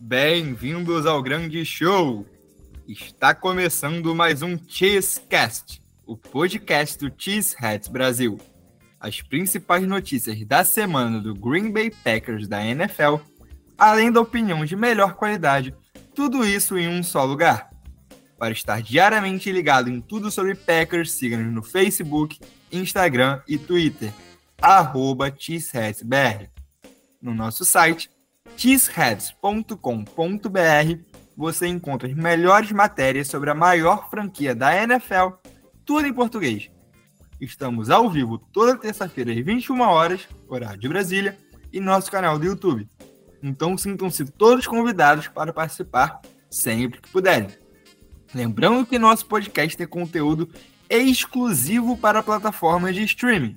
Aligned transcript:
bem-vindos 0.00 1.06
ao 1.06 1.20
grande 1.20 1.64
show! 1.64 2.24
Está 2.86 3.34
começando 3.34 4.14
mais 4.14 4.42
um 4.42 4.56
Cheesecast, 4.56 5.82
o 6.06 6.16
podcast 6.16 6.96
do 6.98 7.12
Cheeseheads 7.16 7.88
Brasil. 7.88 8.38
As 9.00 9.20
principais 9.20 9.86
notícias 9.86 10.44
da 10.46 10.64
semana 10.64 11.20
do 11.20 11.34
Green 11.34 11.72
Bay 11.72 11.90
Packers 11.90 12.46
da 12.46 12.64
NFL, 12.64 13.16
além 13.76 14.12
da 14.12 14.20
opinião 14.20 14.64
de 14.64 14.76
melhor 14.76 15.14
qualidade, 15.14 15.74
tudo 16.14 16.44
isso 16.44 16.78
em 16.78 16.88
um 16.88 17.02
só 17.02 17.24
lugar. 17.24 17.68
Para 18.38 18.52
estar 18.52 18.80
diariamente 18.80 19.50
ligado 19.50 19.90
em 19.90 20.00
tudo 20.00 20.30
sobre 20.30 20.54
Packers, 20.54 21.10
siga-nos 21.10 21.52
no 21.52 21.62
Facebook, 21.62 22.38
Instagram 22.70 23.42
e 23.48 23.58
Twitter, 23.58 24.12
arroba 24.62 25.34
cheeseheadsbr. 25.36 26.48
No 27.20 27.34
nosso 27.34 27.64
site, 27.64 28.08
cheeseheads.com.br, 28.58 29.78
você 31.36 31.68
encontra 31.68 32.08
as 32.08 32.14
melhores 32.14 32.72
matérias 32.72 33.28
sobre 33.28 33.50
a 33.50 33.54
maior 33.54 34.10
franquia 34.10 34.52
da 34.52 34.74
NFL, 34.82 35.36
tudo 35.84 36.08
em 36.08 36.12
português. 36.12 36.68
Estamos 37.40 37.88
ao 37.88 38.10
vivo 38.10 38.36
toda 38.36 38.76
terça-feira 38.76 39.30
às 39.30 39.38
21 39.38 39.80
horas, 39.80 40.26
horário 40.48 40.80
de 40.80 40.88
Brasília, 40.88 41.38
e 41.72 41.78
nosso 41.78 42.10
canal 42.10 42.36
do 42.36 42.46
YouTube. 42.46 42.88
Então 43.40 43.78
sintam-se 43.78 44.24
todos 44.24 44.66
convidados 44.66 45.28
para 45.28 45.52
participar 45.52 46.20
sempre 46.50 47.00
que 47.00 47.08
puderem. 47.10 47.48
Lembrando 48.34 48.84
que 48.84 48.98
nosso 48.98 49.24
podcast 49.26 49.76
tem 49.76 49.86
conteúdo 49.86 50.50
exclusivo 50.90 51.96
para 51.96 52.24
plataformas 52.24 52.96
de 52.96 53.04
streaming. 53.04 53.56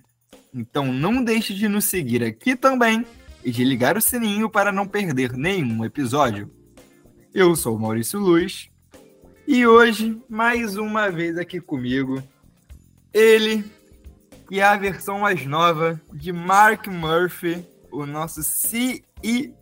Então 0.53 0.93
não 0.93 1.23
deixe 1.23 1.55
de 1.55 1.67
nos 1.67 1.85
seguir 1.85 2.23
aqui 2.23 2.55
também 2.55 3.03
e 3.43 3.51
de 3.51 3.63
ligar 3.63 3.97
o 3.97 4.01
sininho 4.01 4.49
para 4.49 4.71
não 4.71 4.87
perder 4.87 5.33
nenhum 5.33 5.83
episódio. 5.83 6.49
Eu 7.33 7.55
sou 7.55 7.79
Maurício 7.79 8.19
Luz 8.19 8.69
e 9.47 9.65
hoje, 9.65 10.21
mais 10.29 10.77
uma 10.77 11.09
vez 11.09 11.37
aqui 11.37 11.59
comigo, 11.59 12.21
ele 13.13 13.63
e 14.49 14.61
a 14.61 14.75
versão 14.75 15.19
mais 15.19 15.45
nova 15.45 15.99
de 16.13 16.31
Mark 16.31 16.87
Murphy, 16.87 17.65
o 17.91 18.05
nosso 18.05 18.43
CEO, 18.43 19.53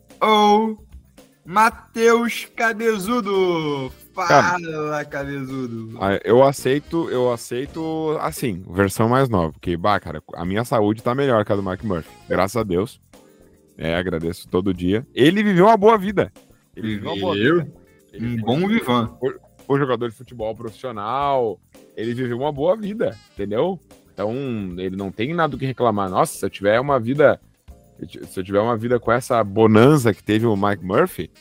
Matheus 1.46 2.46
Cabezudo. 2.56 3.92
Fala, 4.14 5.06
Cabezudo. 5.06 5.98
Ah, 6.02 6.20
eu 6.24 6.44
aceito, 6.44 7.10
eu 7.10 7.32
aceito 7.32 8.18
assim, 8.20 8.64
versão 8.70 9.08
mais 9.08 9.30
nova, 9.30 9.54
porque, 9.54 9.78
bah, 9.78 10.00
cara, 10.00 10.22
a 10.34 10.44
minha 10.44 10.66
saúde 10.66 11.02
tá 11.02 11.16
melhor 11.16 11.46
que 11.46 11.54
a 11.54 11.56
do 11.56 11.64
Mark 11.64 11.84
Murphy, 11.84 12.10
graças 12.28 12.58
a 12.58 12.64
Deus. 12.64 13.00
É, 13.82 13.96
agradeço 13.96 14.46
todo 14.50 14.74
dia. 14.74 15.08
Ele 15.16 15.42
viveu 15.42 15.68
uma 15.68 15.78
boa 15.78 15.98
vida. 15.98 16.34
Ele 16.76 16.96
viveu 16.96 17.12
uma 17.12 17.20
boa 17.22 17.34
vida. 17.34 17.72
um 18.20 18.36
bom 18.42 18.68
vivan. 18.68 19.18
Foi 19.66 19.80
jogador 19.80 20.10
de 20.10 20.16
futebol 20.16 20.54
profissional. 20.54 21.58
Ele 21.96 22.14
viveu 22.14 22.38
uma 22.38 22.52
boa 22.52 22.76
vida, 22.76 23.18
entendeu? 23.34 23.80
Então, 24.14 24.34
ele 24.78 24.98
não 24.98 25.14
tem 25.14 25.34
nada 25.34 25.52
do 25.52 25.58
que 25.58 25.66
reclamar. 25.66 26.10
Nossa, 26.10 26.38
se 26.38 26.46
eu 26.46 26.50
tiver 26.50 26.78
uma 26.78 27.00
vida. 27.00 27.40
Se 28.28 28.42
eu 28.42 28.44
tiver 28.44 28.60
uma 28.60 28.76
vida 28.76 29.00
com 29.00 29.14
essa 29.14 29.42
bonança 29.46 30.14
que 30.14 30.22
teve 30.22 30.46
o 30.46 30.58
Mike 30.58 30.84
Murphy, 30.84 31.32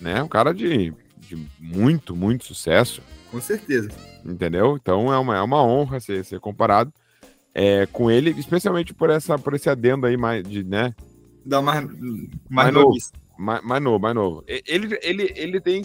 né? 0.00 0.22
Um 0.22 0.28
cara 0.28 0.54
de, 0.54 0.94
de 1.18 1.44
muito, 1.58 2.14
muito 2.14 2.44
sucesso. 2.44 3.02
Com 3.32 3.40
certeza. 3.40 3.90
Entendeu? 4.24 4.78
Então 4.80 5.12
é 5.12 5.18
uma, 5.18 5.36
é 5.36 5.42
uma 5.42 5.64
honra 5.64 5.98
ser, 5.98 6.24
ser 6.24 6.38
comparado 6.38 6.92
é, 7.52 7.86
com 7.86 8.10
ele, 8.10 8.30
especialmente 8.30 8.94
por, 8.94 9.10
essa, 9.10 9.36
por 9.38 9.54
esse 9.54 9.68
adendo 9.68 10.06
aí 10.06 10.16
mais 10.16 10.46
de, 10.46 10.62
né? 10.62 10.94
Dá 11.50 11.60
mais, 11.60 11.84
mais, 11.84 12.28
mais 12.48 12.72
novo. 12.72 12.96
Mais, 13.36 13.62
mais, 13.64 13.82
novo, 13.82 13.98
mais 13.98 14.14
novo. 14.14 14.44
Ele, 14.46 14.96
ele, 15.02 15.32
ele 15.34 15.60
tem. 15.60 15.82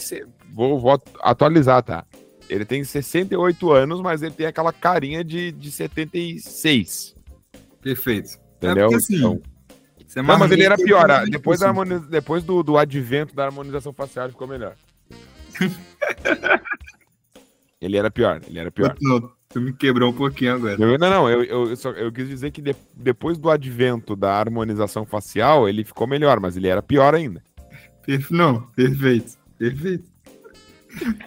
Vou, 0.53 0.79
vou 0.79 1.01
atualizar, 1.21 1.81
tá? 1.81 2.05
Ele 2.47 2.63
tem 2.63 2.83
68 2.83 3.71
anos, 3.71 3.99
mas 3.99 4.21
ele 4.21 4.35
tem 4.35 4.45
aquela 4.45 4.71
carinha 4.71 5.23
de, 5.23 5.51
de 5.51 5.71
76. 5.71 7.15
Perfeito. 7.81 8.37
Entendeu? 8.57 8.85
É 8.85 8.89
porque, 8.89 8.95
assim, 8.95 9.15
então, 9.15 9.41
é 10.15 10.21
não, 10.21 10.37
mas 10.37 10.51
ele 10.51 10.63
era 10.63 10.77
pior. 10.77 11.09
Ah, 11.09 11.25
depois, 11.25 11.61
da 11.61 11.69
harmoniz... 11.69 12.05
depois 12.05 12.43
do, 12.43 12.61
do 12.61 12.77
advento 12.77 13.35
da 13.35 13.45
harmonização 13.45 13.91
facial, 13.91 14.29
ficou 14.29 14.47
melhor. 14.47 14.75
ele 17.81 17.97
era 17.97 18.11
pior, 18.11 18.39
ele 18.47 18.59
era 18.59 18.71
pior. 18.71 18.95
Não, 19.01 19.31
Tu 19.55 19.61
me 19.61 19.71
quebrou 19.71 20.09
um 20.09 20.13
pouquinho 20.13 20.53
agora. 20.53 20.75
Eu, 20.77 20.97
não, 20.99 21.09
não, 21.09 21.29
eu, 21.29 21.41
eu, 21.45 21.75
só, 21.77 21.91
eu 21.91 22.11
quis 22.11 22.27
dizer 22.27 22.51
que 22.51 22.61
de, 22.61 22.75
depois 22.93 23.37
do 23.37 23.49
advento 23.49 24.13
da 24.13 24.33
harmonização 24.33 25.05
facial, 25.05 25.69
ele 25.69 25.85
ficou 25.85 26.05
melhor, 26.05 26.41
mas 26.41 26.57
ele 26.57 26.67
era 26.67 26.83
pior 26.83 27.15
ainda. 27.15 27.41
Não, 28.29 28.63
perfeito, 28.75 29.37
perfeito. 29.57 30.09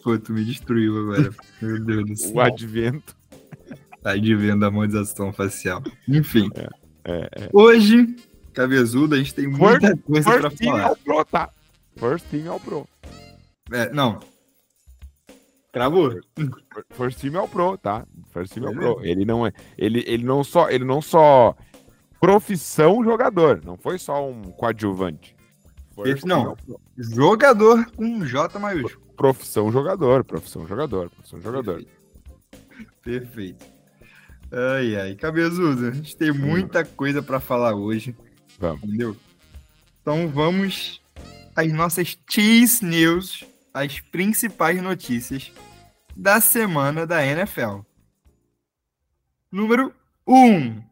Pô, 0.02 0.18
tu 0.18 0.34
me 0.34 0.44
destruiu 0.44 0.98
agora. 0.98 1.34
Meu 1.62 1.82
Deus 1.82 2.04
do 2.04 2.16
céu. 2.18 2.34
O 2.34 2.40
advento. 2.42 3.16
Advento 4.04 4.60
da 4.60 4.66
harmonização 4.66 5.32
facial. 5.32 5.82
Enfim. 6.06 6.50
É, 6.54 6.68
é, 7.10 7.30
é. 7.44 7.50
Hoje, 7.50 8.14
cabezudo, 8.52 9.14
a 9.14 9.18
gente 9.18 9.34
tem 9.34 9.46
muita 9.46 9.86
first, 9.88 10.02
coisa 10.02 10.30
first 10.30 10.40
pra 10.40 10.50
falar. 10.50 10.88
First 10.88 11.02
Pro, 11.02 11.24
tá? 11.24 11.50
First 11.96 12.26
Team 12.26 12.52
ao 12.52 12.60
Pro. 12.60 12.86
É, 13.72 13.90
não, 13.90 14.20
Travou. 15.72 16.18
First 16.90 17.20
Team 17.20 17.36
é 17.36 17.40
o 17.40 17.48
Pro, 17.48 17.76
tá? 17.76 18.06
First 18.32 18.54
Team 18.54 18.66
é 18.66 18.70
o 18.70 18.74
Pro. 18.74 19.04
Ele 19.04 19.24
não 19.24 19.46
é. 19.46 19.52
Ele, 19.76 20.02
ele 20.06 20.24
não 20.24 20.42
só. 20.42 20.70
Ele 20.70 20.84
não 20.84 21.02
só. 21.02 21.54
Profissão 22.20 23.04
jogador. 23.04 23.62
Não 23.64 23.76
foi 23.76 23.98
só 23.98 24.28
um 24.28 24.42
coadjuvante. 24.42 25.36
First 25.94 26.24
não. 26.24 26.52
É 26.52 27.02
jogador 27.02 27.90
com 27.92 28.24
J 28.24 28.58
maiúsculo. 28.58 29.06
Profissão 29.16 29.70
jogador. 29.70 30.24
Profissão 30.24 30.66
jogador. 30.66 31.10
Profissão 31.10 31.40
jogador. 31.40 31.84
Perfeito. 33.02 33.66
Ai, 34.50 34.96
ai. 34.96 35.14
Cabezudo, 35.14 35.88
a 35.88 35.90
gente 35.90 36.16
tem 36.16 36.32
muita 36.32 36.84
coisa 36.84 37.22
para 37.22 37.38
falar 37.40 37.74
hoje. 37.74 38.16
Vamos. 38.58 38.82
Entendeu? 38.82 39.16
Então 40.00 40.28
vamos 40.28 41.02
às 41.54 41.72
nossas 41.72 42.16
Cheese 42.28 42.84
News 42.84 43.44
as 43.72 44.00
principais 44.00 44.82
notícias 44.82 45.52
da 46.16 46.40
semana 46.40 47.06
da 47.06 47.24
NFL. 47.24 47.80
Número 49.50 49.94
1. 50.26 50.82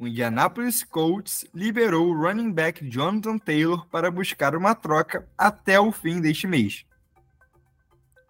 O 0.00 0.06
Indianapolis 0.06 0.84
Colts 0.84 1.44
liberou 1.54 2.08
o 2.08 2.14
running 2.14 2.52
back 2.52 2.88
Jonathan 2.88 3.38
Taylor 3.38 3.86
para 3.88 4.10
buscar 4.10 4.54
uma 4.54 4.74
troca 4.74 5.28
até 5.36 5.80
o 5.80 5.90
fim 5.90 6.20
deste 6.20 6.46
mês. 6.46 6.84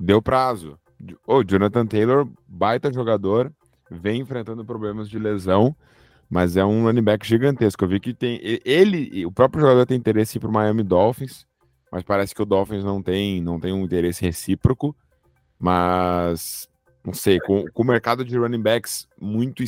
Deu 0.01 0.23
prazo. 0.23 0.79
O 1.27 1.45
Jonathan 1.45 1.87
Taylor, 1.87 2.29
baita 2.47 2.93
jogador, 2.93 3.53
vem 3.91 4.21
enfrentando 4.21 4.65
problemas 4.65 5.09
de 5.09 5.19
lesão, 5.19 5.77
mas 6.29 6.57
é 6.57 6.65
um 6.65 6.85
running 6.85 7.03
back 7.03 7.27
gigantesco. 7.27 7.85
Eu 7.85 7.89
vi 7.89 8.01
que 8.01 8.15
tem 8.15 8.41
ele, 8.65 9.25
o 9.27 9.33
próprio 9.33 9.63
jogador 9.63 9.87
tem 9.87 9.97
interesse 9.97 10.39
para 10.39 10.49
o 10.49 10.53
Miami 10.53 10.83
Dolphins 10.83 11.47
mas 11.91 12.03
parece 12.03 12.35
que 12.35 12.43
o 12.43 12.47
Dolphins 12.47 12.85
não 12.85 13.03
tem, 13.03 13.41
não 13.41 13.59
tem 13.59 13.73
um 13.73 13.85
interesse 13.85 14.25
recíproco. 14.25 14.95
Mas 15.59 16.69
não 17.05 17.13
sei, 17.13 17.41
com, 17.41 17.65
com 17.73 17.83
o 17.83 17.87
mercado 17.87 18.25
de 18.25 18.37
running 18.37 18.63
backs 18.63 19.09
muito 19.21 19.65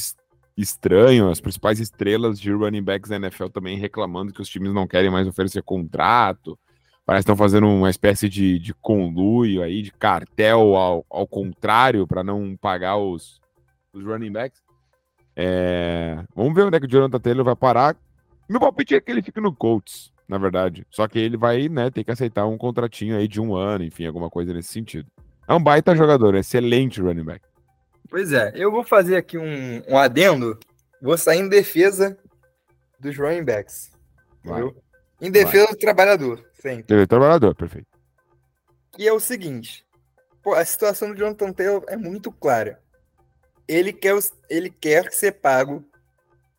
estranho, 0.56 1.31
as 1.31 1.40
principais 1.40 1.81
estrelas 1.81 2.38
de 2.38 2.52
running 2.52 2.82
backs 2.82 3.11
da 3.11 3.17
NFL 3.17 3.46
também 3.46 3.78
reclamando 3.78 4.32
que 4.32 4.43
os 4.43 4.49
times 4.49 4.72
não 4.72 4.87
querem 4.87 5.11
mais 5.11 5.26
oferecer 5.26 5.62
contrato. 5.62 6.58
Parece 7.05 7.25
que 7.25 7.32
estão 7.32 7.37
fazendo 7.37 7.67
uma 7.67 7.90
espécie 7.90 8.28
de, 8.28 8.58
de 8.58 8.75
conluio 8.75 9.62
aí, 9.62 9.82
de 9.82 9.90
cartel 9.90 10.76
ao, 10.76 11.05
ao 11.11 11.26
contrário, 11.26 12.06
para 12.06 12.22
não 12.22 12.56
pagar 12.56 12.99
os, 12.99 13.40
os 13.93 14.05
running 14.05 14.31
backs. 14.31 14.62
É... 15.34 16.22
Vamos 16.34 16.55
ver 16.55 16.64
onde 16.64 16.76
é 16.76 16.81
que 16.81 16.87
o 16.87 16.90
Jonathan 16.90 17.19
Taylor 17.19 17.44
vai 17.44 17.56
parar. 17.56 17.96
Meu 18.49 18.61
palpite 18.61 18.94
é 18.94 19.00
que 19.00 19.11
ele 19.11 19.22
fique 19.22 19.40
no 19.40 19.55
Colts 19.55 20.12
na 20.31 20.38
verdade. 20.38 20.87
Só 20.88 21.09
que 21.09 21.19
ele 21.19 21.37
vai, 21.37 21.69
né, 21.69 21.91
ter 21.91 22.05
que 22.05 22.11
aceitar 22.12 22.47
um 22.47 22.56
contratinho 22.56 23.17
aí 23.17 23.27
de 23.27 23.41
um 23.41 23.53
ano, 23.53 23.82
enfim, 23.82 24.06
alguma 24.06 24.31
coisa 24.31 24.55
nesse 24.55 24.73
sentido. 24.73 25.11
É 25.47 25.53
um 25.53 25.61
baita 25.61 25.97
jogador, 25.97 26.37
excelente 26.37 27.00
running 27.00 27.25
back. 27.25 27.44
Pois 28.09 28.32
é, 28.32 28.53
eu 28.55 28.71
vou 28.71 28.85
fazer 28.85 29.17
aqui 29.17 29.37
um, 29.37 29.82
um 29.88 29.99
adendo, 29.99 30.56
vou 31.03 31.19
sair 31.19 31.41
em 31.41 31.49
defesa 31.49 32.17
dos 33.00 33.19
running 33.19 33.43
backs. 33.43 33.91
Em 35.21 35.32
defesa 35.32 35.65
vai. 35.65 35.75
do 35.75 35.79
trabalhador, 35.79 36.44
sempre. 36.55 36.82
Defesa 36.85 37.06
do 37.06 37.09
trabalhador, 37.09 37.55
perfeito. 37.56 37.88
E 38.97 39.09
é 39.09 39.12
o 39.12 39.19
seguinte, 39.19 39.85
pô, 40.44 40.55
a 40.55 40.65
situação 40.65 41.11
do 41.11 41.17
Jonathan 41.17 41.53
Taylor 41.53 41.85
é 41.88 41.97
muito 41.97 42.31
clara. 42.31 42.81
Ele 43.67 43.93
quer, 43.93 44.17
ele 44.49 44.71
quer 44.71 45.12
ser 45.12 45.32
pago 45.32 45.85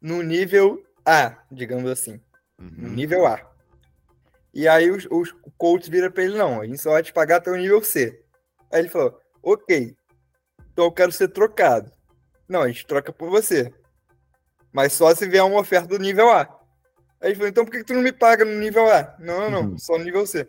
no 0.02 0.22
nível 0.22 0.84
A, 1.06 1.38
digamos 1.50 1.90
assim. 1.90 2.20
Uhum. 2.60 2.74
No 2.78 2.90
nível 2.90 3.26
A. 3.26 3.51
E 4.54 4.68
aí 4.68 4.92
os, 4.92 5.08
os 5.10 5.34
coaches 5.58 5.88
viram 5.88 6.12
pra 6.12 6.24
ele, 6.24 6.38
não, 6.38 6.62
a 6.62 6.66
gente 6.66 6.82
só 6.82 6.92
vai 6.92 7.04
te 7.04 7.14
pagar 7.14 7.38
até 7.38 7.50
o 7.52 7.56
nível 7.56 7.84
C. 7.84 8.22
Aí 8.72 8.82
ele 8.82 8.90
falou, 8.90 9.18
ok, 9.42 9.96
então 10.72 10.86
eu 10.86 10.92
quero 10.92 11.12
ser 11.12 11.30
trocado. 11.30 11.92
Não, 12.48 12.62
a 12.62 12.68
gente 12.68 12.86
troca 12.86 13.14
por 13.14 13.30
você. 13.30 13.74
Mas 14.74 14.94
só 14.94 15.14
se 15.16 15.28
vier 15.28 15.44
uma 15.44 15.60
oferta 15.60 15.88
do 15.88 16.00
nível 16.00 16.30
A. 16.30 16.42
Aí 17.22 17.30
ele 17.30 17.36
falou, 17.36 17.50
então 17.50 17.66
por 17.66 17.72
que 17.72 17.84
tu 17.84 17.94
não 17.94 18.02
me 18.02 18.12
paga 18.12 18.44
no 18.44 18.60
nível 18.60 18.92
A? 18.92 19.16
Não, 19.20 19.50
não, 19.50 19.62
uhum. 19.62 19.78
só 19.78 19.98
no 19.98 20.04
nível 20.04 20.26
C. 20.26 20.48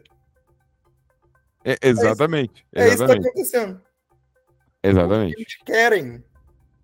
É, 1.65 1.77
exatamente. 1.83 2.67
É 2.75 2.89
isso, 2.89 2.91
é 2.91 2.95
isso 2.95 3.07
que 3.07 3.21
tá 3.23 3.29
acontecendo. 3.29 3.83
Exatamente. 4.83 5.35
Eles 5.37 5.57
querem 5.65 6.25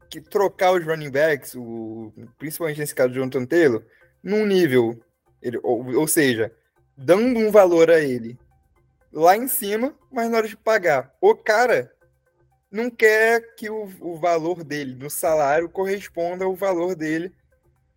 que 0.09 0.21
trocar 0.21 0.73
os 0.73 0.85
running 0.85 1.11
backs, 1.11 1.55
o, 1.57 2.13
principalmente 2.39 2.81
nesse 2.81 2.95
caso 2.95 3.11
do 3.11 3.17
Jonathan 3.17 3.45
Taylor, 3.45 3.85
num 4.23 4.47
nível, 4.47 5.03
ele, 5.43 5.59
ou, 5.63 5.85
ou 5.97 6.09
seja, 6.09 6.55
dando 6.99 7.39
um 7.39 7.51
valor 7.51 7.91
a 7.91 8.01
ele 8.01 8.37
lá 9.13 9.37
em 9.37 9.47
cima, 9.47 9.95
mas 10.11 10.29
na 10.29 10.39
hora 10.39 10.49
de 10.49 10.57
pagar, 10.57 11.15
o 11.21 11.35
cara 11.35 11.91
não 12.71 12.91
quer 12.91 13.55
que 13.55 13.71
o, 13.71 13.89
o 14.01 14.19
valor 14.19 14.65
dele 14.65 14.95
no 14.95 15.09
salário 15.09 15.69
corresponda 15.69 16.45
ao 16.45 16.55
valor 16.55 16.95
dele 16.95 17.33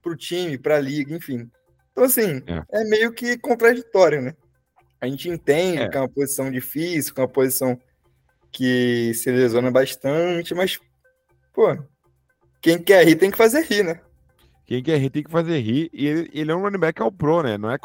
para 0.01 0.11
o 0.11 0.15
time, 0.15 0.57
para 0.57 0.77
a 0.77 0.79
liga, 0.79 1.15
enfim. 1.15 1.49
Então, 1.91 2.03
assim, 2.03 2.41
é. 2.47 2.63
é. 2.81 2.83
meio 2.85 3.11
que 3.11 3.37
contraditório, 3.37 4.21
né? 4.21 4.35
A 5.01 5.07
gente 5.07 5.29
entende 5.29 5.81
é. 5.81 5.89
que 5.89 5.97
é 5.97 5.99
uma 5.99 6.07
posição 6.07 6.49
difícil, 6.49 7.13
que 7.13 7.19
é 7.19 7.23
uma 7.23 7.29
posição 7.29 7.79
que 8.51 9.13
se 9.15 9.31
lesiona 9.31 9.71
bastante, 9.71 10.53
mas, 10.53 10.79
pô, 11.53 11.77
quem 12.61 12.77
quer 12.77 13.05
rir 13.05 13.15
tem 13.15 13.31
que 13.31 13.37
fazer 13.37 13.63
rir, 13.65 13.83
né? 13.83 13.99
Quem 14.65 14.81
quer 14.81 14.97
rir 14.97 15.09
tem 15.09 15.23
que 15.23 15.31
fazer 15.31 15.59
rir. 15.59 15.89
E 15.91 16.07
ele, 16.07 16.29
ele 16.33 16.51
é 16.51 16.55
um 16.55 16.61
running 16.61 16.79
back 16.79 17.01
ao 17.01 17.11
pro, 17.11 17.43
né? 17.43 17.57
Não 17.57 17.71
é. 17.71 17.77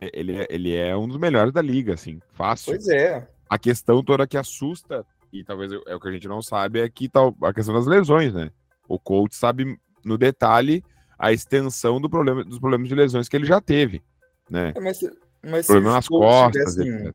Ele, 0.00 0.36
é, 0.36 0.46
ele 0.48 0.74
é 0.74 0.96
um 0.96 1.08
dos 1.08 1.16
melhores 1.16 1.52
da 1.52 1.60
liga, 1.60 1.94
assim, 1.94 2.20
fácil. 2.32 2.72
Pois 2.72 2.88
é. 2.88 3.26
A 3.48 3.58
questão 3.58 4.02
toda 4.02 4.26
que 4.26 4.36
assusta, 4.36 5.04
e 5.32 5.42
talvez 5.42 5.72
é 5.72 5.94
o 5.94 6.00
que 6.00 6.08
a 6.08 6.12
gente 6.12 6.28
não 6.28 6.40
sabe, 6.40 6.80
é 6.80 6.88
que 6.88 7.08
tal, 7.08 7.36
a 7.42 7.52
questão 7.52 7.74
das 7.74 7.86
lesões, 7.86 8.32
né? 8.32 8.50
O 8.88 8.98
coach 8.98 9.34
sabe 9.34 9.78
no 10.04 10.16
detalhe 10.16 10.84
a 11.18 11.32
extensão 11.32 12.00
do 12.00 12.08
problema, 12.08 12.44
dos 12.44 12.58
problemas 12.58 12.88
de 12.88 12.94
lesões 12.94 13.28
que 13.28 13.36
ele 13.36 13.46
já 13.46 13.60
teve, 13.60 14.02
né? 14.48 14.72
É, 14.76 14.80
mas, 14.80 15.00
mas 15.42 15.66
Problema 15.66 15.94
nas 15.94 16.08
costas, 16.08 16.74
tivessem... 16.74 17.12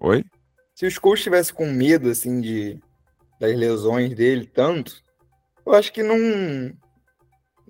Oi? 0.00 0.24
Se 0.74 0.86
os 0.86 0.98
coaches 0.98 1.24
tivessem 1.24 1.54
com 1.54 1.70
medo, 1.70 2.10
assim, 2.10 2.40
de, 2.40 2.80
das 3.38 3.56
lesões 3.56 4.12
dele 4.14 4.46
tanto, 4.46 5.00
eu 5.64 5.72
acho 5.72 5.92
que 5.92 6.02
não, 6.02 6.18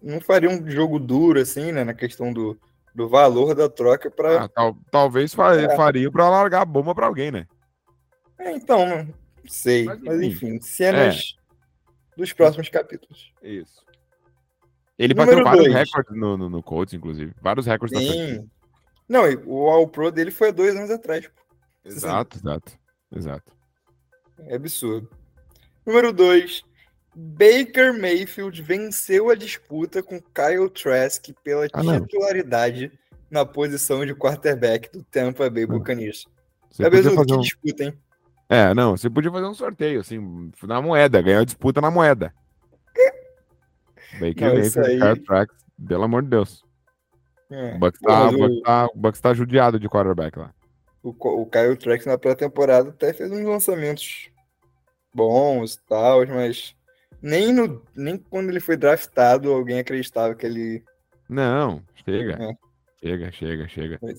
não 0.02 0.20
faria 0.20 0.48
um 0.48 0.68
jogo 0.70 0.98
duro, 0.98 1.38
assim, 1.38 1.70
né? 1.70 1.84
Na 1.84 1.92
questão 1.92 2.32
do, 2.32 2.58
do 2.94 3.08
valor 3.08 3.54
da 3.54 3.68
troca 3.68 4.10
para. 4.10 4.44
Ah, 4.44 4.48
tal, 4.48 4.76
talvez 4.90 5.34
faria, 5.34 5.66
é. 5.66 5.76
faria 5.76 6.10
para 6.10 6.28
largar 6.28 6.62
a 6.62 6.66
bomba 6.66 6.94
para 6.94 7.06
alguém, 7.06 7.30
né? 7.30 7.46
É, 8.38 8.52
então, 8.52 8.86
não 8.86 9.14
sei. 9.46 9.84
Mas, 9.84 10.00
Mas 10.02 10.20
enfim, 10.22 10.60
cenas 10.60 11.36
é. 11.36 12.18
dos 12.18 12.32
próximos 12.32 12.68
capítulos. 12.68 13.32
Isso. 13.42 13.84
Ele 14.98 15.12
Número 15.14 15.42
bateu 15.42 15.44
vários 15.44 15.74
recordes 15.74 16.16
no, 16.16 16.36
no, 16.36 16.48
no 16.48 16.62
Colts, 16.62 16.94
inclusive. 16.94 17.34
Vários 17.42 17.66
recordes 17.66 17.98
Sim. 17.98 18.48
Não, 19.08 19.24
o 19.44 19.68
All 19.68 19.88
Pro 19.88 20.10
dele 20.10 20.30
foi 20.30 20.52
dois 20.52 20.74
anos 20.76 20.90
atrás. 20.90 21.26
Pô. 21.26 21.44
Exato, 21.84 22.38
exato. 22.38 22.72
Exato. 23.14 23.52
É 24.38 24.54
absurdo. 24.54 25.10
Número 25.84 26.12
2. 26.12 26.64
Baker 27.14 27.92
Mayfield 27.92 28.60
venceu 28.62 29.30
a 29.30 29.34
disputa 29.34 30.02
com 30.02 30.20
Kyle 30.20 30.68
Trask 30.70 31.28
pela 31.42 31.66
ah, 31.72 32.00
titularidade 32.00 32.92
na 33.30 33.44
posição 33.44 34.04
de 34.04 34.14
quarterback 34.14 34.90
do 34.90 35.02
Tampa 35.04 35.48
Bay 35.48 35.66
Buccaneers. 35.66 36.26
Você 36.70 36.84
é 36.84 36.90
mesmo 36.90 37.24
que 37.24 37.34
um... 37.34 37.40
disputa, 37.40 37.84
hein? 37.84 37.98
É, 38.48 38.74
não, 38.74 38.96
você 38.96 39.08
podia 39.08 39.30
fazer 39.30 39.46
um 39.46 39.54
sorteio, 39.54 40.00
assim, 40.00 40.50
na 40.64 40.82
moeda, 40.82 41.22
ganhar 41.22 41.40
a 41.40 41.44
disputa 41.44 41.80
na 41.80 41.90
moeda. 41.90 42.34
Baker 44.20 44.48
não, 44.48 44.54
Mayfield, 44.54 44.90
aí... 44.90 45.00
Kyle 45.00 45.24
Trask, 45.24 45.54
pelo 45.88 46.04
amor 46.04 46.22
de 46.22 46.28
Deus. 46.28 46.64
É. 47.50 47.74
O, 47.74 47.78
Bucks 47.78 48.00
tá, 48.00 48.28
o... 48.28 48.38
Bucks 48.38 48.62
tá, 48.62 48.88
Bucks 48.94 49.20
tá 49.20 49.34
judiado 49.34 49.78
de 49.78 49.88
quarterback 49.88 50.38
lá 50.38 50.52
o, 51.04 51.42
o 51.42 51.46
Kyle 51.46 51.76
Trax 51.76 52.06
na 52.06 52.16
pré-temporada 52.16 52.88
até 52.88 53.12
fez 53.12 53.30
uns 53.30 53.44
lançamentos 53.44 54.30
bons 55.14 55.74
e 55.74 55.86
tal, 55.86 56.26
mas 56.26 56.74
nem, 57.24 57.54
no, 57.54 57.82
nem 57.96 58.18
quando 58.18 58.50
ele 58.50 58.60
foi 58.60 58.76
draftado 58.76 59.50
alguém 59.50 59.78
acreditava 59.78 60.34
que 60.34 60.44
ele. 60.44 60.84
Não, 61.26 61.82
chega. 62.04 62.34
É. 62.34 62.54
Chega, 63.00 63.32
chega, 63.32 63.66
chega. 63.66 63.98
Mas... 64.02 64.18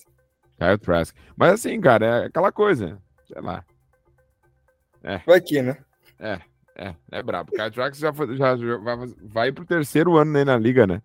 Kyle 0.58 0.78
Trask. 0.80 1.16
Mas 1.38 1.54
assim, 1.54 1.80
cara, 1.80 2.06
é 2.06 2.26
aquela 2.26 2.52
coisa. 2.52 2.98
Sei 3.28 3.40
lá. 3.40 3.64
É. 5.04 5.20
Vai 5.20 5.38
aqui, 5.38 5.62
né? 5.62 5.78
É, 6.20 6.40
é, 6.76 6.96
é 7.12 7.22
brabo. 7.22 7.52
Kyle 7.52 7.70
Trask 7.70 7.96
já, 7.96 8.12
já, 8.12 8.58
já 8.58 8.78
vai, 8.78 8.98
vai 9.22 9.52
pro 9.52 9.68
terceiro 9.68 10.18
ano 10.18 10.36
aí 10.36 10.44
na 10.44 10.58
liga, 10.58 10.88
né? 10.88 11.00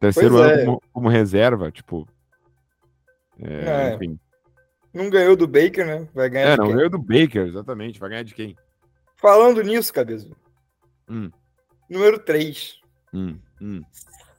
Terceiro 0.00 0.36
pois 0.36 0.50
ano 0.50 0.60
é. 0.62 0.64
como, 0.64 0.82
como, 0.94 1.08
reserva, 1.10 1.70
tipo. 1.70 2.08
É, 3.38 3.90
é. 3.90 3.94
Enfim. 3.96 4.18
Não 4.94 5.10
ganhou 5.10 5.36
do 5.36 5.46
Baker, 5.46 5.86
né? 5.86 6.08
Vai 6.14 6.30
ganhar 6.30 6.52
É, 6.52 6.56
não 6.56 6.68
quem? 6.68 6.76
ganhou 6.76 6.90
do 6.90 6.98
Baker, 6.98 7.46
exatamente. 7.46 8.00
Vai 8.00 8.08
ganhar 8.08 8.22
de 8.22 8.34
quem? 8.34 8.56
Falando 9.14 9.62
nisso, 9.62 9.92
cabeça. 9.92 10.26
Hum. 11.08 11.30
Número 11.88 12.18
3. 12.18 12.76
Hum, 13.12 13.38
hum. 13.60 13.82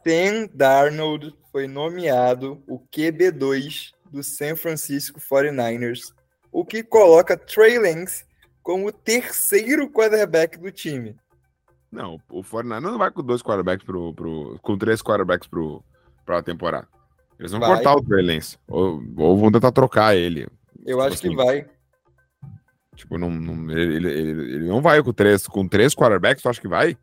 Sam 0.04 0.48
Darnold 0.54 1.34
foi 1.52 1.68
nomeado 1.68 2.64
o 2.68 2.80
QB2 2.80 3.92
do 4.12 4.24
San 4.24 4.56
Francisco 4.56 5.20
49ers, 5.20 6.14
o 6.52 6.66
que 6.66 6.84
coloca 6.84 7.38
Trey 7.38 7.80
Lance 7.80 8.26
como 8.62 8.88
o 8.88 8.92
terceiro 8.92 9.90
quarterback 9.90 10.58
do 10.58 10.72
time. 10.72 11.16
Não, 11.92 12.20
o 12.30 12.44
49 12.44 12.82
não 12.82 12.98
vai 12.98 13.12
com 13.12 13.24
dois 13.24 13.42
quarterbacks 13.42 13.86
pro, 13.86 14.14
pro 14.14 14.60
com 14.62 14.78
três 14.78 15.02
quarterbacks 15.02 15.48
pro 15.48 15.84
para 16.26 16.40
a 16.40 16.44
temporada. 16.44 16.88
Eles 17.40 17.52
vão 17.52 17.60
vai. 17.60 17.70
cortar 17.70 17.96
o 17.96 18.04
Trey 18.04 18.26
Lance. 18.26 18.58
Ou, 18.68 19.02
ou, 19.18 19.38
vão 19.38 19.52
tentar 19.52 19.72
trocar 19.72 20.16
ele. 20.16 20.48
Eu 20.86 20.98
tipo 20.98 21.02
acho 21.02 21.14
assim. 21.16 21.30
que 21.30 21.36
vai. 21.36 21.70
Tipo, 22.96 23.18
não, 23.18 23.30
não 23.30 23.72
ele, 23.72 23.96
ele, 23.96 24.30
ele, 24.56 24.68
não 24.68 24.82
vai 24.82 25.02
com 25.04 25.12
três, 25.12 25.48
com 25.48 25.68
três 25.68 25.94
quarterbacks, 25.94 26.42
tu 26.42 26.50
acha 26.50 26.62
que 26.62 26.68
vai? 26.68 26.98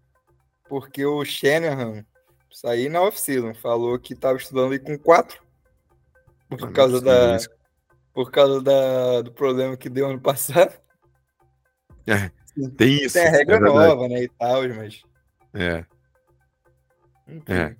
Porque 0.68 1.04
o 1.04 1.24
Shanahan 1.24 2.04
saiu 2.50 2.90
na 2.90 3.02
off-season, 3.02 3.54
falou 3.54 3.98
que 3.98 4.14
estava 4.14 4.38
estudando 4.38 4.72
aí 4.72 4.78
com 4.78 4.98
quatro. 4.98 5.42
Por 6.48 6.64
ah, 6.64 6.72
causa 6.72 7.00
da. 7.00 7.36
Isso. 7.36 7.48
Por 8.12 8.30
causa 8.30 8.60
da, 8.60 9.22
do 9.22 9.32
problema 9.32 9.76
que 9.76 9.88
deu 9.88 10.08
ano 10.08 10.20
passado. 10.20 10.72
É, 12.06 12.30
tem 12.76 13.04
isso. 13.04 13.14
Tem 13.14 13.26
a 13.26 13.30
regra 13.30 13.56
é 13.56 13.60
nova, 13.60 14.08
né? 14.08 14.24
E 14.24 14.28
tal, 14.28 14.68
mas. 14.68 15.02
É. 15.54 15.84
É. 17.48 17.76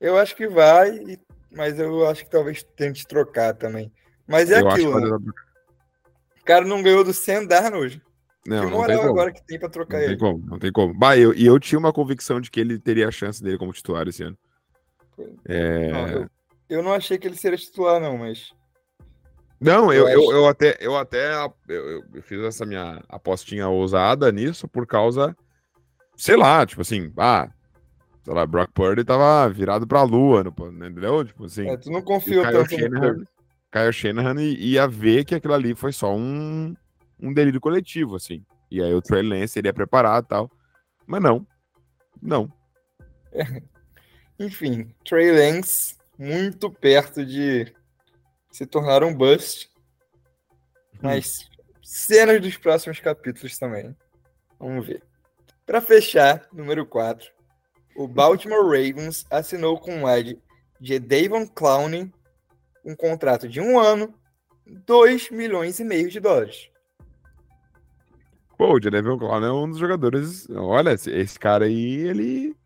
Eu 0.00 0.16
acho 0.16 0.34
que 0.34 0.48
vai 0.48 1.18
mas 1.54 1.78
eu 1.78 2.08
acho 2.08 2.24
que 2.24 2.30
talvez 2.30 2.62
tente 2.76 3.06
trocar 3.06 3.54
também. 3.54 3.92
Mas 4.26 4.50
é 4.50 4.60
eu 4.60 4.68
aquilo. 4.68 5.18
Né? 5.18 5.32
O 6.42 6.44
cara 6.44 6.64
não 6.64 6.82
ganhou 6.82 7.04
do 7.04 7.14
Sam 7.14 7.46
Darnold. 7.46 8.02
Não, 8.44 8.66
que 8.66 8.72
moral 8.72 9.02
agora 9.02 9.32
que 9.32 9.44
tem 9.46 9.58
pra 9.58 9.68
trocar 9.68 9.98
não 9.98 10.04
ele. 10.04 10.16
Tem 10.16 10.18
como, 10.18 10.46
não 10.46 10.58
tem 10.58 10.72
como. 10.72 10.92
Bah, 10.92 11.16
eu, 11.16 11.32
e 11.32 11.46
eu 11.46 11.58
tinha 11.60 11.78
uma 11.78 11.92
convicção 11.92 12.40
de 12.40 12.50
que 12.50 12.58
ele 12.58 12.80
teria 12.80 13.06
a 13.06 13.12
chance 13.12 13.40
dele 13.40 13.56
como 13.56 13.72
titular 13.72 14.08
esse 14.08 14.24
ano. 14.24 14.36
É... 15.46 15.92
Não, 15.92 16.08
eu, 16.08 16.30
eu, 16.68 16.82
não 16.82 16.92
achei 16.92 17.16
que 17.16 17.28
ele 17.28 17.36
seria 17.36 17.56
titular, 17.56 18.00
não, 18.00 18.18
mas. 18.18 18.52
Não, 19.60 19.92
eu, 19.92 20.08
eu, 20.08 20.32
eu, 20.32 20.48
até, 20.48 20.76
eu 20.80 20.96
até 20.96 21.32
eu, 21.68 22.02
eu 22.12 22.22
fiz 22.22 22.40
essa 22.40 22.66
minha 22.66 23.00
apostinha 23.08 23.68
ousada 23.68 24.32
nisso 24.32 24.66
por 24.66 24.84
causa, 24.88 25.36
sei 26.16 26.34
lá, 26.36 26.66
tipo 26.66 26.80
assim, 26.80 27.12
ah, 27.16 27.48
sei 28.24 28.34
lá, 28.34 28.44
Brock 28.44 28.72
Purdy 28.72 29.04
tava 29.04 29.48
virado 29.48 29.86
pra 29.86 30.02
lua, 30.02 30.42
entendeu? 30.68 31.24
Tipo 31.24 31.44
assim. 31.44 31.68
É, 31.68 31.76
tu 31.76 31.92
não 31.92 32.02
confiou 32.02 32.42
tanto 32.42 32.76
no 32.76 33.24
Kyle 33.72 33.92
Shanahan 33.92 34.40
ia 34.42 34.86
ver 34.86 35.24
que 35.24 35.34
aquilo 35.34 35.54
ali 35.54 35.74
foi 35.74 35.92
só 35.92 36.14
um, 36.14 36.76
um 37.18 37.32
delírio 37.32 37.60
coletivo, 37.60 38.16
assim. 38.16 38.44
E 38.70 38.82
aí 38.82 38.92
o 38.92 39.00
Trey 39.00 39.22
Lance 39.22 39.54
seria 39.54 39.72
preparado 39.72 40.24
e 40.24 40.28
tal. 40.28 40.50
Mas 41.06 41.22
não. 41.22 41.46
Não. 42.20 42.52
Enfim, 44.38 44.94
Trey 45.04 45.32
Lance 45.32 45.96
muito 46.18 46.70
perto 46.70 47.24
de 47.24 47.72
se 48.50 48.66
tornar 48.66 49.02
um 49.02 49.14
bust. 49.14 49.70
Hum. 50.94 50.98
Mas 51.02 51.48
cenas 51.82 52.40
dos 52.42 52.56
próximos 52.58 53.00
capítulos 53.00 53.58
também. 53.58 53.96
Vamos 54.58 54.86
ver. 54.86 55.02
Para 55.64 55.80
fechar, 55.80 56.46
número 56.52 56.84
4, 56.84 57.30
o 57.96 58.06
Baltimore 58.06 58.64
Ravens 58.64 59.24
assinou 59.30 59.78
com 59.78 60.02
o 60.02 60.10
Ed 60.10 60.38
de 60.78 60.98
Davon 60.98 61.46
Clowney 61.46 62.12
um 62.84 62.94
contrato 62.94 63.48
de 63.48 63.60
um 63.60 63.78
ano, 63.78 64.14
2 64.86 65.30
milhões 65.30 65.78
e 65.80 65.84
meio 65.84 66.08
de 66.08 66.20
dólares. 66.20 66.70
Pô, 68.56 68.74
o 68.74 68.80
Jadavion 68.80 69.18
Clowney 69.18 69.48
é 69.48 69.52
um 69.52 69.68
dos 69.68 69.78
jogadores. 69.78 70.48
Olha, 70.50 70.92
esse 70.92 71.38
cara 71.38 71.64
aí, 71.64 71.94
ele. 71.96 72.56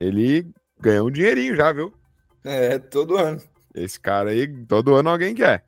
Ele 0.00 0.50
ganhou 0.80 1.06
um 1.06 1.10
dinheirinho 1.10 1.54
já, 1.54 1.72
viu? 1.72 1.92
É, 2.42 2.78
todo 2.78 3.16
ano. 3.16 3.40
Esse 3.72 4.00
cara 4.00 4.30
aí, 4.30 4.48
todo 4.66 4.96
ano 4.96 5.10
alguém 5.10 5.34
quer. 5.34 5.64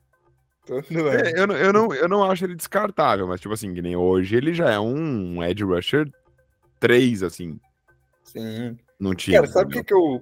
Todo 0.65 0.85
ano. 0.89 1.09
É, 1.09 1.31
eu, 1.31 1.45
eu, 1.51 1.71
não, 1.71 1.93
eu 1.93 2.09
não 2.09 2.29
acho 2.29 2.43
ele 2.43 2.55
descartável, 2.55 3.27
mas, 3.27 3.39
tipo 3.39 3.53
assim, 3.53 3.73
que 3.73 3.81
nem 3.81 3.95
hoje 3.95 4.35
ele 4.35 4.53
já 4.53 4.71
é 4.71 4.79
um 4.79 5.41
Edge 5.41 5.63
Rusher 5.63 6.11
3, 6.79 7.23
assim. 7.23 7.57
Sim. 8.23 8.77
Não 8.99 9.15
tinha. 9.15 9.39
Cara, 9.39 9.51
sabe 9.51 9.71
o 9.71 9.77
que, 9.77 9.83
que 9.85 9.93
eu. 9.93 10.21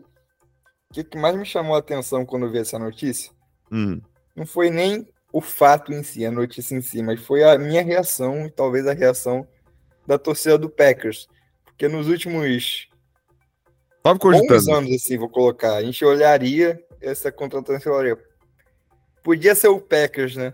Que, 0.94 1.04
que 1.04 1.18
mais 1.18 1.36
me 1.36 1.46
chamou 1.46 1.76
a 1.76 1.80
atenção 1.80 2.26
quando 2.26 2.46
eu 2.46 2.52
vi 2.52 2.60
essa 2.60 2.78
notícia 2.80 3.32
Hum. 3.72 4.00
não 4.36 4.46
foi 4.46 4.70
nem 4.70 5.08
o 5.32 5.42
fato 5.42 5.92
em 5.92 6.04
si, 6.04 6.24
a 6.26 6.32
notícia 6.32 6.76
em 6.76 6.82
si, 6.82 7.02
mas 7.02 7.20
foi 7.20 7.44
a 7.44 7.58
minha 7.58 7.82
reação 7.82 8.46
e 8.46 8.52
talvez 8.52 8.86
a 8.86 8.94
reação 8.94 9.48
da 10.06 10.18
torcida 10.20 10.58
do 10.60 10.70
Packers. 10.70 11.28
Porque 11.66 11.88
nos 11.88 12.08
últimos 12.08 12.88
Tava 14.04 14.16
11 14.16 14.20
cogitando. 14.20 14.78
anos, 14.78 14.92
assim, 14.94 15.18
vou 15.18 15.30
colocar, 15.30 15.76
a 15.76 15.84
gente 15.84 16.06
olharia 16.06 16.80
essa 17.02 17.32
contratação 17.32 17.78
e 17.78 17.82
falaria, 17.82 18.18
podia 19.24 19.56
ser 19.56 19.70
o 19.70 19.82
Packers, 19.82 20.36
né? 20.36 20.54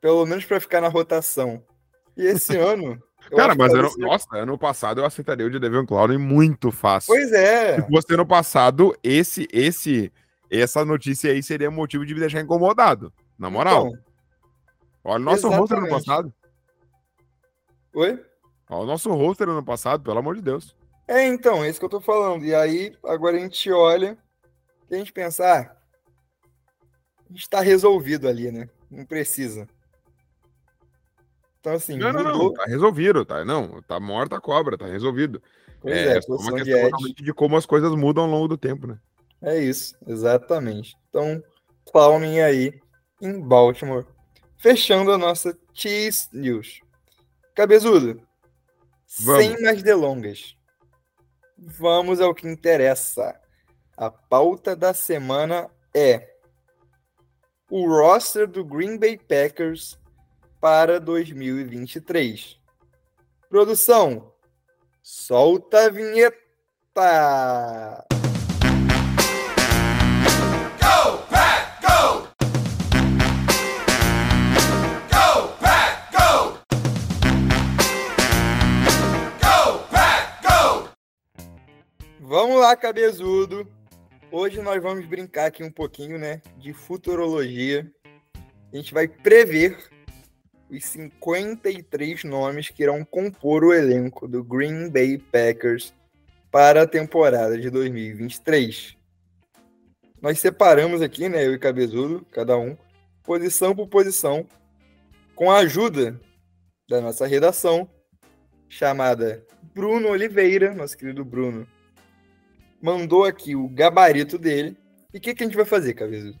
Pelo 0.00 0.26
menos 0.26 0.44
para 0.44 0.58
ficar 0.58 0.80
na 0.80 0.88
rotação. 0.88 1.62
E 2.16 2.26
esse 2.26 2.56
ano. 2.58 3.00
Eu 3.30 3.36
Cara, 3.36 3.54
mas 3.54 3.74
ano, 3.74 3.90
seja- 3.90 4.06
nossa, 4.06 4.26
ano 4.36 4.56
passado 4.56 5.00
eu 5.00 5.04
aceitaria 5.04 5.46
o 5.46 5.50
de 5.50 5.58
Devon 5.58 5.84
Clowney 5.84 6.16
muito 6.18 6.70
fácil. 6.70 7.14
Pois 7.14 7.32
é. 7.32 7.80
Se 7.82 7.88
fosse 7.88 8.14
ano 8.14 8.26
passado, 8.26 8.96
esse, 9.02 9.48
esse, 9.52 10.12
essa 10.50 10.84
notícia 10.84 11.32
aí 11.32 11.42
seria 11.42 11.70
motivo 11.70 12.06
de 12.06 12.14
me 12.14 12.20
deixar 12.20 12.40
incomodado. 12.40 13.12
Na 13.38 13.48
moral. 13.48 13.88
Então, 13.88 14.00
Olha 15.02 15.20
o 15.22 15.24
nosso 15.24 15.48
roster 15.48 15.78
ano 15.78 15.88
passado. 15.88 16.34
oi? 17.94 18.22
Olha 18.68 18.82
o 18.82 18.86
nosso 18.86 19.10
roster 19.12 19.48
ano 19.48 19.64
passado, 19.64 20.02
pelo 20.02 20.18
amor 20.18 20.36
de 20.36 20.42
Deus. 20.42 20.76
É, 21.08 21.26
então, 21.26 21.64
é 21.64 21.68
isso 21.70 21.78
que 21.80 21.84
eu 21.84 21.90
tô 21.90 22.00
falando. 22.00 22.44
E 22.44 22.54
aí, 22.54 22.94
agora 23.04 23.36
a 23.36 23.40
gente 23.40 23.70
olha 23.72 24.16
e 24.90 24.94
a 24.94 24.98
gente 24.98 25.12
pensa, 25.12 25.44
ah, 25.44 25.76
a 27.28 27.32
gente 27.32 27.48
tá 27.48 27.60
resolvido 27.60 28.28
ali, 28.28 28.52
né? 28.52 28.68
Não 28.90 29.04
precisa. 29.04 29.66
Então, 31.60 31.74
assim, 31.74 31.96
Não, 31.96 32.12
não, 32.12 32.22
não. 32.22 32.32
mudou. 32.32 32.52
Tá 32.54 32.64
resolvido, 32.64 33.24
tá? 33.24 33.44
Não, 33.44 33.82
tá 33.82 34.00
morta 34.00 34.36
a 34.36 34.40
cobra, 34.40 34.78
tá 34.78 34.86
resolvido. 34.86 35.42
Pois 35.80 35.94
é, 35.94 36.16
é, 36.18 36.20
só 36.22 36.34
uma 36.34 36.52
de 36.52 36.64
questão 36.64 36.78
edge. 36.78 36.88
realmente 36.88 37.22
de 37.22 37.32
como 37.34 37.56
as 37.56 37.66
coisas 37.66 37.94
mudam 37.94 38.24
ao 38.24 38.30
longo 38.30 38.48
do 38.48 38.56
tempo, 38.56 38.86
né? 38.86 38.98
É 39.42 39.58
isso, 39.58 39.94
exatamente. 40.06 40.96
Então, 41.08 41.42
Clowning 41.90 42.40
aí 42.40 42.80
em 43.20 43.40
Baltimore. 43.40 44.06
Fechando 44.58 45.12
a 45.12 45.18
nossa 45.18 45.56
Cheese 45.72 46.28
News. 46.32 46.80
Cabezudo, 47.54 48.20
Vamos. 49.20 49.44
sem 49.44 49.60
mais 49.62 49.82
delongas, 49.82 50.54
vamos 51.58 52.20
ao 52.20 52.34
que 52.34 52.46
interessa. 52.48 53.38
A 53.96 54.10
pauta 54.10 54.74
da 54.74 54.94
semana 54.94 55.68
é 55.94 56.26
o 57.70 57.86
roster 57.86 58.46
do 58.46 58.64
Green 58.64 58.98
Bay 58.98 59.18
Packers 59.18 59.98
para 60.60 61.00
2023. 61.00 62.58
Produção, 63.48 64.32
solta 65.02 65.86
a 65.86 65.90
vinheta! 65.90 66.36
Vamos 82.20 82.60
lá, 82.60 82.76
cabezudo. 82.76 83.66
Hoje 84.30 84.62
nós 84.62 84.80
vamos 84.80 85.04
brincar 85.04 85.46
aqui 85.46 85.64
um 85.64 85.70
pouquinho, 85.70 86.16
né, 86.16 86.40
de 86.56 86.72
futurologia. 86.72 87.90
A 88.72 88.76
gente 88.76 88.94
vai 88.94 89.08
prever 89.08 89.76
os 90.70 90.84
53 90.84 92.24
nomes 92.24 92.68
que 92.68 92.82
irão 92.82 93.04
compor 93.04 93.64
o 93.64 93.74
elenco 93.74 94.28
do 94.28 94.44
Green 94.44 94.88
Bay 94.88 95.18
Packers 95.18 95.92
para 96.50 96.82
a 96.82 96.86
temporada 96.86 97.58
de 97.58 97.68
2023. 97.68 98.96
Nós 100.22 100.38
separamos 100.38 101.02
aqui, 101.02 101.28
né, 101.28 101.46
eu 101.46 101.54
e 101.54 101.58
Cabezudo, 101.58 102.24
cada 102.30 102.56
um, 102.56 102.76
posição 103.22 103.74
por 103.74 103.88
posição, 103.88 104.46
com 105.34 105.50
a 105.50 105.58
ajuda 105.58 106.20
da 106.88 107.00
nossa 107.00 107.26
redação, 107.26 107.88
chamada 108.68 109.44
Bruno 109.74 110.08
Oliveira, 110.08 110.74
nosso 110.74 110.96
querido 110.96 111.24
Bruno, 111.24 111.66
mandou 112.82 113.24
aqui 113.24 113.56
o 113.56 113.68
gabarito 113.68 114.38
dele. 114.38 114.76
E 115.12 115.18
o 115.18 115.20
que, 115.20 115.34
que 115.34 115.42
a 115.42 115.46
gente 115.46 115.56
vai 115.56 115.64
fazer, 115.64 115.94
Cabezudo? 115.94 116.38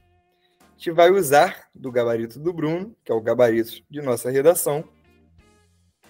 A 0.80 0.82
gente 0.82 0.92
vai 0.92 1.10
usar 1.10 1.68
do 1.74 1.92
gabarito 1.92 2.40
do 2.40 2.54
Bruno, 2.54 2.96
que 3.04 3.12
é 3.12 3.14
o 3.14 3.20
gabarito 3.20 3.82
de 3.90 4.00
nossa 4.00 4.30
redação, 4.30 4.82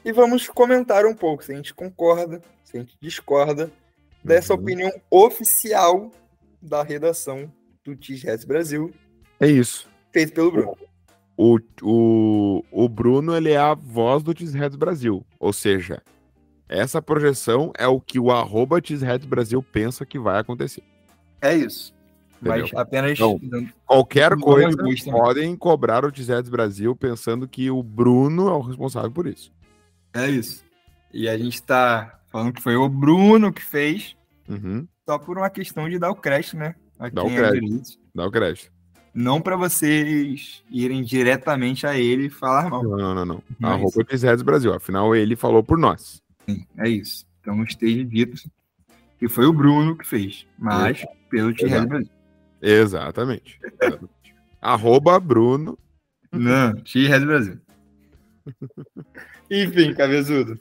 e 0.04 0.12
vamos 0.12 0.46
comentar 0.46 1.04
um 1.04 1.12
pouco 1.12 1.42
se 1.42 1.52
a 1.52 1.56
gente 1.56 1.74
concorda, 1.74 2.40
se 2.62 2.76
a 2.76 2.80
gente 2.80 2.96
discorda 3.00 3.68
dessa 4.22 4.54
Uhum. 4.54 4.60
opinião 4.60 4.92
oficial 5.10 6.12
da 6.62 6.84
redação 6.84 7.52
do 7.84 7.96
T-Reds 7.96 8.44
Brasil, 8.44 8.94
É 9.40 9.48
isso. 9.48 9.88
feito 10.12 10.34
pelo 10.34 10.52
Bruno. 10.52 10.76
O, 11.36 11.58
o, 11.82 12.64
o 12.70 12.88
Bruno, 12.88 13.36
ele 13.36 13.50
é 13.50 13.56
a 13.56 13.74
voz 13.74 14.22
do 14.22 14.32
Cheeseheads 14.38 14.76
Brasil. 14.76 15.26
Ou 15.40 15.52
seja, 15.52 16.00
essa 16.68 17.02
projeção 17.02 17.72
é 17.76 17.88
o 17.88 18.00
que 18.00 18.20
o 18.20 18.30
arroba 18.30 18.80
Brasil 19.26 19.60
pensa 19.64 20.06
que 20.06 20.16
vai 20.16 20.38
acontecer. 20.38 20.84
É 21.42 21.56
isso. 21.56 21.92
Entendeu? 22.40 22.68
Mas 22.72 22.74
apenas 22.74 23.12
Então, 23.18 23.38
Qualquer 23.86 24.36
coisa, 24.36 24.76
também. 24.76 24.96
podem 25.04 25.56
cobrar 25.56 26.04
o 26.04 26.14
Cheeseheads 26.14 26.50
Brasil 26.50 26.96
pensando 26.96 27.46
que 27.46 27.70
o 27.70 27.82
Bruno 27.82 28.48
é 28.48 28.52
o 28.52 28.60
responsável 28.60 29.10
por 29.10 29.26
isso. 29.26 29.52
É 30.14 30.28
isso. 30.28 30.64
E 31.12 31.28
a 31.28 31.36
gente 31.36 31.62
tá 31.62 32.18
falando 32.28 32.52
que 32.52 32.62
foi 32.62 32.76
o 32.76 32.88
Bruno 32.88 33.52
que 33.52 33.62
fez, 33.62 34.16
Uhum. 34.48 34.86
só 35.08 35.18
por 35.18 35.36
uma 35.38 35.50
questão 35.50 35.88
de 35.88 35.98
dar 35.98 36.10
o 36.10 36.14
crédito, 36.16 36.56
né? 36.56 36.74
A 36.98 37.08
Dá 37.08 37.22
o 37.22 37.26
quem 37.26 37.36
é 37.36 37.38
crédito. 37.40 37.64
direito. 37.66 37.90
Dá 38.14 38.26
o 38.26 38.30
crédito. 38.30 38.72
Não 39.12 39.40
para 39.40 39.56
vocês 39.56 40.62
irem 40.70 41.02
diretamente 41.02 41.86
a 41.86 41.98
ele 41.98 42.26
e 42.26 42.30
falar 42.30 42.70
mal. 42.70 42.82
Não, 42.82 42.96
não, 42.96 43.14
não. 43.14 43.24
não. 43.26 43.42
Não 43.58 43.70
é 43.70 43.72
Arroba 43.74 44.04
Cheeseheads 44.08 44.42
Brasil. 44.42 44.72
Afinal, 44.72 45.14
ele 45.14 45.34
falou 45.36 45.62
por 45.62 45.76
nós. 45.76 46.22
É 46.78 46.88
isso. 46.88 47.26
Então 47.40 47.62
esteja 47.64 48.04
dito 48.04 48.40
que 49.18 49.28
foi 49.28 49.46
o 49.46 49.52
Bruno 49.52 49.96
que 49.96 50.06
fez, 50.06 50.46
mas 50.58 51.04
pelo 51.28 51.52
T-Red 51.54 51.72
Exato. 51.72 51.88
Brasil. 51.88 52.10
Exatamente. 52.60 53.58
Exatamente. 53.80 54.10
Arroba 54.60 55.18
Bruno. 55.18 55.78
Não, 56.32 56.74
T-Red 56.74 57.20
Brasil. 57.26 57.58
Enfim, 59.50 59.94
cabezudo. 59.94 60.58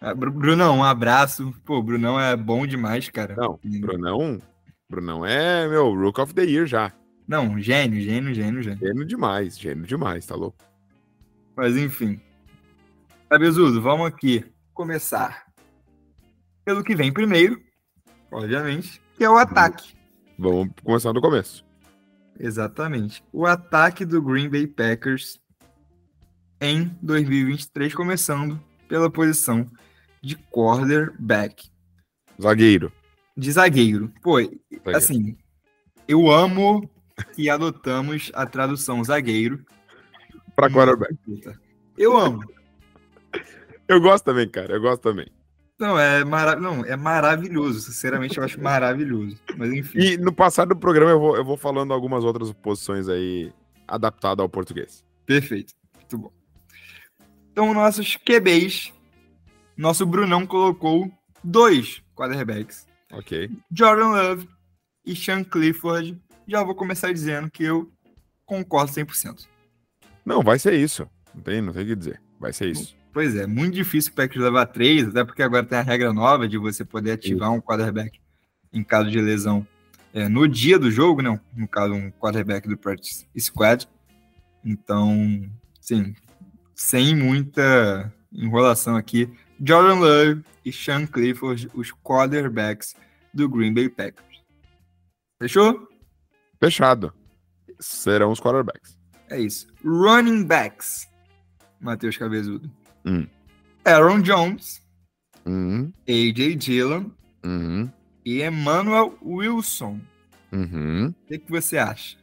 Ah, 0.00 0.14
Bru- 0.14 0.32
Brunão, 0.32 0.78
um 0.78 0.84
abraço. 0.84 1.54
Pô, 1.64 1.82
Brunão 1.82 2.20
é 2.20 2.36
bom 2.36 2.66
demais, 2.66 3.08
cara. 3.08 3.34
Não, 3.36 3.58
Brunão. 3.62 4.38
Brunão 4.90 5.24
é, 5.24 5.66
meu, 5.68 5.94
Rook 5.94 6.20
of 6.20 6.34
the 6.34 6.42
Year 6.44 6.66
já. 6.66 6.92
Não, 7.26 7.58
gênio, 7.58 8.00
gênio, 8.02 8.34
gênio, 8.34 8.62
gênio. 8.62 8.78
Gênio 8.78 9.04
demais, 9.06 9.58
gênio 9.58 9.86
demais, 9.86 10.26
tá 10.26 10.34
louco? 10.34 10.58
Mas 11.56 11.76
enfim. 11.76 12.20
Cabezudo, 13.30 13.80
vamos 13.80 14.06
aqui 14.06 14.44
começar 14.74 15.44
pelo 16.64 16.84
que 16.84 16.94
vem 16.94 17.12
primeiro, 17.12 17.60
obviamente, 18.30 19.00
que 19.16 19.24
é 19.24 19.30
o 19.30 19.38
ataque. 19.38 19.94
Vamos 20.38 20.68
começar 20.82 21.12
do 21.12 21.20
começo. 21.20 21.64
Exatamente. 22.38 23.22
O 23.32 23.46
ataque 23.46 24.04
do 24.04 24.20
Green 24.20 24.48
Bay 24.48 24.66
Packers 24.66 25.38
em 26.60 26.90
2023, 27.02 27.94
começando 27.94 28.60
pela 28.88 29.10
posição 29.10 29.70
de 30.22 30.36
quarterback, 30.50 31.70
Zagueiro. 32.40 32.90
de 33.36 33.52
zagueiro. 33.52 34.12
Pô, 34.22 34.40
Zagueiro. 34.40 34.60
assim, 34.96 35.36
eu 36.08 36.30
amo 36.30 36.88
que 37.34 37.48
adotamos 37.50 38.30
a 38.34 38.46
tradução 38.46 39.04
zagueiro. 39.04 39.64
Pra 40.56 40.70
quarterback. 40.70 41.16
Eu 41.98 42.16
amo. 42.16 42.40
Eu 43.86 44.00
gosto 44.00 44.24
também, 44.24 44.48
cara. 44.48 44.74
Eu 44.74 44.80
gosto 44.80 45.02
também. 45.02 45.26
Não, 45.78 45.98
é, 45.98 46.24
mara... 46.24 46.56
não, 46.56 46.84
é 46.84 46.96
maravilhoso. 46.96 47.80
Sinceramente, 47.80 48.38
eu 48.38 48.44
acho 48.44 48.60
maravilhoso. 48.60 49.36
Mas 49.56 49.72
enfim. 49.72 49.98
E 49.98 50.16
no 50.16 50.32
passado 50.32 50.68
do 50.68 50.76
programa 50.76 51.10
eu 51.10 51.18
vou, 51.18 51.36
eu 51.36 51.44
vou 51.44 51.56
falando 51.56 51.92
algumas 51.92 52.24
outras 52.24 52.52
posições 52.52 53.08
aí 53.08 53.52
adaptadas 53.86 54.42
ao 54.42 54.48
português. 54.48 55.04
Perfeito. 55.26 55.74
Muito 55.96 56.18
bom. 56.18 56.32
Então, 57.52 57.74
nossos 57.74 58.16
QBs. 58.16 58.92
Nosso 59.76 60.06
Brunão 60.06 60.46
colocou 60.46 61.10
dois 61.42 62.00
quarterbacks. 62.14 62.86
Ok. 63.12 63.50
Jordan 63.70 64.08
Love 64.10 64.48
e 65.04 65.16
Sean 65.16 65.42
Clifford. 65.42 66.20
Já 66.46 66.62
vou 66.62 66.74
começar 66.74 67.12
dizendo 67.12 67.50
que 67.50 67.64
eu 67.64 67.90
concordo 68.46 68.92
100%. 68.92 69.46
Não, 70.24 70.42
vai 70.42 70.58
ser 70.58 70.74
isso. 70.74 71.08
Não 71.34 71.42
tem, 71.42 71.60
não 71.60 71.72
tem 71.72 71.82
o 71.82 71.86
que 71.86 71.96
dizer. 71.96 72.20
Vai 72.38 72.52
ser 72.52 72.68
isso. 72.68 72.96
Pois 73.14 73.36
é, 73.36 73.46
muito 73.46 73.74
difícil 73.74 74.10
o 74.10 74.16
Packers 74.16 74.42
levar 74.42 74.66
três, 74.66 75.06
até 75.06 75.24
porque 75.24 75.40
agora 75.40 75.64
tem 75.64 75.78
a 75.78 75.82
regra 75.82 76.12
nova 76.12 76.48
de 76.48 76.58
você 76.58 76.84
poder 76.84 77.12
ativar 77.12 77.52
um 77.52 77.60
quarterback 77.60 78.20
em 78.72 78.82
caso 78.82 79.08
de 79.08 79.20
lesão 79.20 79.64
é, 80.12 80.28
no 80.28 80.48
dia 80.48 80.80
do 80.80 80.90
jogo, 80.90 81.22
não, 81.22 81.40
no 81.54 81.68
caso 81.68 81.94
um 81.94 82.10
quarterback 82.10 82.68
do 82.68 82.76
practice 82.76 83.24
squad. 83.38 83.88
Então, 84.64 85.48
sim, 85.80 86.12
sem 86.74 87.14
muita 87.14 88.12
enrolação 88.32 88.96
aqui, 88.96 89.32
Jordan 89.64 90.00
Love 90.00 90.44
e 90.64 90.72
Sean 90.72 91.06
Clifford, 91.06 91.70
os 91.72 91.92
quarterbacks 91.92 92.96
do 93.32 93.48
Green 93.48 93.72
Bay 93.72 93.88
Packers. 93.88 94.42
Fechou? 95.40 95.88
Fechado. 96.60 97.14
Serão 97.78 98.32
os 98.32 98.40
quarterbacks. 98.40 98.98
É 99.30 99.38
isso. 99.38 99.68
Running 99.84 100.42
backs. 100.42 101.06
Matheus 101.80 102.16
Cabezudo. 102.16 102.68
Hum. 103.04 103.26
Aaron 103.84 104.20
Jones, 104.22 104.82
Uhum, 105.46 105.92
AJ 106.08 106.56
Dillon 106.56 107.04
uhum, 107.44 107.90
e 108.24 108.42
Emmanuel 108.42 109.18
Wilson. 109.22 110.00
uhum. 110.52 111.08
O 111.08 111.26
que, 111.26 111.38
que 111.38 111.50
você 111.50 111.76
acha? 111.76 112.16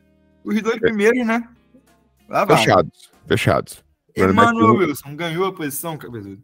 Os 0.43 0.59
dois 0.61 0.79
primeiros, 0.79 1.25
né? 1.25 1.47
Lá 2.27 2.45
vai. 2.45 2.57
Fechados. 2.57 3.11
Fechados. 3.27 3.83
Emmanuel. 4.17 4.73
Wilson 4.75 5.15
ganhou 5.15 5.45
a 5.45 5.53
posição, 5.53 5.97
Cabezudo? 5.97 6.41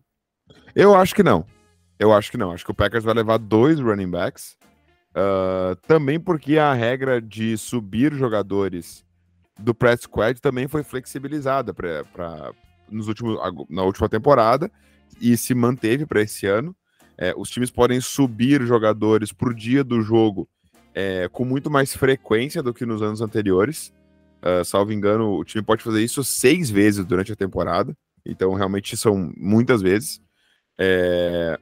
Eu 0.76 0.94
acho 0.96 1.16
que 1.16 1.24
não. 1.24 1.46
Eu 1.98 2.14
acho 2.14 2.30
que 2.30 2.38
não. 2.38 2.52
Acho 2.52 2.64
que 2.64 2.70
o 2.72 2.76
Packers 2.76 3.04
vai 3.04 3.16
levar 3.16 3.38
dois 3.40 3.80
running 3.80 4.10
backs. 4.12 4.56
Ah, 5.16 5.76
também 5.88 6.20
porque 6.20 6.60
a 6.60 6.74
regra 6.74 7.20
de 7.20 7.58
subir 7.58 8.14
jogadores 8.14 9.04
do 9.60 9.74
press 9.74 10.02
squad 10.02 10.40
também 10.40 10.68
foi 10.68 10.84
flexibilizada 10.84 11.74
pra- 11.74 12.04
nos 12.90 13.08
últimos, 13.08 13.38
na 13.70 13.84
última 13.84 14.10
temporada 14.10 14.72
e 15.22 15.36
se 15.38 15.54
manteve 15.54 16.06
para 16.06 16.22
esse 16.22 16.46
ano. 16.46 16.76
É, 17.18 17.34
os 17.36 17.50
times 17.50 17.72
podem 17.72 18.00
subir 18.00 18.62
jogadores 18.66 19.32
por 19.32 19.54
dia 19.54 19.84
do 19.84 20.02
jogo 20.02 20.48
é, 20.94 21.28
com 21.30 21.44
muito 21.44 21.70
mais 21.70 21.96
frequência 21.96 22.62
do 22.62 22.74
que 22.74 22.86
nos 22.86 23.02
anos 23.02 23.22
anteriores. 23.22 23.92
Ah, 24.42 24.64
salvo 24.64 24.94
engano, 24.94 25.34
o 25.34 25.44
time 25.44 25.64
pode 25.64 25.84
fazer 25.84 26.04
isso 26.04 26.24
seis 26.24 26.70
vezes 26.70 27.06
durante 27.06 27.32
a 27.32 27.36
temporada. 27.36 27.96
Então, 28.26 28.54
realmente, 28.54 28.96
são 28.96 29.32
muitas 29.38 29.82
vezes. 29.82 30.22
É, 30.78 31.60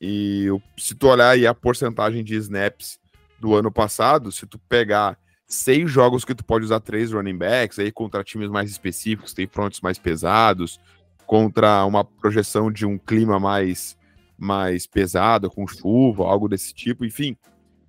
e 0.00 0.46
se 0.78 0.94
tu 0.94 1.08
olhar 1.08 1.30
aí 1.30 1.46
a 1.46 1.54
porcentagem 1.54 2.22
de 2.22 2.36
snaps 2.36 2.98
do 3.40 3.54
ano 3.54 3.72
passado, 3.72 4.30
se 4.30 4.46
tu 4.46 4.58
pegar 4.68 5.18
seis 5.46 5.90
jogos 5.90 6.24
que 6.24 6.34
tu 6.34 6.44
pode 6.44 6.64
usar 6.64 6.80
três 6.80 7.12
running 7.12 7.36
backs, 7.36 7.78
aí 7.78 7.92
contra 7.92 8.24
times 8.24 8.48
mais 8.48 8.70
específicos, 8.70 9.32
tem 9.32 9.46
fronts 9.46 9.80
mais 9.80 9.98
pesados, 9.98 10.80
contra 11.26 11.84
uma 11.84 12.04
projeção 12.04 12.70
de 12.70 12.84
um 12.86 12.98
clima 12.98 13.38
mais, 13.38 13.96
mais 14.38 14.86
pesado, 14.86 15.50
com 15.50 15.66
chuva, 15.66 16.24
algo 16.24 16.48
desse 16.48 16.72
tipo, 16.72 17.04
enfim. 17.04 17.36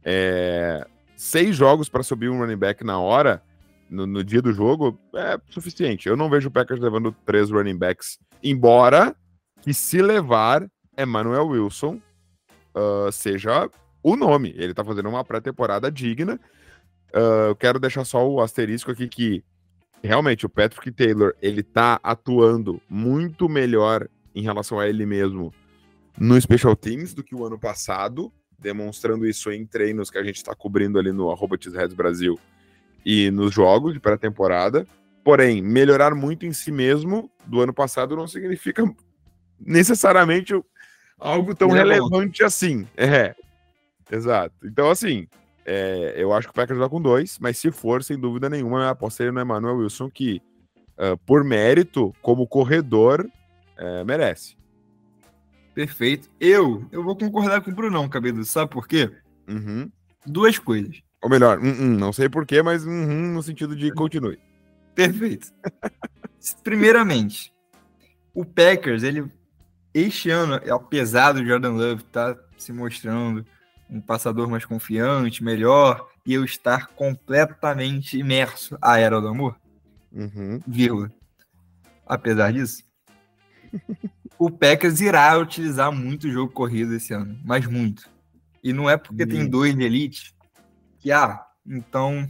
é, 0.03 0.85
seis 1.15 1.55
jogos 1.55 1.89
para 1.89 2.03
subir 2.03 2.29
um 2.29 2.39
running 2.39 2.57
back 2.57 2.83
na 2.83 2.99
hora, 2.99 3.41
no, 3.89 4.05
no 4.05 4.23
dia 4.23 4.41
do 4.41 4.53
jogo, 4.53 4.99
é 5.15 5.39
suficiente. 5.49 6.07
Eu 6.07 6.17
não 6.17 6.29
vejo 6.29 6.49
o 6.49 6.51
Packers 6.51 6.79
levando 6.79 7.15
três 7.25 7.49
running 7.49 7.77
backs, 7.77 8.19
embora 8.43 9.15
que 9.61 9.73
se 9.73 10.01
levar 10.01 10.67
Emmanuel 10.97 11.47
Wilson 11.47 11.99
ah, 12.77 13.09
seja 13.11 13.69
o 14.03 14.15
nome. 14.15 14.53
Ele 14.55 14.73
tá 14.73 14.83
fazendo 14.83 15.09
uma 15.09 15.23
pré-temporada 15.23 15.91
digna. 15.91 16.39
Ah, 17.13 17.47
eu 17.49 17.55
quero 17.55 17.79
deixar 17.79 18.05
só 18.05 18.27
o 18.27 18.41
asterisco 18.41 18.91
aqui 18.91 19.07
que 19.07 19.43
realmente 20.03 20.45
o 20.45 20.49
Patrick 20.49 20.91
Taylor 20.91 21.33
ele 21.41 21.63
tá 21.63 21.99
atuando 22.03 22.81
muito 22.89 23.49
melhor 23.49 24.07
em 24.33 24.41
relação 24.41 24.79
a 24.79 24.87
ele 24.87 25.05
mesmo 25.05 25.53
no 26.17 26.39
Special 26.39 26.75
Teams 26.75 27.13
do 27.13 27.23
que 27.23 27.35
o 27.35 27.45
ano 27.45 27.59
passado, 27.59 28.31
demonstrando 28.57 29.25
isso 29.25 29.51
em 29.51 29.65
treinos 29.65 30.09
que 30.09 30.17
a 30.17 30.23
gente 30.23 30.37
está 30.37 30.55
cobrindo 30.55 30.97
ali 30.97 31.11
no 31.11 31.31
arroba 31.31 31.57
Brasil 31.95 32.39
e 33.05 33.29
nos 33.31 33.53
jogos 33.53 33.93
de 33.93 33.99
pré-temporada. 33.99 34.87
Porém, 35.23 35.61
melhorar 35.61 36.15
muito 36.15 36.45
em 36.45 36.53
si 36.53 36.71
mesmo 36.71 37.29
do 37.45 37.61
ano 37.61 37.73
passado 37.73 38.15
não 38.15 38.27
significa 38.27 38.83
necessariamente 39.59 40.53
algo 41.19 41.53
tão 41.53 41.75
é 41.75 41.79
relevante 41.79 42.43
assim. 42.43 42.87
É, 42.95 43.35
exato. 44.11 44.55
Então, 44.63 44.89
assim, 44.89 45.27
é, 45.67 46.13
eu 46.15 46.31
acho 46.31 46.47
que 46.47 46.51
o 46.51 46.53
Packers 46.53 46.79
vai 46.79 46.87
com 46.87 47.01
dois, 47.01 47.37
mas 47.39 47.57
se 47.57 47.69
for, 47.71 48.01
sem 48.01 48.17
dúvida 48.17 48.49
nenhuma, 48.49 48.85
a 48.85 48.91
aposta 48.91 49.17
seria 49.17 49.33
no 49.33 49.41
Emmanuel 49.41 49.75
Wilson, 49.75 50.09
que, 50.09 50.41
ah, 50.97 51.17
por 51.25 51.43
mérito, 51.43 52.13
como 52.21 52.47
corredor, 52.47 53.29
é, 53.77 54.03
merece. 54.05 54.55
Perfeito. 55.75 56.29
Eu, 56.39 56.87
eu 56.91 57.03
vou 57.03 57.15
concordar 57.15 57.61
com 57.61 57.69
o 57.69 57.75
Brunão, 57.75 58.07
Cabezudo. 58.07 58.45
Sabe 58.45 58.71
por 58.71 58.87
quê? 58.87 59.11
Uhum. 59.47 59.91
Duas 60.25 60.57
coisas. 60.57 61.01
Ou 61.21 61.29
melhor, 61.29 61.59
não 61.59 62.13
sei 62.13 62.29
porquê, 62.29 62.61
mas 62.61 62.85
no 62.85 63.43
sentido 63.43 63.75
de 63.75 63.91
continue. 63.91 64.39
Perfeito. 64.95 65.51
Primeiramente, 66.63 67.53
o 68.33 68.45
Packers, 68.45 69.03
ele 69.03 69.29
este 69.93 70.29
ano, 70.29 70.55
apesar 70.71 71.33
do 71.33 71.45
Jordan 71.45 71.71
Love 71.71 72.03
estar 72.03 72.37
se 72.57 72.71
mostrando 72.71 73.45
um 73.89 74.01
passador 74.01 74.49
mais 74.49 74.65
confiante, 74.65 75.43
melhor, 75.43 76.07
e 76.25 76.33
eu 76.33 76.43
estar 76.43 76.87
completamente 76.87 78.17
imerso 78.17 78.77
à 78.81 78.97
era 78.99 79.19
do 79.21 79.27
amor, 79.27 79.55
Uhum. 80.11 80.59
vírgula. 80.67 81.11
Apesar 82.05 82.51
disso, 82.53 82.83
o 84.39 84.49
Packers 84.49 84.99
irá 85.01 85.37
utilizar 85.37 85.91
muito 85.91 86.27
o 86.27 86.31
jogo 86.31 86.51
corrido 86.51 86.93
esse 86.95 87.13
ano, 87.13 87.37
mas 87.45 87.65
muito. 87.65 88.09
E 88.63 88.73
não 88.73 88.89
é 88.89 88.97
porque 88.97 89.25
tem 89.25 89.43
Hum. 89.43 89.49
dois 89.49 89.75
de 89.75 89.83
elite 89.83 90.33
que, 90.99 91.11
ah, 91.11 91.41
então 91.65 92.27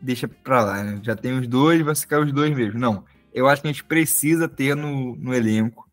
deixa 0.00 0.26
pra 0.28 0.62
lá, 0.64 0.82
né? 0.82 1.00
Já 1.02 1.14
tem 1.14 1.38
os 1.38 1.46
dois, 1.46 1.80
vai 1.82 1.94
ficar 1.94 2.20
os 2.20 2.32
dois 2.32 2.54
mesmo. 2.54 2.78
Não. 2.78 3.04
Eu 3.32 3.48
acho 3.48 3.62
que 3.62 3.68
a 3.68 3.72
gente 3.72 3.84
precisa 3.84 4.48
ter 4.48 4.74
no, 4.74 5.16
no 5.16 5.32
elenco 5.32 5.88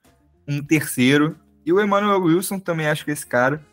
um 0.47 0.61
terceiro. 0.63 1.37
E 1.65 1.71
o 1.71 1.79
Emmanuel 1.79 2.21
Wilson 2.23 2.59
também 2.59 2.87
acho 2.87 3.05
que 3.05 3.11
esse 3.11 3.25
cara. 3.25 3.63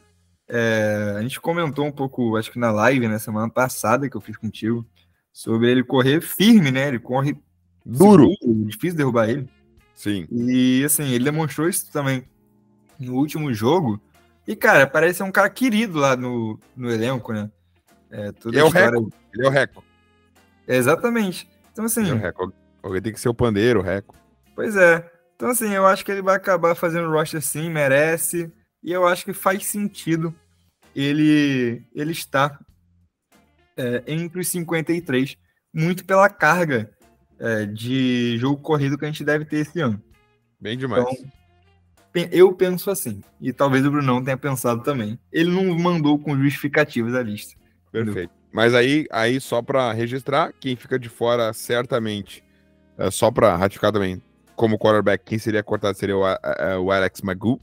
É, 0.48 1.14
a 1.16 1.22
gente 1.22 1.40
comentou 1.40 1.85
um 1.87 1.92
pouco, 1.92 2.37
acho 2.37 2.50
que 2.50 2.59
na 2.59 2.70
live, 2.70 3.09
na 3.09 3.18
semana 3.18 3.50
passada 3.50 4.09
que 4.09 4.16
eu 4.16 4.20
fiz 4.20 4.37
contigo, 4.37 4.87
sobre 5.32 5.70
ele 5.70 5.82
correr 5.85 6.20
firme, 6.20 6.70
né? 6.70 6.88
Ele 6.88 6.98
corre 6.98 7.37
Duro. 7.85 8.28
seguro, 8.40 8.64
difícil 8.66 8.96
derrubar 8.96 9.28
ele. 9.28 9.48
Sim. 9.94 10.26
E 10.30 10.82
assim, 10.85 11.04
ele 11.11 11.24
demonstrou 11.24 11.68
isso 11.68 11.90
também 11.92 12.24
no 12.98 13.14
último 13.14 13.52
jogo. 13.52 14.00
E, 14.46 14.54
cara, 14.54 14.87
parece 14.87 15.18
ser 15.18 15.22
um 15.24 15.32
cara 15.32 15.50
querido 15.50 15.98
lá 15.98 16.16
no, 16.16 16.59
no 16.76 16.90
elenco, 16.90 17.32
né? 17.32 17.50
É, 18.11 18.30
toda 18.32 18.56
é 18.56 18.61
a 18.61 18.64
o 18.64 18.68
história- 18.68 18.90
Reco. 18.90 19.12
Ele 19.35 19.46
é 19.46 19.48
o 19.48 19.52
Reco. 19.52 19.85
Exatamente. 20.68 21.48
Então, 21.72 21.85
assim, 21.85 22.02
Ele 22.02 22.11
é 22.11 22.14
o 22.14 22.18
Reco. 22.18 22.52
Alguém 22.82 23.02
tem 23.02 23.12
que 23.12 23.20
ser 23.20 23.28
o 23.28 23.35
pandeiro, 23.35 23.80
o 23.80 23.82
Reco. 23.82 24.14
pois 24.54 24.76
é. 24.76 25.11
Então, 25.35 25.50
assim, 25.50 25.70
eu 25.72 25.85
acho 25.87 26.04
que 26.04 26.11
ele 26.12 26.22
vai 26.22 26.37
acabar 26.37 26.74
fazendo 26.74 27.11
roster 27.11 27.42
sim, 27.42 27.68
merece. 27.70 28.50
E 28.87 28.92
eu 28.92 29.07
acho 29.07 29.25
que 29.25 29.33
faz 29.33 29.66
sentido 29.66 30.33
ele, 30.94 31.83
ele 31.94 32.12
estar 32.12 32.59
é, 33.77 34.03
entre 34.07 34.40
os 34.40 34.49
53, 34.49 35.37
muito 35.75 36.05
pela 36.05 36.29
carga 36.31 36.90
é, 37.38 37.66
de 37.66 38.38
jogo 38.38 38.62
corrido 38.62 38.96
que 38.96 39.05
a 39.05 39.09
gente 39.09 39.25
deve 39.25 39.44
ter 39.44 39.59
esse 39.59 39.81
ano. 39.81 40.01
Bem 40.61 40.79
demais. 40.79 41.05
Então, 41.05 42.29
Eu 42.33 42.55
penso 42.55 42.90
assim, 42.90 43.20
e 43.38 43.53
talvez 43.53 43.85
o 43.85 43.90
Brunão 43.90 44.25
tenha 44.25 44.38
pensado 44.38 44.83
também. 44.83 45.18
Ele 45.31 45.51
não 45.51 45.77
mandou 45.79 46.18
com 46.18 46.35
justificativas 46.40 47.14
a 47.14 47.22
lista. 47.22 47.55
Perfeito. 47.92 48.33
Mas 48.51 48.72
aí, 48.75 49.07
aí 49.12 49.38
só 49.38 49.61
para 49.61 49.92
registrar, 49.92 50.51
quem 50.59 50.77
fica 50.77 50.99
de 50.99 51.11
fora 51.11 51.53
certamente, 51.53 52.42
é, 52.96 53.11
só 53.11 53.31
para 53.31 53.55
ratificar 53.55 53.92
também, 53.92 54.22
como 54.55 54.79
quarterback, 54.79 55.22
quem 55.25 55.38
seria 55.38 55.62
cortado 55.62 55.99
seria 55.99 56.16
o, 56.16 56.25
a- 56.25 56.40
a- 56.42 56.81
o 56.81 56.90
Alex 56.90 57.20
Magoo, 57.20 57.61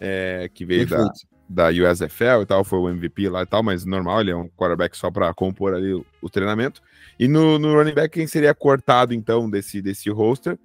é, 0.00 0.48
que 0.52 0.64
veio 0.64 0.86
da, 0.86 0.96
Perfeito. 0.96 1.26
da 1.48 1.68
USFL 1.68 2.42
e 2.42 2.46
tal, 2.46 2.64
foi 2.64 2.78
o 2.78 2.88
MVP 2.88 3.28
lá 3.28 3.42
e 3.42 3.46
tal, 3.46 3.62
mas 3.62 3.84
normal, 3.84 4.20
ele 4.20 4.30
é 4.30 4.36
um 4.36 4.48
quarterback 4.48 4.96
só 4.96 5.10
para 5.10 5.32
compor 5.34 5.74
ali 5.74 5.92
o, 5.94 6.04
o 6.22 6.28
treinamento. 6.30 6.80
E 7.18 7.26
no, 7.28 7.58
no 7.58 7.74
running 7.74 7.94
back, 7.94 8.14
quem 8.14 8.26
seria 8.26 8.54
cortado 8.54 9.12
então 9.12 9.48
desse, 9.50 9.82
desse 9.82 10.08
roster 10.10 10.58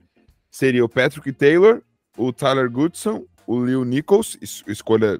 seria 0.52 0.86
o 0.86 0.89
Patrick 0.89 1.32
Taylor, 1.32 1.82
o 2.17 2.32
Tyler 2.32 2.69
Goodson, 2.69 3.26
o 3.48 3.65
Lil 3.65 3.84
Nichols, 3.84 4.38
es- 4.41 4.63
escolha 4.67 5.19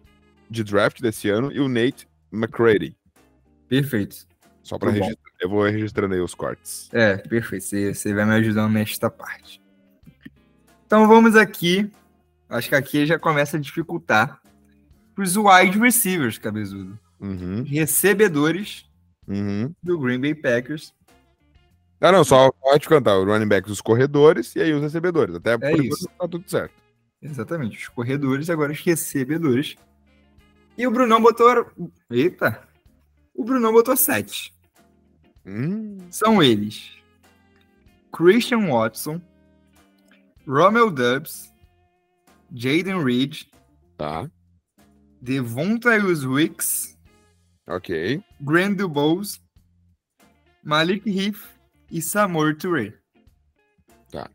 de 0.50 0.64
draft 0.64 1.02
desse 1.02 1.30
ano, 1.30 1.52
e 1.52 1.60
o 1.60 1.68
Nate 1.68 2.08
McCready. 2.32 2.96
Perfeito. 3.68 4.16
Só 4.62 4.78
para 4.78 4.92
Muito 4.92 5.00
bom. 5.02 5.06
registrar. 5.08 5.32
Eu 5.42 5.50
vou 5.50 5.64
registrando 5.64 6.14
aí 6.14 6.22
os 6.22 6.34
cortes. 6.36 6.88
É, 6.94 7.18
perfeito. 7.18 7.64
Você, 7.66 7.94
você 7.94 8.14
vai 8.14 8.26
me 8.26 8.34
ajudando 8.36 8.72
nesta 8.72 9.10
parte. 9.10 9.60
Então 10.86 11.08
vamos 11.08 11.36
aqui. 11.36 11.92
Acho 12.54 12.70
que 12.70 12.76
aqui 12.76 13.06
já 13.06 13.18
começa 13.18 13.58
a 13.58 13.60
dificultar. 13.60 14.40
Para 15.16 15.24
os 15.24 15.36
wide 15.36 15.78
receivers, 15.80 16.38
cabezudo. 16.38 16.98
Uhum, 17.20 17.64
Recebedores 17.64 18.86
uhum. 19.28 19.74
do 19.82 20.00
Green 20.00 20.20
Bay 20.20 20.36
Packers. 20.36 20.94
Ah, 22.00 22.12
não, 22.12 22.24
só 22.24 22.52
pode 22.52 22.88
cantar 22.88 23.18
o 23.18 23.26
running 23.26 23.48
back, 23.48 23.72
os 23.72 23.80
corredores 23.80 24.56
e 24.56 24.62
aí 24.62 24.74
os 24.74 24.82
recebedores. 24.82 25.36
Até 25.36 25.58
por 25.58 25.70
enquanto 25.70 25.94
isso. 25.94 26.10
tá 26.20 26.28
tudo 26.28 26.44
certo. 26.50 26.74
Exatamente, 27.22 27.78
os 27.78 27.88
corredores, 27.88 28.50
agora 28.50 28.72
os 28.72 28.82
recebedores. 28.82 29.76
E 30.78 30.86
o 30.86 30.92
Brunão 30.92 31.22
botou. 31.22 31.72
Eita! 32.10 32.68
O 33.34 33.46
Brunão 33.46 33.72
botou 33.72 33.96
sete. 33.96 34.54
Hum, 35.46 35.98
São 36.12 36.44
eles: 36.44 36.92
Christian 38.12 38.68
Watson, 38.68 39.22
Romel 40.46 40.92
Dubs, 40.92 41.53
Jaden 42.54 43.04
Reed, 43.04 43.46
tá, 43.98 44.30
Devontae 45.22 46.00
Wicks, 46.00 46.98
ok. 47.68 48.24
Grant 48.40 48.78
Dubose 48.78 49.44
Malik 50.64 51.10
Heath 51.10 51.40
e 51.92 52.02
Samor 52.02 52.56
Touré. 52.56 52.94
Tá. 54.10 54.30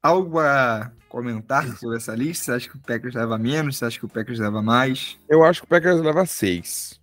Algo 0.00 0.38
a 0.38 0.92
comentar 1.08 1.66
sobre 1.76 1.96
essa 1.96 2.14
lista? 2.14 2.44
Você 2.44 2.52
acha 2.52 2.68
que 2.68 2.76
o 2.76 2.80
Packers 2.80 3.14
leva 3.14 3.38
menos? 3.38 3.76
Você 3.76 3.84
acha 3.84 3.98
que 3.98 4.06
o 4.06 4.08
Packers 4.08 4.38
leva 4.38 4.62
mais? 4.62 5.18
Eu 5.28 5.44
acho 5.44 5.60
que 5.60 5.66
o 5.66 5.68
Packers 5.68 6.00
leva 6.00 6.24
seis. 6.26 7.00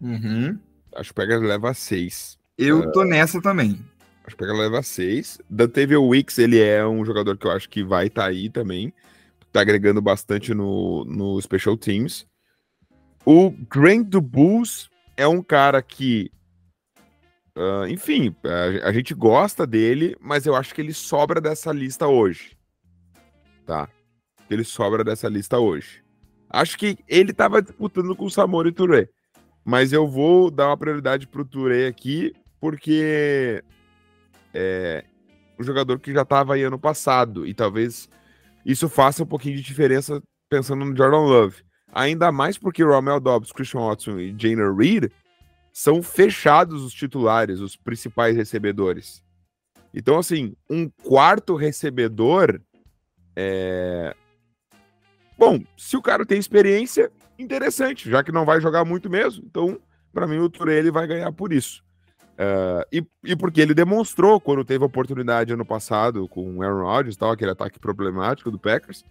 Uhum. 0.00 0.58
Acho 0.94 1.12
que 1.12 1.12
o 1.12 1.14
Packers 1.14 1.42
leva 1.42 1.72
seis. 1.74 2.38
Eu 2.58 2.90
tô 2.90 3.04
nessa 3.04 3.40
também. 3.40 3.78
Acho 4.26 4.36
que 4.36 4.42
o 4.42 4.46
Packers 4.46 4.58
leva 4.58 4.82
seis. 4.82 5.38
Dantavia 5.48 6.00
Wicks, 6.00 6.38
ele 6.38 6.60
é 6.60 6.86
um 6.86 7.04
jogador 7.04 7.36
que 7.38 7.46
eu 7.46 7.52
acho 7.52 7.68
que 7.68 7.84
vai 7.84 8.08
estar 8.08 8.22
tá 8.22 8.28
aí 8.28 8.50
também. 8.50 8.92
Tá 9.52 9.60
agregando 9.60 10.02
bastante 10.02 10.52
no, 10.52 11.04
no 11.04 11.40
Special 11.40 11.76
Teams. 11.76 12.26
O 13.24 13.50
Grant 13.50 14.08
do 14.08 14.20
Bulls 14.20 14.90
é 15.16 15.26
um 15.26 15.42
cara 15.42 15.80
que 15.80 16.30
Uh, 17.56 17.88
enfim, 17.88 18.36
a, 18.44 18.88
a, 18.88 18.92
gente 18.92 19.14
gosta 19.14 19.66
dele, 19.66 20.14
mas 20.20 20.44
eu 20.44 20.54
acho 20.54 20.74
que 20.74 20.80
ele 20.82 20.92
sobra 20.92 21.40
dessa 21.40 21.72
lista 21.72 22.06
hoje. 22.06 22.54
Tá? 23.64 23.88
Ele 24.50 24.62
sobra 24.62 25.02
dessa 25.02 25.26
lista 25.26 25.58
hoje. 25.58 26.04
Acho 26.50 26.76
que 26.76 26.98
ele 27.08 27.30
estava 27.30 27.62
disputando 27.62 28.14
com 28.14 28.26
o 28.26 28.30
Samori 28.30 28.72
Touré. 28.72 29.08
Mas 29.64 29.90
eu 29.90 30.06
vou 30.06 30.50
dar 30.50 30.68
uma 30.68 30.76
prioridade 30.76 31.26
pro 31.26 31.46
Touré 31.46 31.86
aqui, 31.86 32.34
porque 32.60 33.64
é 34.56 35.04
um 35.58 35.62
jogador 35.62 35.98
que 35.98 36.12
já 36.12 36.22
estava 36.22 36.54
aí 36.54 36.62
ano 36.62 36.78
passado. 36.78 37.46
E 37.46 37.52
talvez 37.52 38.08
isso 38.64 38.88
faça 38.88 39.22
um 39.22 39.26
pouquinho 39.26 39.56
de 39.56 39.62
diferença 39.62 40.22
pensando 40.48 40.84
no 40.84 40.96
Jordan 40.96 41.20
Love. 41.20 41.62
Ainda 41.92 42.32
mais 42.32 42.58
porque 42.58 42.82
Romel 42.82 43.20
Dobbs, 43.20 43.52
Christian 43.52 43.80
Watson 43.80 44.18
e 44.18 44.34
Jainer 44.36 44.74
Reed 44.74 45.10
são 45.72 46.02
fechados 46.02 46.82
os 46.82 46.92
titulares, 46.92 47.60
os 47.60 47.76
principais 47.76 48.36
recebedores. 48.36 49.22
Então, 49.92 50.18
assim, 50.18 50.54
um 50.68 50.88
quarto 50.88 51.54
recebedor 51.54 52.60
é. 53.34 54.14
Bom, 55.38 55.62
se 55.76 55.96
o 55.96 56.02
cara 56.02 56.24
tem 56.24 56.38
experiência, 56.38 57.12
interessante, 57.38 58.10
já 58.10 58.24
que 58.24 58.32
não 58.32 58.46
vai 58.46 58.60
jogar 58.60 58.84
muito 58.84 59.10
mesmo. 59.10 59.44
Então, 59.46 59.78
para 60.12 60.26
mim, 60.26 60.38
o 60.38 60.48
Touré 60.48 60.78
ele 60.78 60.90
vai 60.90 61.06
ganhar 61.06 61.30
por 61.32 61.52
isso. 61.52 61.84
Uh, 62.36 62.84
e, 62.92 63.06
e, 63.24 63.34
porque 63.34 63.62
ele 63.62 63.72
demonstrou, 63.72 64.38
quando 64.38 64.64
teve 64.64 64.84
a 64.84 64.86
oportunidade 64.86 65.52
ano 65.52 65.64
passado 65.64 66.28
com 66.28 66.56
o 66.56 66.62
Aaron 66.62 66.84
Rodgers, 66.84 67.16
tal, 67.16 67.30
aquele 67.30 67.52
ataque 67.52 67.78
problemático 67.78 68.50
do 68.50 68.58
Packers, 68.58 69.02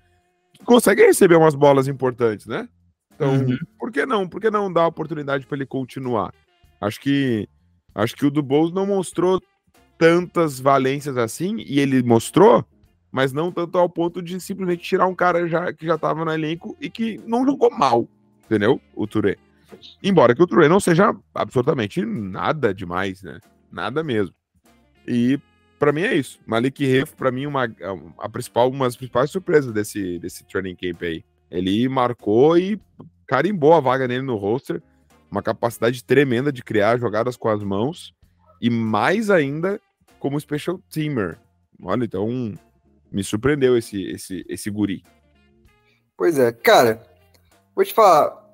que 0.53 0.63
consegue 0.63 1.03
receber 1.03 1.35
umas 1.35 1.55
bolas 1.55 1.87
importantes, 1.87 2.45
né? 2.45 2.69
Então, 3.15 3.33
uhum. 3.33 3.57
por 3.79 3.91
que 3.91 4.05
não? 4.05 4.27
Por 4.27 4.39
que 4.39 4.51
não 4.51 4.71
dar 4.71 4.83
a 4.83 4.87
oportunidade 4.87 5.45
para 5.47 5.57
ele 5.57 5.65
continuar? 5.65 6.33
Acho 6.79 6.99
que 6.99 7.47
acho 7.95 8.15
que 8.15 8.25
o 8.25 8.31
do 8.31 8.43
não 8.71 8.85
mostrou 8.85 9.41
tantas 9.97 10.59
valências 10.59 11.17
assim, 11.17 11.55
e 11.65 11.79
ele 11.79 12.03
mostrou, 12.03 12.65
mas 13.11 13.31
não 13.31 13.51
tanto 13.51 13.77
ao 13.77 13.89
ponto 13.89 14.21
de 14.21 14.39
simplesmente 14.39 14.83
tirar 14.83 15.07
um 15.07 15.15
cara 15.15 15.47
já, 15.47 15.71
que 15.71 15.85
já 15.85 15.95
estava 15.95 16.25
no 16.25 16.31
elenco 16.31 16.75
e 16.81 16.89
que 16.89 17.17
não 17.25 17.45
jogou 17.45 17.71
mal, 17.71 18.07
entendeu? 18.45 18.79
O 18.93 19.07
Touré. 19.07 19.37
Embora 20.03 20.35
que 20.35 20.41
o 20.41 20.47
Touré 20.47 20.67
não 20.67 20.79
seja 20.79 21.15
absolutamente 21.33 22.03
nada 22.05 22.73
demais, 22.73 23.21
né? 23.21 23.39
Nada 23.71 24.03
mesmo. 24.03 24.33
E 25.07 25.39
para 25.77 25.91
mim 25.91 26.01
é 26.01 26.13
isso. 26.13 26.39
Malik 26.45 26.85
Ref, 26.85 27.13
para 27.13 27.31
mim, 27.31 27.45
uma, 27.45 27.67
a 28.19 28.29
principal, 28.29 28.69
uma 28.69 28.85
das 28.85 28.95
principais 28.95 29.29
surpresas 29.29 29.71
desse, 29.71 30.19
desse 30.19 30.45
training 30.45 30.75
camp 30.75 31.01
aí. 31.03 31.23
Ele 31.51 31.87
marcou 31.87 32.57
e 32.57 32.79
carimbou 33.27 33.73
a 33.73 33.79
vaga 33.79 34.07
nele 34.07 34.23
no 34.23 34.35
roster 34.35 34.81
uma 35.29 35.41
capacidade 35.41 36.03
tremenda 36.03 36.51
de 36.51 36.63
criar 36.63 36.97
jogadas 36.97 37.35
com 37.35 37.49
as 37.49 37.61
mãos 37.61 38.13
e 38.61 38.69
mais 38.69 39.29
ainda 39.29 39.79
como 40.19 40.39
special 40.39 40.79
teamer. 40.89 41.37
Olha, 41.83 42.05
então 42.05 42.53
me 43.11 43.23
surpreendeu 43.23 43.77
esse 43.77 44.01
esse 44.03 44.45
esse 44.47 44.69
guri. 44.69 45.03
Pois 46.17 46.39
é, 46.39 46.51
cara, 46.53 47.01
vou 47.75 47.83
te 47.83 47.93
falar, 47.93 48.44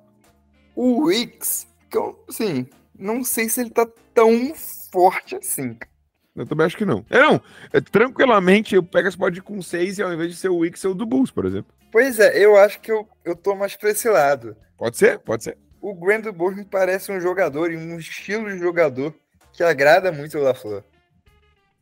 o 0.74 1.04
Wix, 1.04 1.66
que 1.90 1.96
eu, 1.96 2.24
assim, 2.28 2.66
não 2.98 3.22
sei 3.24 3.48
se 3.48 3.60
ele 3.60 3.70
tá 3.70 3.86
tão 4.14 4.54
forte 4.92 5.36
assim. 5.36 5.76
Eu 6.34 6.46
também 6.46 6.66
acho 6.66 6.76
que 6.76 6.84
não. 6.84 7.04
É, 7.10 7.18
não. 7.18 7.40
É, 7.72 7.80
tranquilamente, 7.80 8.76
o 8.76 8.82
Pegas 8.82 9.14
pode 9.14 9.38
ir 9.38 9.42
com 9.42 9.60
6 9.60 9.98
e 9.98 10.02
ao 10.02 10.12
invés 10.12 10.30
de 10.30 10.36
ser 10.36 10.48
o 10.48 10.58
Wix, 10.58 10.80
ser 10.80 10.88
o 10.88 10.94
do 10.94 11.04
Bulls, 11.04 11.30
por 11.30 11.44
exemplo. 11.44 11.72
Pois 11.90 12.18
é, 12.18 12.38
eu 12.42 12.56
acho 12.56 12.80
que 12.80 12.90
eu, 12.90 13.06
eu 13.24 13.36
tô 13.36 13.54
mais 13.54 13.76
pra 13.76 13.90
esse 13.90 14.08
lado. 14.08 14.56
Pode 14.78 14.96
ser, 14.96 15.18
pode 15.18 15.44
ser 15.44 15.58
o 15.82 15.92
Grant 15.92 16.24
Bulls 16.32 16.56
me 16.56 16.64
parece 16.64 17.10
um 17.10 17.20
jogador 17.20 17.72
e 17.72 17.76
um 17.76 17.98
estilo 17.98 18.48
de 18.48 18.58
jogador 18.58 19.12
que 19.52 19.64
agrada 19.64 20.12
muito 20.12 20.38
o 20.38 20.42
LaFleur. 20.42 20.84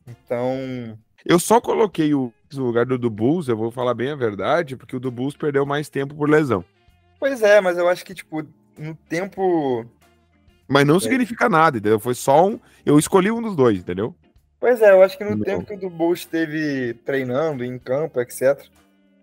Então. 0.07 0.97
Eu 1.23 1.39
só 1.39 1.61
coloquei 1.61 2.13
o 2.15 2.33
no 2.51 2.65
lugar 2.65 2.85
do, 2.85 2.97
do 2.97 3.09
Bulls, 3.09 3.47
eu 3.47 3.55
vou 3.55 3.71
falar 3.71 3.93
bem 3.93 4.11
a 4.11 4.15
verdade, 4.15 4.75
porque 4.75 4.95
o 4.95 4.99
do 4.99 5.09
Bulls 5.09 5.37
perdeu 5.37 5.65
mais 5.65 5.87
tempo 5.87 6.13
por 6.13 6.29
lesão. 6.29 6.65
Pois 7.17 7.41
é, 7.41 7.61
mas 7.61 7.77
eu 7.77 7.87
acho 7.87 8.03
que, 8.03 8.13
tipo, 8.13 8.43
no 8.81 8.95
tempo. 8.95 9.85
Mas 10.67 10.85
não 10.85 10.97
é. 10.97 10.99
significa 10.99 11.47
nada, 11.47 11.77
entendeu? 11.77 11.99
Foi 11.99 12.13
só 12.13 12.47
um. 12.47 12.59
Eu 12.85 12.97
escolhi 12.97 13.31
um 13.31 13.41
dos 13.41 13.55
dois, 13.55 13.79
entendeu? 13.79 14.15
Pois 14.59 14.81
é, 14.81 14.91
eu 14.91 15.01
acho 15.01 15.17
que 15.17 15.23
no 15.23 15.35
não. 15.35 15.43
tempo 15.43 15.77
que 15.77 15.85
o 15.85 15.89
Bulls 15.89 16.19
esteve 16.19 16.93
treinando 17.05 17.63
em 17.63 17.79
campo, 17.79 18.19
etc., 18.21 18.63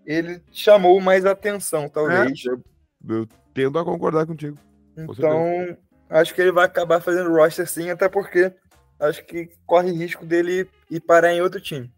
ele 0.05 0.41
chamou 0.51 0.99
mais 0.99 1.25
atenção, 1.25 1.87
talvez. 1.87 2.45
É, 2.45 2.49
eu, 2.49 2.61
eu 3.07 3.27
tendo 3.53 3.79
a 3.79 3.85
concordar 3.85 4.25
contigo. 4.25 4.57
Então, 4.97 5.77
acho 6.09 6.33
que 6.33 6.41
ele 6.41 6.51
vai 6.51 6.65
acabar 6.65 6.99
fazendo 6.99 7.31
roster 7.33 7.67
sim, 7.67 7.89
até 7.89 8.09
porque 8.09 8.51
acho 8.99 9.23
que 9.25 9.49
corre 9.65 9.91
risco 9.91 10.25
dele 10.25 10.67
ir 10.89 10.99
parar 10.99 11.33
em 11.33 11.41
outro 11.41 11.61
time. 11.61 11.89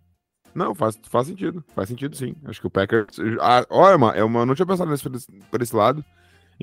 Não, 0.54 0.76
faz, 0.76 1.00
faz 1.10 1.28
sentido. 1.28 1.64
Faz 1.74 1.88
sentido 1.90 2.16
sim. 2.16 2.36
Acho 2.46 2.60
que 2.60 2.68
o 2.68 2.70
Packers. 2.70 3.18
Ah, 3.40 3.66
olha, 3.70 4.18
é 4.18 4.24
uma, 4.24 4.46
não 4.46 4.54
tinha 4.54 4.66
pensado 4.66 4.92
nesse, 4.92 5.10
por 5.50 5.62
esse 5.62 5.76
lado. 5.76 6.04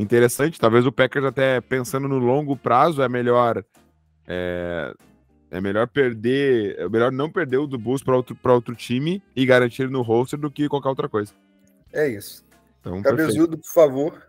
Interessante. 0.01 0.61
Talvez 0.61 0.87
o 0.87 0.93
Packers, 0.93 1.25
até 1.25 1.61
pensando 1.61 2.07
no 2.07 2.19
longo 2.19 2.57
prazo, 2.57 3.03
é 3.03 3.09
melhor. 3.09 3.65
É, 4.27 4.95
é 5.51 5.61
melhor 5.61 5.89
perder. 5.89 6.79
É 6.79 6.89
melhor 6.89 7.11
não 7.11 7.31
perder 7.31 7.59
o 7.59 7.67
do 7.67 7.77
Bulls 7.77 8.03
para 8.03 8.17
outro, 8.17 8.39
outro 8.45 8.75
time 8.77 9.23
e 9.35 9.45
garantir 9.45 9.91
no 9.91 10.03
roster 10.03 10.39
do 10.39 10.51
que 10.51 10.69
qualquer 10.69 10.89
outra 10.89 11.09
coisa. 11.09 11.33
É 11.93 12.09
isso. 12.09 12.47
Então, 12.81 13.03
Cabezudo, 13.03 13.59
por 13.59 13.73
favor, 13.73 14.29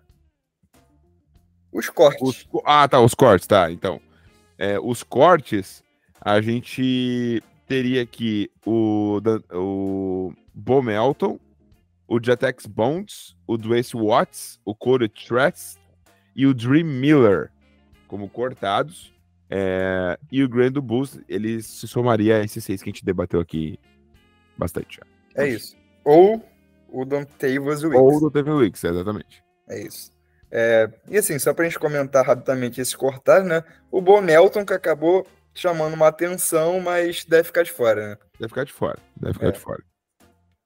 os 1.72 1.90
cortes. 1.90 2.22
Os, 2.22 2.48
ah, 2.66 2.88
tá, 2.88 3.00
os 3.00 3.14
cortes, 3.14 3.48
tá. 3.48 3.72
Então, 3.72 4.02
é, 4.58 4.80
os 4.80 5.04
cortes, 5.04 5.84
a 6.20 6.42
gente 6.42 7.44
teria 7.68 8.02
aqui 8.02 8.50
o, 8.66 9.20
o 9.54 10.34
Bo 10.54 10.82
Melton, 10.82 11.40
o 12.10 12.20
Jatex 12.22 12.66
Bonds, 12.66 13.38
o 13.46 13.56
Dwayne 13.56 13.86
Watts, 13.94 14.60
o 14.66 14.74
Cody 14.74 15.08
Tress 15.08 15.78
e 16.36 16.48
o 16.48 16.54
Dream 16.56 16.86
Miller 16.86 17.52
como 18.08 18.28
cortados. 18.28 19.14
É, 19.52 20.18
e 20.32 20.44
o 20.44 20.50
Grand 20.50 20.74
Bulls, 20.74 21.20
ele 21.28 21.62
se 21.62 21.88
somaria 21.88 22.38
a 22.38 22.44
esses 22.44 22.64
seis 22.64 22.82
que 22.82 22.90
a 22.90 22.92
gente 22.92 23.06
debateu 23.06 23.40
aqui 23.40 23.80
bastante. 24.58 24.98
Já. 24.98 25.44
É 25.44 25.48
isso. 25.48 25.78
Ou 26.04 26.44
o 26.90 27.06
Dontavius 27.06 27.84
Wicks. 27.84 28.00
Ou 28.00 28.18
o 28.18 28.20
Dontavius 28.20 28.60
Wicks, 28.60 28.84
exatamente. 28.84 29.44
É 29.68 29.82
isso. 29.82 30.12
É, 30.52 30.90
e 31.08 31.18
assim, 31.18 31.38
só 31.38 31.54
para 31.54 31.66
a 31.66 31.70
gente 31.70 31.80
comentar 31.80 32.26
rapidamente 32.26 32.82
esse 32.82 32.98
cortar, 32.98 33.44
né? 33.44 33.64
O 33.92 34.02
Bonelton 34.02 34.66
que 34.66 34.74
acabou 34.74 35.28
chamando 35.54 35.94
uma 35.94 36.08
atenção, 36.08 36.80
mas 36.80 37.24
deve 37.24 37.44
ficar 37.44 37.64
de 37.64 37.72
fora, 37.72 38.10
né? 38.10 38.18
Deve 38.40 38.50
ficar 38.50 38.64
de 38.64 38.74
fora, 38.74 38.98
deve 39.16 39.34
ficar 39.34 39.48
é. 39.48 39.52
de 39.52 39.60
fora. 39.60 39.84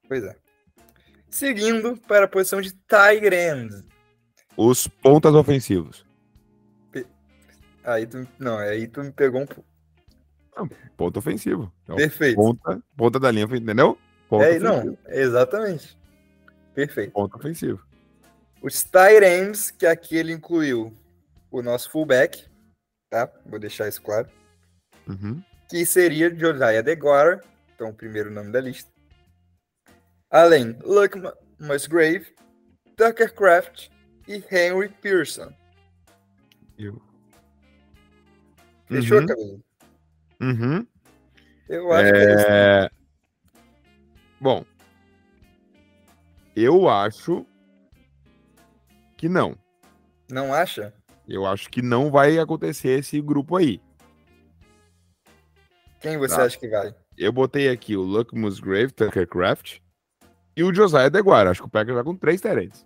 Pois 0.08 0.24
é. 0.24 0.43
Seguindo 1.34 1.98
para 1.98 2.26
a 2.26 2.28
posição 2.28 2.62
de 2.62 2.72
Tyrend. 2.72 3.84
Os 4.56 4.88
pontas 4.88 5.34
ofensivos. 5.34 6.06
Aí 7.84 8.06
tu, 8.06 8.28
não, 8.38 8.60
aí 8.60 8.88
tu 8.88 9.04
me 9.04 9.12
pegou 9.12 9.42
um 9.42 9.48
não, 10.56 10.70
ponto 10.96 11.18
ofensivo. 11.18 11.74
Então, 11.84 11.96
Perfeito. 11.96 12.36
Ponta, 12.36 12.84
ponta 12.96 13.20
da 13.20 13.32
linha, 13.32 13.46
entendeu? 13.46 13.98
Ponto 14.30 14.44
é, 14.44 14.58
ofensivo. 14.58 14.86
não, 14.86 14.98
exatamente. 15.08 15.98
Perfeito. 16.76 17.14
Ponto 17.14 17.36
ofensivo. 17.36 17.84
Os 18.62 18.84
tight 18.84 19.26
ends, 19.26 19.72
que 19.72 19.88
aqui 19.88 20.16
ele 20.16 20.34
incluiu 20.34 20.96
o 21.50 21.64
nosso 21.64 21.90
fullback, 21.90 22.46
tá? 23.10 23.28
Vou 23.44 23.58
deixar 23.58 23.88
isso 23.88 24.04
claro. 24.04 24.30
Uhum. 25.08 25.44
Que 25.68 25.84
seria 25.84 26.30
Josiah 26.34 26.84
DeGuara, 26.84 27.44
então 27.74 27.90
o 27.90 27.94
primeiro 27.94 28.30
nome 28.30 28.52
da 28.52 28.62
lista. 28.62 28.93
Além 30.34 30.76
Luke 30.84 31.22
Musgrave, 31.60 32.26
Tucker 32.98 33.32
Craft 33.36 33.90
e 34.28 34.44
Henry 34.52 34.90
Pearson. 34.90 35.54
Eu. 36.76 37.00
Fechou, 38.88 39.20
uhum. 39.20 39.28
Cabelo? 39.28 39.64
Uhum. 40.42 40.88
Eu 41.70 41.94
acho 41.94 42.08
é... 42.08 42.12
que 42.12 42.52
é? 42.52 42.90
Bom, 44.42 44.66
eu 46.56 46.90
acho 46.90 47.46
que 49.16 49.30
não. 49.30 49.56
Não 50.32 50.52
acha? 50.52 50.92
Eu 51.28 51.46
acho 51.46 51.70
que 51.70 51.84
não 51.84 52.10
vai 52.10 52.40
acontecer 52.40 52.98
esse 52.98 53.22
grupo 53.22 53.56
aí. 53.56 53.80
Quem 56.00 56.18
você 56.18 56.36
tá. 56.36 56.46
acha 56.46 56.58
que 56.58 56.68
vai? 56.68 56.96
Eu 57.16 57.32
botei 57.32 57.70
aqui 57.70 57.96
o 57.96 58.02
Luck 58.02 58.36
Musgrave, 58.36 58.92
Tucker 58.92 59.28
Craft 59.28 59.84
e 60.56 60.64
o 60.64 60.74
Josiah 60.74 61.10
Deguara. 61.10 61.52
Acho 61.52 61.62
que 61.62 61.68
o 61.68 61.72
Packers 61.72 61.96
vai 61.96 62.04
com 62.04 62.16
três 62.16 62.42
terentes. 62.42 62.86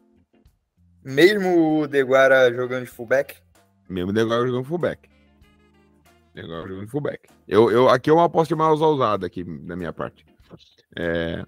Mesmo 1.03 1.82
o 1.82 1.88
Deguara 1.88 2.53
jogando 2.53 2.86
de 2.86 2.91
fullback? 2.91 3.36
Mesmo 3.89 4.12
o 4.12 4.13
Deguara 4.13 4.45
jogando 4.45 4.65
fullback. 4.65 5.10
Deguara 6.34 6.67
jogando 6.67 6.89
fullback. 6.89 7.30
Eu, 7.47 7.71
eu, 7.71 7.89
aqui 7.89 8.10
é 8.10 8.13
uma 8.13 8.25
aposta 8.25 8.56
mais 8.56 8.82
ousada 8.82 9.25
aqui 9.25 9.43
da 9.43 9.75
minha 9.75 9.93
parte. 9.93 10.25
É... 10.95 11.45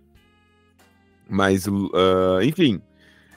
Mas, 1.28 1.68
uh, 1.68 2.42
enfim, 2.42 2.82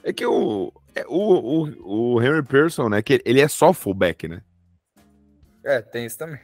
é 0.03 0.13
que 0.13 0.25
o, 0.25 0.73
é, 0.95 1.05
o, 1.07 1.67
o, 1.67 2.15
o 2.15 2.23
Henry 2.23 2.43
Pearson, 2.43 2.89
né, 2.89 3.03
que 3.03 3.21
ele 3.25 3.41
é 3.41 3.49
só 3.49 3.73
fullback, 3.73 4.29
né? 4.29 4.43
É, 5.65 5.81
tem 5.81 6.07
isso 6.07 6.19
também. 6.19 6.41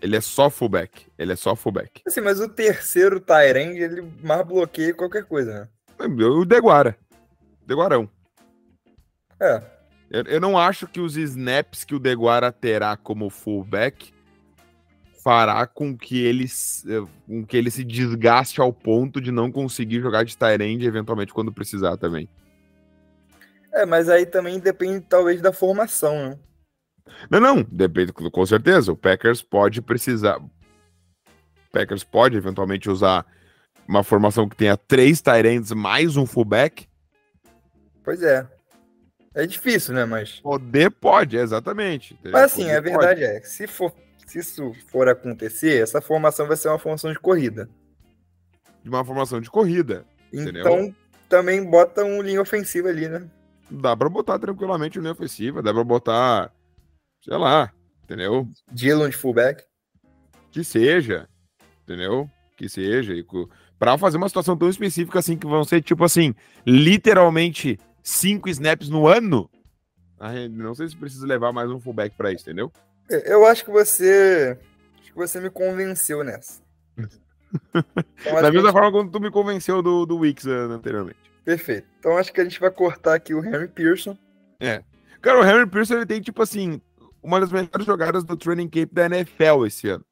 Ele 0.00 0.16
é 0.16 0.20
só 0.20 0.48
fullback. 0.48 1.06
Ele 1.18 1.32
é 1.32 1.36
só 1.36 1.54
fullback. 1.56 2.02
Assim, 2.06 2.20
mas 2.20 2.40
o 2.40 2.48
terceiro 2.48 3.20
Tyrande, 3.20 3.82
ele 3.82 4.02
mais 4.22 4.46
bloqueia 4.46 4.94
qualquer 4.94 5.24
coisa, 5.24 5.60
né? 5.60 5.68
O 5.98 6.44
Deguara. 6.44 6.96
Deguarão. 7.66 8.08
É. 9.40 9.62
Eu, 10.10 10.22
eu 10.24 10.40
não 10.40 10.56
acho 10.56 10.86
que 10.86 11.00
os 11.00 11.16
snaps 11.16 11.84
que 11.84 11.94
o 11.94 11.98
Deguara 11.98 12.52
terá 12.52 12.96
como 12.96 13.30
fullback 13.30 14.12
fará 15.22 15.66
com 15.66 15.96
que 15.96 16.24
ele, 16.24 16.46
com 17.26 17.44
que 17.44 17.56
ele 17.56 17.68
se 17.68 17.82
desgaste 17.82 18.60
ao 18.60 18.72
ponto 18.72 19.20
de 19.20 19.32
não 19.32 19.50
conseguir 19.50 20.00
jogar 20.00 20.24
de 20.24 20.38
Tyrande 20.38 20.86
eventualmente 20.86 21.34
quando 21.34 21.52
precisar 21.52 21.96
também. 21.96 22.28
É, 23.72 23.84
mas 23.84 24.08
aí 24.08 24.24
também 24.24 24.60
depende 24.60 25.00
talvez 25.00 25.40
da 25.40 25.52
formação, 25.52 26.30
né? 26.30 26.38
Não, 27.28 27.40
não, 27.40 27.62
depende, 27.62 28.12
com 28.12 28.46
certeza. 28.46 28.92
O 28.92 28.96
Packers 28.96 29.42
pode 29.42 29.82
precisar. 29.82 30.38
O 30.38 30.50
Packers 31.72 32.04
pode 32.04 32.36
eventualmente 32.36 32.88
usar 32.88 33.26
uma 33.88 34.02
formação 34.02 34.48
que 34.48 34.56
tenha 34.56 34.76
três 34.76 35.20
Tyrants 35.20 35.72
mais 35.72 36.16
um 36.16 36.26
fullback. 36.26 36.88
Pois 38.02 38.22
é. 38.22 38.46
É 39.34 39.46
difícil, 39.46 39.94
né? 39.94 40.04
Mas. 40.04 40.40
Poder 40.40 40.90
pode, 40.90 41.36
exatamente. 41.36 42.18
Mas 42.24 42.34
assim, 42.34 42.62
Poder 42.62 42.76
a 42.76 42.80
verdade 42.80 43.20
pode. 43.20 43.36
é 43.36 43.40
que 43.40 43.48
se, 43.48 43.66
for, 43.66 43.92
se 44.26 44.38
isso 44.38 44.72
for 44.88 45.08
acontecer, 45.08 45.82
essa 45.82 46.00
formação 46.00 46.46
vai 46.46 46.56
ser 46.56 46.68
uma 46.68 46.78
formação 46.78 47.12
de 47.12 47.18
corrida. 47.18 47.68
De 48.82 48.88
uma 48.88 49.04
formação 49.04 49.40
de 49.40 49.50
corrida. 49.50 50.06
Então, 50.32 50.80
entendeu? 50.80 50.94
também 51.28 51.64
bota 51.64 52.04
um 52.04 52.22
linha 52.22 52.40
ofensiva 52.40 52.88
ali, 52.88 53.08
né? 53.08 53.28
Dá 53.70 53.96
pra 53.96 54.08
botar 54.08 54.38
tranquilamente 54.38 54.98
o 54.98 55.02
linha 55.02 55.12
ofensiva, 55.12 55.62
dá 55.62 55.74
pra 55.74 55.84
botar 55.84 56.52
sei 57.26 57.36
lá, 57.36 57.72
entendeu? 58.04 58.48
Dylan 58.70 59.10
de 59.10 59.16
fullback? 59.16 59.64
Que 60.52 60.62
seja, 60.62 61.28
entendeu? 61.82 62.30
Que 62.56 62.68
seja. 62.68 63.12
E 63.12 63.24
para 63.78 63.98
fazer 63.98 64.16
uma 64.16 64.28
situação 64.28 64.56
tão 64.56 64.68
específica 64.68 65.18
assim, 65.18 65.36
que 65.36 65.46
vão 65.46 65.64
ser, 65.64 65.82
tipo 65.82 66.04
assim, 66.04 66.34
literalmente 66.66 67.78
cinco 68.02 68.48
snaps 68.48 68.88
no 68.88 69.06
ano, 69.06 69.50
não 70.50 70.74
sei 70.74 70.88
se 70.88 70.96
precisa 70.96 71.26
levar 71.26 71.52
mais 71.52 71.70
um 71.70 71.80
fullback 71.80 72.16
para 72.16 72.32
isso, 72.32 72.42
entendeu? 72.42 72.72
É, 73.10 73.32
eu 73.32 73.46
acho 73.46 73.64
que 73.64 73.70
você. 73.70 74.58
Acho 74.98 75.12
que 75.12 75.16
você 75.16 75.40
me 75.40 75.50
convenceu 75.50 76.24
nessa. 76.24 76.62
Então, 78.20 78.42
da 78.42 78.50
mesma 78.50 78.68
gente... 78.68 78.72
forma 78.72 78.92
como 78.92 79.10
tu 79.10 79.20
me 79.20 79.30
convenceu 79.30 79.80
do, 79.80 80.04
do 80.04 80.18
Wix 80.18 80.44
uh, 80.44 80.72
anteriormente. 80.72 81.18
Perfeito. 81.42 81.86
Então 81.98 82.18
acho 82.18 82.30
que 82.30 82.40
a 82.40 82.44
gente 82.44 82.60
vai 82.60 82.70
cortar 82.70 83.14
aqui 83.14 83.32
o 83.32 83.42
Henry 83.42 83.68
Pearson. 83.68 84.18
É. 84.60 84.82
Cara, 85.22 85.40
o 85.40 85.44
Henry 85.44 85.66
Pearson 85.66 85.94
ele 85.94 86.06
tem, 86.06 86.20
tipo 86.20 86.42
assim, 86.42 86.82
uma 87.22 87.40
das 87.40 87.50
melhores 87.50 87.86
jogadas 87.86 88.24
do 88.24 88.36
training 88.36 88.68
camp 88.68 88.92
da 88.92 89.06
NFL 89.06 89.64
esse 89.64 89.88
ano. 89.88 90.04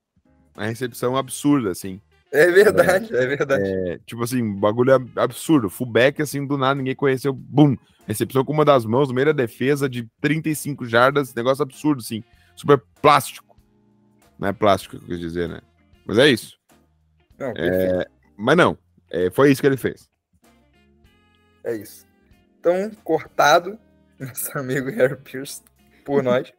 Uma 0.57 0.67
recepção 0.67 1.17
absurda, 1.17 1.71
assim. 1.71 2.01
É 2.35 2.51
verdade, 2.51 3.15
é, 3.15 3.23
é 3.23 3.27
verdade. 3.29 3.63
É, 3.65 3.99
tipo 4.05 4.21
assim, 4.25 4.57
bagulho 4.57 4.93
absurdo. 5.15 5.71
Fullback, 5.71 6.21
assim, 6.21 6.45
do 6.45 6.59
nada, 6.59 6.75
ninguém 6.75 6.97
conheceu. 6.97 7.33
Bum! 7.33 7.77
Recepção 8.09 8.45
com 8.45 8.53
uma 8.53 8.65
das 8.65 8.85
mãos, 8.85 9.07
no 9.07 9.15
meio 9.15 9.29
da 9.29 9.33
defesa 9.33 9.89
de 9.89 10.11
35 10.21 10.85
jardas. 10.85 11.33
Negócio 11.33 11.63
absurdo, 11.63 12.01
assim. 12.01 12.25
Super 12.57 12.83
plástico. 13.01 13.57
Não 14.37 14.49
é 14.49 14.53
plástico 14.53 14.99
que 14.99 15.05
eu 15.05 15.09
quis 15.11 15.21
dizer, 15.21 15.49
né? 15.49 15.61
Mas 16.05 16.19
é 16.19 16.29
isso. 16.29 16.59
Não, 17.39 17.53
é, 17.57 18.05
mas 18.37 18.57
não, 18.57 18.77
é, 19.11 19.31
foi 19.31 19.53
isso 19.53 19.61
que 19.61 19.67
ele 19.69 19.77
fez. 19.77 20.11
É 21.63 21.77
isso. 21.77 22.05
Então, 22.59 22.91
cortado, 23.05 23.79
nosso 24.19 24.59
amigo 24.59 24.91
Harry 24.91 25.17
Pierce, 25.19 25.63
por 26.05 26.21
nós. 26.25 26.53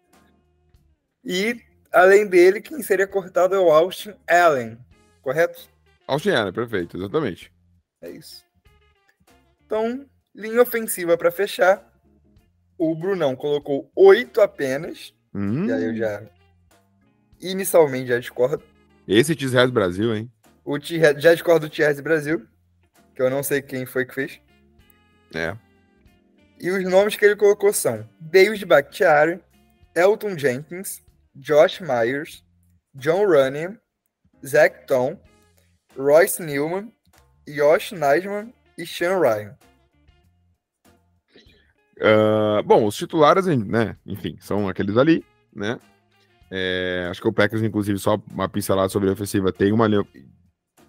E, 1.22 1.62
além 1.92 2.26
dele, 2.28 2.62
quem 2.62 2.82
seria 2.82 3.08
cortado 3.08 3.56
é 3.56 3.60
o 3.60 3.72
Austin 3.72 4.14
Allen, 4.26 4.78
correto? 5.26 5.68
Allen, 6.08 6.54
perfeito, 6.54 6.98
exatamente. 6.98 7.52
É 8.00 8.12
isso. 8.12 8.46
Então, 9.66 10.06
linha 10.36 10.62
ofensiva 10.62 11.18
para 11.18 11.32
fechar. 11.32 11.92
O 12.78 12.94
Brunão 12.94 13.36
colocou 13.36 13.92
oito 13.96 14.40
apenas. 14.40 15.16
Hum. 15.34 15.66
E 15.66 15.72
aí 15.74 15.84
eu 15.84 15.96
já. 15.96 16.22
Inicialmente 17.42 18.10
já 18.10 18.20
discordo. 18.20 18.64
Esse 19.08 19.36
T-Res 19.36 19.72
Brasil, 19.72 20.16
hein? 20.16 20.32
O 20.64 20.78
já 20.80 21.12
discordo 21.12 21.68
do 21.68 21.76
T-Res 21.76 22.00
Brasil. 22.00 22.46
Que 23.16 23.24
eu 23.24 23.30
não 23.30 23.42
sei 23.42 23.64
quem 23.64 23.86
foi 23.88 24.06
que 24.06 24.14
fez. 24.14 24.40
É. 25.34 25.58
E 26.60 26.70
os 26.70 26.84
nomes 26.84 27.16
que 27.16 27.26
ele 27.26 27.36
colocou 27.36 27.74
são 27.74 28.08
David 28.20 28.64
Bakhtiari, 28.66 29.42
Elton 29.96 30.38
Jenkins, 30.38 31.02
Josh 31.36 31.80
Myers, 31.80 32.44
John 32.94 33.26
Runyon, 33.26 33.76
Zach 34.46 34.86
Tom, 34.88 35.18
Royce 35.98 36.42
Newman, 36.42 36.92
Josh 37.48 37.92
Neisman 37.92 38.54
e 38.78 38.86
Sean 38.86 39.20
Ryan. 39.20 39.56
Uh, 41.98 42.62
bom, 42.64 42.86
os 42.86 42.96
titulares, 42.96 43.46
né? 43.46 43.96
Enfim, 44.06 44.38
são 44.40 44.68
aqueles 44.68 44.98
ali, 44.98 45.24
né? 45.54 45.80
É, 46.52 47.08
acho 47.10 47.22
que 47.22 47.28
o 47.28 47.34
Packers, 47.34 47.64
inclusive, 47.64 47.98
só 47.98 48.22
uma 48.32 48.48
pincelada 48.48 48.90
sobre 48.90 49.10
a 49.10 49.14
ofensiva, 49.14 49.52
tem 49.52 49.72
uma 49.72 49.88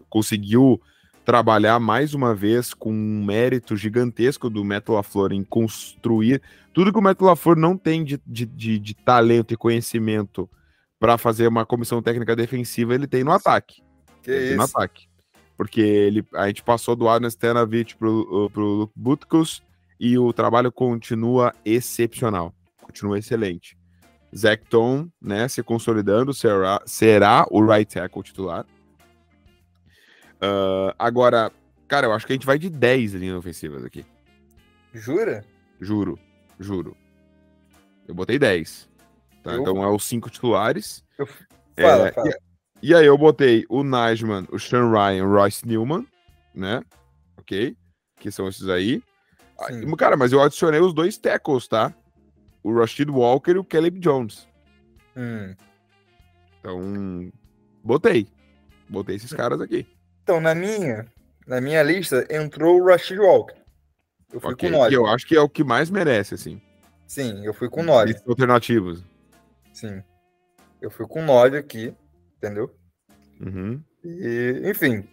conseguiu 0.08 0.80
trabalhar 1.24 1.80
mais 1.80 2.14
uma 2.14 2.34
vez 2.34 2.72
com 2.72 2.92
um 2.92 3.24
mérito 3.24 3.76
gigantesco 3.76 4.48
do 4.48 4.64
Metal 4.64 4.94
LaFleur 4.94 5.32
em 5.32 5.42
construir 5.42 6.40
tudo 6.72 6.92
que 6.92 6.98
o 6.98 7.02
Metal 7.02 7.26
LaFleur 7.26 7.56
não 7.56 7.76
tem 7.76 8.04
de, 8.04 8.20
de, 8.24 8.46
de, 8.46 8.78
de 8.78 8.94
talento 8.94 9.52
e 9.52 9.56
conhecimento 9.56 10.48
para 10.98 11.18
fazer 11.18 11.46
uma 11.46 11.66
comissão 11.66 12.02
técnica 12.02 12.34
defensiva, 12.34 12.94
ele 12.94 13.06
tem 13.06 13.22
no 13.22 13.32
ataque. 13.32 13.82
Que 14.22 14.32
isso? 14.32 14.56
No 14.56 14.62
ataque. 14.62 15.08
Porque 15.56 15.80
ele, 15.80 16.24
a 16.34 16.46
gente 16.46 16.62
passou 16.62 16.94
do 16.94 17.08
Arnold 17.08 17.32
Stenavich 17.32 17.96
pro, 17.96 18.50
pro 18.52 18.64
Luke 18.64 18.92
Butkus 18.94 19.62
e 19.98 20.18
o 20.18 20.32
trabalho 20.32 20.70
continua 20.70 21.52
excepcional. 21.64 22.54
Continua 22.82 23.18
excelente. 23.18 23.76
Zach 24.36 24.62
Tom, 24.68 25.08
né, 25.20 25.48
se 25.48 25.62
consolidando, 25.62 26.34
será, 26.34 26.82
será 26.84 27.46
o 27.50 27.64
right 27.64 27.92
tackle 27.92 28.22
titular. 28.22 28.66
Uh, 30.36 30.92
agora, 30.98 31.50
cara, 31.88 32.06
eu 32.06 32.12
acho 32.12 32.26
que 32.26 32.32
a 32.32 32.36
gente 32.36 32.46
vai 32.46 32.58
de 32.58 32.68
10 32.68 33.14
linhas 33.14 33.36
ofensivas 33.36 33.84
aqui. 33.84 34.04
Jura? 34.92 35.44
Juro, 35.80 36.18
juro. 36.58 36.96
Eu 38.06 38.14
botei 38.14 38.38
10. 38.38 38.88
Tá? 39.46 39.52
Eu... 39.52 39.60
Então 39.60 39.82
é 39.82 39.88
os 39.88 40.04
cinco 40.04 40.28
titulares. 40.28 41.04
Eu... 41.16 41.26
Fala, 41.26 42.08
é, 42.08 42.12
fala. 42.12 42.28
E, 42.82 42.90
e, 42.90 42.94
aí 42.94 43.06
eu 43.06 43.16
botei 43.16 43.64
o 43.68 43.84
Najman, 43.84 44.46
o 44.50 44.58
Sean 44.58 44.90
Ryan, 44.90 45.24
o 45.24 45.32
Royce 45.32 45.66
Newman, 45.66 46.04
né? 46.52 46.82
Ok? 47.38 47.76
Que 48.18 48.30
são 48.32 48.48
esses 48.48 48.68
aí. 48.68 49.00
Sim. 49.68 49.96
Cara, 49.96 50.16
mas 50.16 50.32
eu 50.32 50.42
adicionei 50.42 50.80
os 50.80 50.92
dois 50.92 51.16
tackles, 51.16 51.68
tá? 51.68 51.94
O 52.62 52.76
Rashid 52.76 53.08
Walker 53.08 53.52
e 53.52 53.58
o 53.58 53.64
Caleb 53.64 54.00
Jones. 54.00 54.48
Hum. 55.16 55.54
Então, 56.58 57.32
botei. 57.84 58.26
Botei 58.88 59.16
esses 59.16 59.32
caras 59.32 59.60
aqui. 59.60 59.86
Então, 60.24 60.40
na 60.40 60.54
minha, 60.54 61.06
na 61.46 61.60
minha 61.60 61.82
lista, 61.84 62.26
entrou 62.28 62.80
o 62.80 62.86
Rashid 62.86 63.20
Walker. 63.20 63.54
Eu 64.32 64.40
fui 64.40 64.54
okay, 64.54 64.70
com 64.70 64.76
9. 64.76 64.94
eu 64.94 65.06
acho 65.06 65.24
que 65.24 65.36
é 65.36 65.40
o 65.40 65.48
que 65.48 65.62
mais 65.62 65.88
merece, 65.88 66.34
assim. 66.34 66.60
Sim, 67.06 67.44
eu 67.44 67.54
fui 67.54 67.70
com 67.70 67.84
9. 67.84 68.16
Alternativos. 68.26 69.04
Sim. 69.76 70.02
Eu 70.80 70.90
fui 70.90 71.06
com 71.06 71.22
9 71.22 71.58
aqui, 71.58 71.94
entendeu? 72.38 72.74
Uhum. 73.38 73.82
E, 74.02 74.62
enfim. 74.64 75.06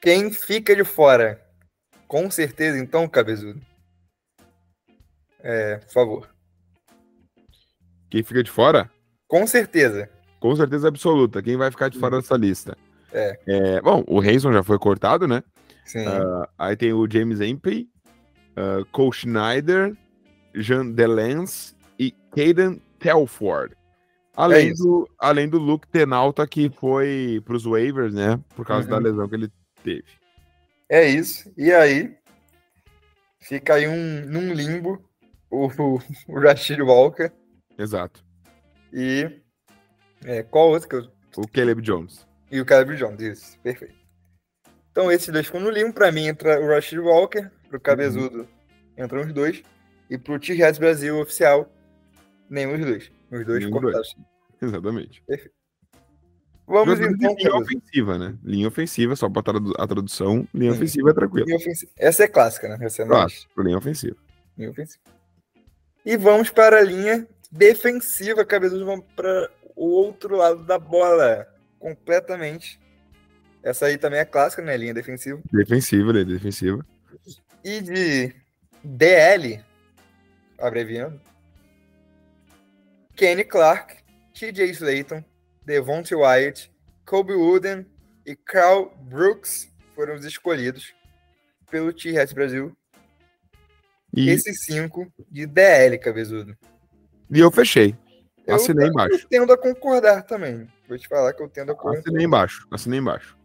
Quem 0.00 0.30
fica 0.32 0.76
de 0.76 0.84
fora, 0.84 1.44
com 2.06 2.30
certeza, 2.30 2.78
então, 2.78 3.08
cabezudo. 3.08 3.60
É, 5.40 5.78
por 5.78 5.90
favor. 5.90 6.34
Quem 8.08 8.22
fica 8.22 8.44
de 8.44 8.52
fora? 8.52 8.88
Com 9.26 9.44
certeza. 9.48 10.08
Com 10.38 10.54
certeza 10.54 10.86
absoluta. 10.86 11.42
Quem 11.42 11.56
vai 11.56 11.72
ficar 11.72 11.88
de 11.88 11.98
fora 11.98 12.14
uhum. 12.14 12.20
dessa 12.20 12.36
lista? 12.36 12.78
É. 13.12 13.36
é 13.48 13.80
bom, 13.80 14.04
o 14.06 14.20
Reison 14.20 14.52
já 14.52 14.62
foi 14.62 14.78
cortado, 14.78 15.26
né? 15.26 15.42
Sim. 15.84 16.06
Uh, 16.06 16.46
aí 16.56 16.76
tem 16.76 16.92
o 16.92 17.10
James 17.10 17.40
Empey, 17.40 17.88
uh, 18.52 18.84
Cole 18.92 19.12
Schneider, 19.12 19.96
Jean 20.54 20.92
Delance 20.92 21.74
e 21.98 22.12
Caden 22.30 22.80
Telford. 22.98 23.76
Além, 24.38 24.70
é 24.70 24.72
do, 24.72 25.08
além 25.18 25.48
do 25.48 25.58
Luke 25.58 25.88
Tenalta, 25.88 26.46
que 26.46 26.70
foi 26.70 27.42
para 27.44 27.56
os 27.56 27.64
waivers, 27.64 28.14
né? 28.14 28.40
Por 28.54 28.64
causa 28.64 28.84
uhum. 28.84 28.90
da 28.90 28.98
lesão 28.98 29.28
que 29.28 29.34
ele 29.34 29.52
teve. 29.82 30.04
É 30.88 31.06
isso. 31.08 31.52
E 31.56 31.72
aí, 31.72 32.16
fica 33.40 33.74
aí 33.74 33.88
um, 33.88 34.24
num 34.26 34.52
limbo 34.52 35.04
o, 35.50 35.66
o 36.28 36.40
Rashid 36.40 36.80
Walker. 36.80 37.32
Exato. 37.76 38.24
E 38.92 39.40
é, 40.24 40.42
qual 40.42 40.70
outro 40.70 40.88
que 40.88 40.96
eu... 40.96 41.08
O 41.36 41.48
Caleb 41.48 41.82
Jones. 41.82 42.26
E 42.50 42.60
o 42.60 42.64
Caleb 42.64 42.96
Jones, 42.96 43.20
isso. 43.20 43.58
Perfeito. 43.60 43.96
Então, 44.90 45.12
esses 45.12 45.28
dois 45.28 45.46
ficam 45.46 45.60
no 45.60 45.70
limbo. 45.70 45.92
Para 45.92 46.10
mim, 46.10 46.26
entra 46.26 46.60
o 46.60 46.68
Rashid 46.68 46.98
Walker. 46.98 47.50
Para 47.68 47.76
o 47.76 47.80
Cabezudo, 47.80 48.40
uhum. 48.96 49.04
entram 49.04 49.20
os 49.20 49.32
dois. 49.32 49.62
E 50.08 50.16
para 50.16 50.34
o 50.34 50.38
T-Rex 50.38 50.78
Brasil 50.78 51.20
oficial, 51.20 51.70
nenhum 52.48 52.76
dos 52.76 52.86
dois. 52.86 53.12
Os 53.30 53.46
dois 53.46 53.66
contados. 53.66 54.16
Exatamente. 54.60 55.22
Perfeito. 55.26 55.58
Vamos 56.68 57.00
então. 57.00 57.34
Linha 57.34 57.56
ofensiva, 57.56 58.18
né? 58.18 58.38
Linha 58.44 58.68
ofensiva, 58.68 59.16
só 59.16 59.28
para 59.30 59.58
a 59.78 59.86
tradução. 59.86 60.46
Linha 60.52 60.72
Sim. 60.72 60.76
ofensiva 60.76 61.10
é 61.10 61.14
tranquilo. 61.14 61.56
Ofensiva. 61.56 61.92
Essa 61.96 62.24
é 62.24 62.28
clássica, 62.28 62.68
né? 62.68 62.78
Essa 62.84 63.02
é 63.02 63.06
Clássico, 63.06 63.62
linha 63.62 63.78
ofensiva. 63.78 64.16
Linha 64.56 64.70
ofensiva. 64.70 65.02
E 66.04 66.16
vamos 66.16 66.50
para 66.50 66.78
a 66.78 66.82
linha 66.82 67.26
defensiva, 67.50 68.44
cabeçudo. 68.44 68.84
Vamos 68.84 69.06
para 69.16 69.50
o 69.74 69.86
outro 69.86 70.36
lado 70.36 70.62
da 70.64 70.78
bola. 70.78 71.48
Completamente. 71.78 72.78
Essa 73.62 73.86
aí 73.86 73.96
também 73.96 74.20
é 74.20 74.24
clássica, 74.26 74.60
né? 74.60 74.76
Linha 74.76 74.92
defensiva. 74.92 75.40
Defensiva, 75.50 76.12
linha 76.12 76.24
defensiva. 76.26 76.86
E 77.64 77.80
de 77.80 78.34
DL, 78.84 79.64
abreviando, 80.58 81.18
Kenny 83.18 83.42
Clark, 83.42 83.96
TJ 84.32 84.70
Slayton, 84.70 85.24
Devontae 85.66 86.14
Wyatt, 86.14 86.70
Kobe 87.04 87.32
Wooden 87.32 87.84
e 88.24 88.36
Carl 88.36 88.96
Brooks 89.10 89.68
foram 89.96 90.14
os 90.14 90.24
escolhidos 90.24 90.94
pelo 91.68 91.92
T-Rex 91.92 92.32
Brasil. 92.32 92.76
E... 94.14 94.30
Esses 94.30 94.64
cinco 94.64 95.12
de 95.28 95.46
DL, 95.46 95.98
cabezudo. 95.98 96.56
E 97.28 97.40
eu 97.40 97.50
fechei. 97.50 97.96
Eu, 98.46 98.54
assinei 98.54 98.86
embaixo. 98.86 99.16
Eu 99.16 99.28
tendo 99.28 99.52
a 99.52 99.58
concordar 99.58 100.22
também. 100.22 100.68
Vou 100.88 100.96
te 100.96 101.08
falar 101.08 101.32
que 101.32 101.42
eu 101.42 101.48
tendo 101.48 101.72
a 101.72 101.74
concordar. 101.74 101.98
Assinei 101.98 102.24
embaixo. 102.24 102.68
Assinei 102.70 103.00
embaixo. 103.00 103.36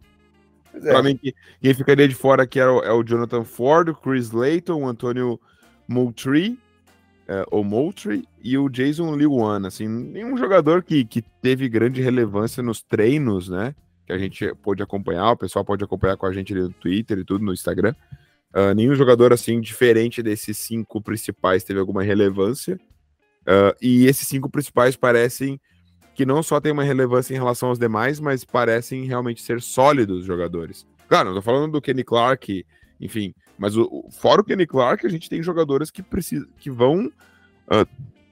É. 0.72 0.78
Pra 0.78 1.02
mim, 1.02 1.18
quem 1.60 1.74
ficaria 1.74 2.06
de 2.06 2.14
fora 2.14 2.44
aqui 2.44 2.60
é 2.60 2.66
o, 2.66 2.78
é 2.78 2.92
o 2.92 3.02
Jonathan 3.02 3.42
Ford, 3.42 3.88
o 3.88 3.94
Chris 3.96 4.30
Layton, 4.30 4.82
o 4.82 4.86
Antônio 4.86 5.40
Moultrie 5.88 6.60
é, 7.26 7.44
o 7.50 7.64
Moultrie 7.64 8.26
e 8.42 8.56
o 8.58 8.68
Jason 8.68 9.16
Liwan, 9.16 9.66
assim, 9.66 9.88
nenhum 9.88 10.36
jogador 10.36 10.82
que, 10.82 11.04
que 11.04 11.22
teve 11.22 11.68
grande 11.68 12.02
relevância 12.02 12.62
nos 12.62 12.82
treinos, 12.82 13.48
né, 13.48 13.74
que 14.06 14.12
a 14.12 14.18
gente 14.18 14.54
pôde 14.56 14.82
acompanhar, 14.82 15.32
o 15.32 15.36
pessoal 15.36 15.64
pode 15.64 15.82
acompanhar 15.82 16.16
com 16.16 16.26
a 16.26 16.32
gente 16.32 16.52
ali 16.52 16.62
no 16.62 16.72
Twitter 16.72 17.18
e 17.18 17.24
tudo, 17.24 17.44
no 17.44 17.52
Instagram, 17.52 17.94
uh, 18.54 18.74
nenhum 18.74 18.94
jogador, 18.94 19.32
assim, 19.32 19.60
diferente 19.60 20.22
desses 20.22 20.58
cinco 20.58 21.00
principais 21.00 21.64
teve 21.64 21.80
alguma 21.80 22.02
relevância, 22.02 22.78
uh, 23.42 23.74
e 23.80 24.06
esses 24.06 24.28
cinco 24.28 24.50
principais 24.50 24.96
parecem 24.96 25.58
que 26.14 26.24
não 26.24 26.42
só 26.42 26.60
tem 26.60 26.70
uma 26.70 26.84
relevância 26.84 27.34
em 27.34 27.38
relação 27.38 27.70
aos 27.70 27.78
demais, 27.78 28.20
mas 28.20 28.44
parecem 28.44 29.04
realmente 29.04 29.42
ser 29.42 29.60
sólidos 29.60 30.24
jogadores. 30.24 30.86
Claro, 31.08 31.30
não 31.30 31.36
tô 31.36 31.42
falando 31.42 31.72
do 31.72 31.82
Kenny 31.82 32.04
Clark, 32.04 32.64
enfim, 33.00 33.34
mas 33.58 33.76
o, 33.76 34.08
fora 34.10 34.40
o 34.40 34.44
Kenny 34.44 34.66
Clark, 34.66 35.06
a 35.06 35.10
gente 35.10 35.28
tem 35.28 35.42
jogadores 35.42 35.90
que 35.90 36.02
precisam, 36.02 36.48
que 36.58 36.70
vão 36.70 37.06
uh, 37.06 37.86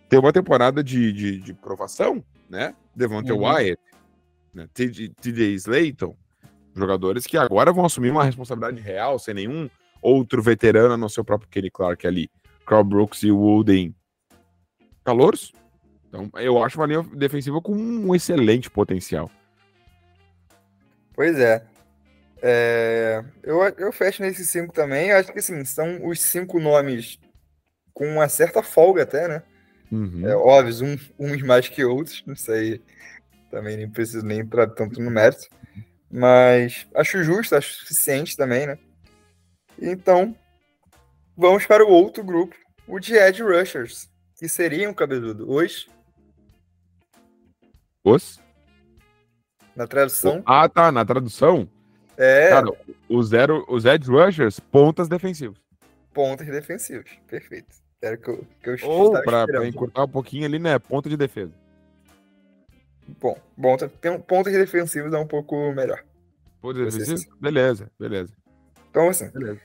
ter 0.08 0.18
uma 0.18 0.32
temporada 0.32 0.82
de, 0.82 1.12
de, 1.12 1.38
de 1.38 1.54
provação, 1.54 2.22
né? 2.48 2.74
Devontae 2.94 3.32
uhum. 3.32 3.44
Wyatt, 3.44 3.82
né? 4.52 4.68
TJ 4.74 5.54
Slayton, 5.54 6.16
jogadores 6.74 7.26
que 7.26 7.36
agora 7.36 7.72
vão 7.72 7.84
assumir 7.84 8.10
uma 8.10 8.24
responsabilidade 8.24 8.80
real, 8.80 9.18
sem 9.18 9.34
nenhum 9.34 9.68
outro 10.00 10.42
veterano 10.42 10.96
no 10.96 11.08
seu 11.08 11.24
próprio 11.24 11.48
Kenny 11.48 11.70
Clark 11.70 12.06
ali. 12.06 12.30
Carl 12.66 12.84
Brooks 12.84 13.22
e 13.22 13.30
Wooden 13.30 13.94
calouros. 15.04 15.52
Então, 16.08 16.30
eu 16.34 16.62
acho 16.62 16.78
uma 16.78 16.86
linha 16.86 17.02
defensiva 17.02 17.60
com 17.60 17.74
um 17.74 18.14
excelente 18.14 18.70
potencial. 18.70 19.30
Pois 21.14 21.38
é. 21.38 21.64
É, 22.44 23.24
eu, 23.44 23.62
eu 23.62 23.92
fecho 23.92 24.20
nesses 24.20 24.50
cinco 24.50 24.72
também. 24.72 25.10
Eu 25.10 25.18
acho 25.18 25.32
que 25.32 25.38
assim, 25.38 25.64
são 25.64 26.06
os 26.06 26.20
cinco 26.20 26.58
nomes 26.58 27.20
com 27.94 28.06
uma 28.08 28.28
certa 28.28 28.62
folga 28.62 29.04
até, 29.04 29.28
né? 29.28 29.42
Uhum. 29.92 30.26
É, 30.26 30.34
óbvio, 30.34 30.86
um, 30.86 30.98
uns 31.18 31.42
mais 31.42 31.68
que 31.68 31.84
outros, 31.84 32.24
não 32.26 32.34
sei. 32.34 32.82
Também 33.50 33.76
nem 33.76 33.88
preciso 33.88 34.26
nem 34.26 34.40
entrar 34.40 34.66
tanto 34.68 35.00
no 35.00 35.10
mérito. 35.10 35.46
Mas 36.10 36.86
acho 36.94 37.22
justo, 37.22 37.54
acho 37.54 37.74
suficiente 37.74 38.36
também, 38.36 38.66
né? 38.66 38.78
Então, 39.80 40.36
vamos 41.36 41.64
para 41.64 41.84
o 41.84 41.90
outro 41.90 42.24
grupo, 42.24 42.56
o 42.86 42.98
de 42.98 43.14
Edge 43.14 43.42
Rushers, 43.42 44.10
que 44.36 44.48
seriam, 44.48 44.92
cabeludo, 44.92 45.50
os... 45.50 45.86
Os? 48.04 48.40
Na 49.76 49.86
tradução. 49.86 50.42
Ah, 50.44 50.68
tá, 50.68 50.90
na 50.90 51.04
tradução? 51.04 51.68
É. 52.16 52.50
Cara, 52.50 52.72
o 53.08 53.22
zero, 53.22 53.64
os 53.68 53.84
edge 53.84 54.10
rushers, 54.10 54.60
pontas 54.60 55.08
defensivos. 55.08 55.58
Pontas 56.12 56.46
defensivos, 56.46 57.10
perfeito. 57.26 57.74
Era 58.00 58.16
que 58.16 58.28
eu, 58.28 58.46
que 58.62 58.70
eu 58.70 58.76
Ou, 58.88 59.12
pra, 59.22 59.46
pra 59.46 59.66
encurtar 59.66 60.04
um 60.04 60.08
pouquinho 60.08 60.44
ali, 60.44 60.58
né? 60.58 60.78
Ponta 60.78 61.08
de 61.08 61.16
defesa. 61.16 61.52
Bom, 63.20 63.36
bom 63.56 63.76
tem 63.76 64.18
pontas 64.20 64.52
defensivas 64.52 65.12
é 65.12 65.18
um 65.18 65.26
pouco 65.26 65.72
melhor. 65.72 66.04
Pontas 66.60 66.94
defensivas? 66.94 67.26
Beleza, 67.40 67.90
beleza. 67.98 68.32
Então, 68.90 69.08
assim. 69.08 69.28
Beleza. 69.30 69.60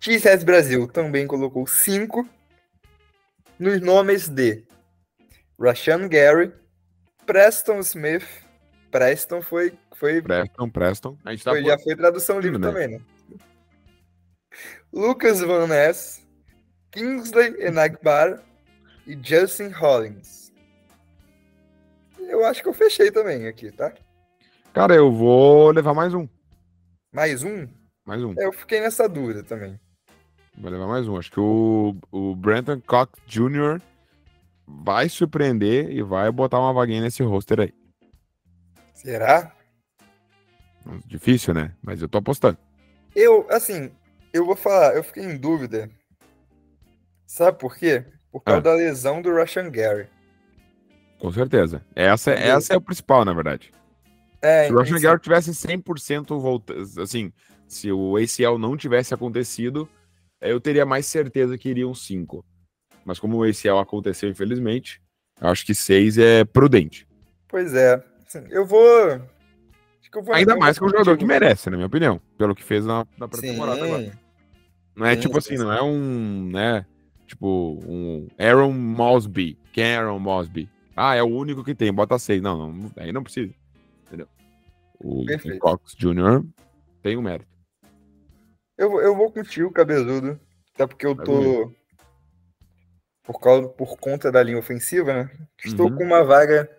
XS 0.00 0.44
Brasil 0.44 0.86
também 0.86 1.26
colocou 1.26 1.66
cinco 1.66 2.28
nos 3.58 3.80
nomes 3.80 4.28
de 4.28 4.64
Rashan 5.58 6.08
Gary, 6.08 6.52
Preston 7.24 7.78
Smith, 7.80 8.43
Preston 8.94 9.42
foi. 9.42 9.76
foi 9.96 10.22
Preston, 10.22 10.70
Preston. 10.70 11.18
A 11.24 11.32
gente 11.32 11.42
tá 11.42 11.50
foi, 11.50 11.62
por... 11.62 11.68
Já 11.68 11.78
foi 11.80 11.96
tradução 11.96 12.38
livre 12.38 12.60
também, 12.60 12.86
né? 12.86 13.00
Lucas 14.92 15.40
Van 15.40 15.66
Ness, 15.66 16.24
Kingsley 16.92 17.56
Enagbar 17.58 18.40
e 19.04 19.18
Justin 19.20 19.70
Hollins. 19.70 20.52
Eu 22.20 22.44
acho 22.46 22.62
que 22.62 22.68
eu 22.68 22.72
fechei 22.72 23.10
também 23.10 23.48
aqui, 23.48 23.72
tá? 23.72 23.92
Cara, 24.72 24.94
eu 24.94 25.10
vou 25.10 25.72
levar 25.72 25.92
mais 25.92 26.14
um. 26.14 26.28
Mais 27.12 27.42
um? 27.42 27.66
Mais 28.06 28.22
um. 28.22 28.32
Eu 28.38 28.52
fiquei 28.52 28.80
nessa 28.80 29.08
dúvida 29.08 29.42
também. 29.42 29.78
Vou 30.56 30.70
levar 30.70 30.86
mais 30.86 31.08
um. 31.08 31.16
Acho 31.16 31.32
que 31.32 31.40
o, 31.40 31.96
o 32.12 32.36
Brenton 32.36 32.80
Cox 32.80 33.20
Jr. 33.26 33.80
vai 34.68 35.08
surpreender 35.08 35.90
e 35.90 36.00
vai 36.00 36.30
botar 36.30 36.60
uma 36.60 36.72
vaguinha 36.72 37.00
nesse 37.02 37.24
roster 37.24 37.58
aí. 37.58 37.83
Será? 39.04 39.54
Difícil, 41.06 41.52
né? 41.52 41.74
Mas 41.82 42.00
eu 42.00 42.08
tô 42.08 42.18
apostando. 42.18 42.56
Eu, 43.14 43.46
assim, 43.50 43.90
eu 44.32 44.46
vou 44.46 44.56
falar, 44.56 44.96
eu 44.96 45.04
fiquei 45.04 45.22
em 45.22 45.36
dúvida. 45.36 45.90
Sabe 47.26 47.58
por 47.58 47.76
quê? 47.76 48.04
Por 48.32 48.40
causa 48.40 48.60
ah. 48.60 48.62
da 48.62 48.74
lesão 48.74 49.20
do 49.20 49.30
Russian 49.30 49.70
Gary. 49.70 50.08
Com 51.18 51.30
certeza. 51.30 51.84
Essa, 51.94 52.32
essa 52.32 52.74
é 52.74 52.76
o 52.76 52.80
principal, 52.80 53.24
na 53.24 53.34
verdade. 53.34 53.70
É, 54.40 54.66
se 54.66 54.72
o 54.72 54.78
Russian 54.78 55.00
Gary 55.00 55.20
tivesse 55.20 55.50
100% 55.50 56.38
voltando, 56.40 56.82
assim, 57.00 57.32
se 57.68 57.92
o 57.92 58.16
ACL 58.16 58.58
não 58.58 58.76
tivesse 58.76 59.12
acontecido, 59.12 59.88
eu 60.40 60.60
teria 60.60 60.86
mais 60.86 61.06
certeza 61.06 61.58
que 61.58 61.68
iriam 61.68 61.94
5. 61.94 62.44
Mas 63.04 63.18
como 63.18 63.36
o 63.36 63.44
ACL 63.44 63.78
aconteceu, 63.78 64.30
infelizmente, 64.30 65.00
eu 65.40 65.48
acho 65.48 65.64
que 65.64 65.74
6 65.74 66.18
é 66.18 66.44
prudente. 66.44 67.06
Pois 67.48 67.74
é. 67.74 68.02
Eu 68.50 68.66
vou. 68.66 68.80
eu 68.82 70.22
vou 70.22 70.34
Ainda 70.34 70.56
mais 70.56 70.78
que 70.78 70.84
é 70.84 70.86
um 70.86 70.90
jogador 70.90 71.16
que 71.16 71.24
merece, 71.24 71.70
na 71.70 71.76
minha 71.76 71.86
opinião, 71.86 72.20
pelo 72.36 72.54
que 72.54 72.62
fez 72.62 72.84
na, 72.84 73.06
na 73.18 73.28
pré-temporada 73.28 73.84
agora. 73.84 74.12
Não 74.96 75.06
é 75.06 75.14
sim, 75.14 75.20
tipo 75.22 75.38
assim, 75.38 75.56
sim. 75.56 75.62
não 75.62 75.72
é 75.72 75.82
um, 75.82 76.50
né? 76.50 76.86
Tipo, 77.26 77.80
um 77.86 78.28
Aaron 78.38 78.72
Mosby. 78.72 79.58
Quem 79.72 79.84
é 79.84 79.96
Aaron 79.96 80.18
Mosby? 80.18 80.68
Ah, 80.96 81.16
é 81.16 81.22
o 81.22 81.26
único 81.26 81.64
que 81.64 81.74
tem, 81.74 81.92
bota 81.92 82.18
seis. 82.18 82.40
Não, 82.40 82.72
não 82.72 82.90
aí 82.96 83.12
não 83.12 83.22
precisa. 83.22 83.52
Entendeu? 84.06 84.28
O 85.00 85.24
Perfeito. 85.24 85.58
Cox 85.58 85.94
Jr. 85.96 86.44
tem 87.02 87.16
o 87.16 87.20
um 87.20 87.22
mérito. 87.22 87.48
Eu, 88.78 89.00
eu 89.00 89.16
vou 89.16 89.30
contigo, 89.32 89.70
cabezudo. 89.72 90.38
Até 90.74 90.86
porque 90.86 91.06
eu 91.06 91.16
tô. 91.16 91.72
Por, 93.22 93.40
causa, 93.40 93.68
por 93.68 93.96
conta 93.98 94.30
da 94.30 94.42
linha 94.42 94.58
ofensiva, 94.58 95.12
né? 95.12 95.30
Estou 95.64 95.88
uhum. 95.88 95.96
com 95.96 96.04
uma 96.04 96.22
vaga 96.22 96.70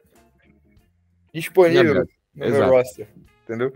disponível 1.39 2.07
no 2.33 2.45
Exato. 2.45 2.63
meu 2.63 2.69
roster, 2.69 3.07
entendeu? 3.43 3.73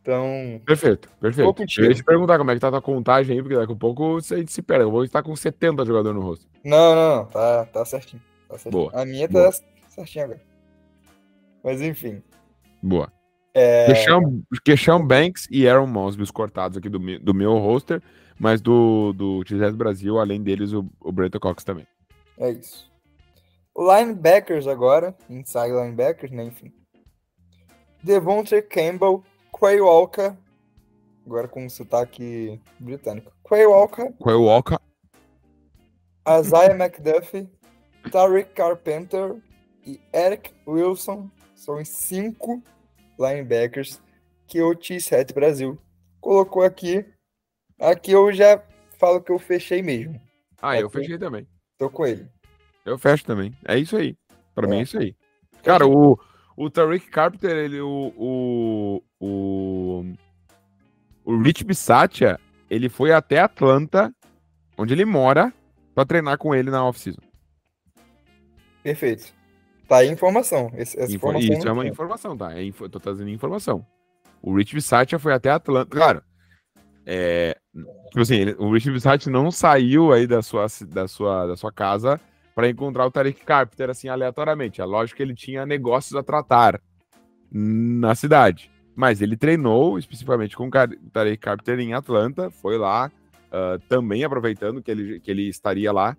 Então. 0.00 0.62
Perfeito, 0.64 1.08
perfeito. 1.20 1.80
Eu 1.80 1.86
ia 1.86 1.94
te 1.94 2.04
perguntar 2.04 2.38
como 2.38 2.50
é 2.50 2.54
que 2.54 2.60
tá 2.60 2.68
a 2.68 2.72
tua 2.72 2.82
contagem 2.82 3.36
aí, 3.36 3.42
porque 3.42 3.56
daqui 3.56 3.72
a 3.72 3.76
pouco 3.76 4.14
você 4.14 4.46
se 4.46 4.62
perde. 4.62 4.84
Eu 4.84 4.90
vou 4.90 5.04
estar 5.04 5.20
com 5.22 5.34
70 5.34 5.84
jogadores 5.84 6.16
no 6.16 6.24
rosto. 6.24 6.46
Não, 6.64 6.94
não, 6.94 7.16
não. 7.16 7.24
Tá, 7.26 7.64
tá 7.66 7.84
certinho. 7.84 8.22
Tá 8.48 8.56
certinho. 8.56 8.84
Boa. 8.84 9.02
A 9.02 9.04
minha 9.04 9.26
tá 9.26 9.32
Boa. 9.34 9.52
certinho 9.88 10.24
agora. 10.26 10.40
Mas 11.64 11.82
enfim. 11.82 12.22
Boa. 12.80 13.12
É... 13.52 13.86
Queixão, 13.86 14.42
Queixão 14.64 15.04
Banks 15.04 15.48
e 15.50 15.68
Aaron 15.68 15.88
Mosby, 15.88 16.22
os 16.22 16.30
cortados 16.30 16.78
aqui 16.78 16.88
do, 16.88 17.00
do 17.18 17.34
meu 17.34 17.56
roster, 17.58 18.00
mas 18.38 18.60
do, 18.60 19.12
do 19.12 19.42
T-Rex 19.44 19.74
Brasil, 19.74 20.20
além 20.20 20.40
deles, 20.40 20.72
o, 20.72 20.86
o 21.00 21.10
Brento 21.10 21.40
Cox 21.40 21.64
também. 21.64 21.86
É 22.38 22.50
isso. 22.50 22.88
Linebackers 23.76 24.66
agora, 24.66 25.14
inside 25.28 25.72
linebackers, 25.72 26.32
né? 26.32 26.44
Enfim. 26.44 26.72
Devontae 28.02 28.62
Campbell, 28.62 29.22
Quay 29.52 29.80
Walker, 29.80 30.36
agora 31.26 31.48
com 31.48 31.68
sotaque 31.68 32.60
britânico. 32.78 33.32
Quay 33.46 33.66
Walker, 33.66 34.12
Qual 34.18 34.40
o 34.40 34.44
Walker? 34.44 34.78
Isaiah 36.28 36.74
McDuffie, 36.74 37.48
Tariq 38.10 38.52
Carpenter 38.54 39.36
e 39.84 40.00
Eric 40.12 40.52
Wilson 40.66 41.30
são 41.54 41.76
os 41.76 41.88
cinco 41.88 42.62
linebackers 43.18 44.00
que 44.46 44.60
o 44.62 44.70
T7 44.74 45.32
Brasil 45.32 45.78
colocou 46.20 46.62
aqui. 46.62 47.04
Aqui 47.78 48.12
eu 48.12 48.32
já 48.32 48.62
falo 48.98 49.20
que 49.20 49.30
eu 49.30 49.38
fechei 49.38 49.82
mesmo. 49.82 50.20
Ah, 50.60 50.78
eu 50.78 50.88
fechei 50.88 51.18
também. 51.18 51.46
Tô 51.78 51.90
com 51.90 52.06
ele. 52.06 52.28
Eu 52.86 52.96
fecho 52.98 53.24
também. 53.24 53.52
É 53.66 53.78
isso 53.78 53.96
aí. 53.96 54.16
Pra 54.54 54.66
É. 54.66 54.70
mim 54.70 54.78
é 54.78 54.82
isso 54.82 54.96
aí. 54.98 55.14
Cara, 55.62 55.86
o, 55.86 56.18
o 56.56 56.70
Tariq 56.70 57.10
Carpenter, 57.10 57.50
ele, 57.50 57.80
o, 57.80 58.12
o, 58.16 59.02
o, 59.20 60.04
o 61.24 61.42
Rich 61.42 61.64
Bisaccia, 61.64 62.38
ele 62.70 62.88
foi 62.88 63.12
até 63.12 63.40
Atlanta, 63.40 64.14
onde 64.78 64.94
ele 64.94 65.04
mora, 65.04 65.52
pra 65.94 66.04
treinar 66.06 66.38
com 66.38 66.54
ele 66.54 66.70
na 66.70 66.84
off-season. 66.86 67.20
Perfeito. 68.82 69.34
Tá 69.88 69.98
aí 69.98 70.08
informação. 70.10 70.70
Esse- 70.74 70.98
Essa 70.98 71.12
Info- 71.12 71.28
informação 71.28 71.58
Isso 71.58 71.68
é 71.68 71.72
uma 71.72 71.86
informação, 71.86 72.36
tá? 72.36 72.56
É 72.56 72.62
info- 72.64 72.88
tô 72.88 72.98
trazendo 73.00 73.30
informação. 73.30 73.84
O 74.42 74.54
Rich 74.54 74.74
Bisaccia 74.74 75.18
foi 75.18 75.32
até 75.32 75.50
Atlanta. 75.50 75.90
Claro, 75.90 76.22
é, 77.04 77.56
tipo 78.08 78.20
assim, 78.20 78.36
ele- 78.36 78.54
o 78.58 78.72
Rich 78.72 78.90
Bisaccia 78.90 79.30
não 79.32 79.50
saiu 79.50 80.12
aí 80.12 80.26
da 80.26 80.42
sua, 80.42 80.66
da 80.88 81.08
sua, 81.08 81.46
da 81.46 81.56
sua 81.56 81.72
casa 81.72 82.20
para 82.56 82.70
encontrar 82.70 83.04
o 83.04 83.10
Tariq 83.10 83.44
Carpenter 83.44 83.90
assim 83.90 84.08
aleatoriamente. 84.08 84.80
É 84.80 84.84
lógico 84.86 85.18
que 85.18 85.22
ele 85.22 85.34
tinha 85.34 85.66
negócios 85.66 86.16
a 86.16 86.22
tratar 86.22 86.80
na 87.52 88.14
cidade. 88.14 88.70
Mas 88.94 89.20
ele 89.20 89.36
treinou 89.36 89.98
especificamente 89.98 90.56
com 90.56 90.64
o 90.64 90.68
o 90.68 91.10
Tariq 91.12 91.36
Carpenter 91.36 91.78
em 91.78 91.92
Atlanta, 91.92 92.50
foi 92.50 92.78
lá, 92.78 93.12
ah, 93.52 93.78
também 93.90 94.24
aproveitando 94.24 94.82
que 94.82 94.90
ele, 94.90 95.20
que 95.20 95.30
ele 95.30 95.50
estaria 95.50 95.92
lá, 95.92 96.16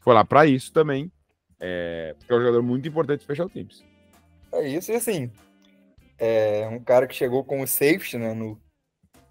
foi 0.00 0.12
lá 0.12 0.24
para 0.24 0.44
isso 0.44 0.72
também, 0.72 1.10
é, 1.60 2.16
porque 2.18 2.32
é 2.32 2.36
um 2.36 2.40
jogador 2.40 2.62
muito 2.62 2.88
importante 2.88 3.20
de 3.20 3.24
Special 3.24 3.48
Teams. 3.48 3.84
É 4.52 4.68
isso, 4.68 4.90
e 4.90 4.96
assim, 4.96 5.30
é 6.18 6.68
um 6.68 6.80
cara 6.80 7.06
que 7.06 7.14
chegou 7.14 7.44
como 7.44 7.64
safety, 7.64 8.18
né, 8.18 8.34
no 8.34 8.60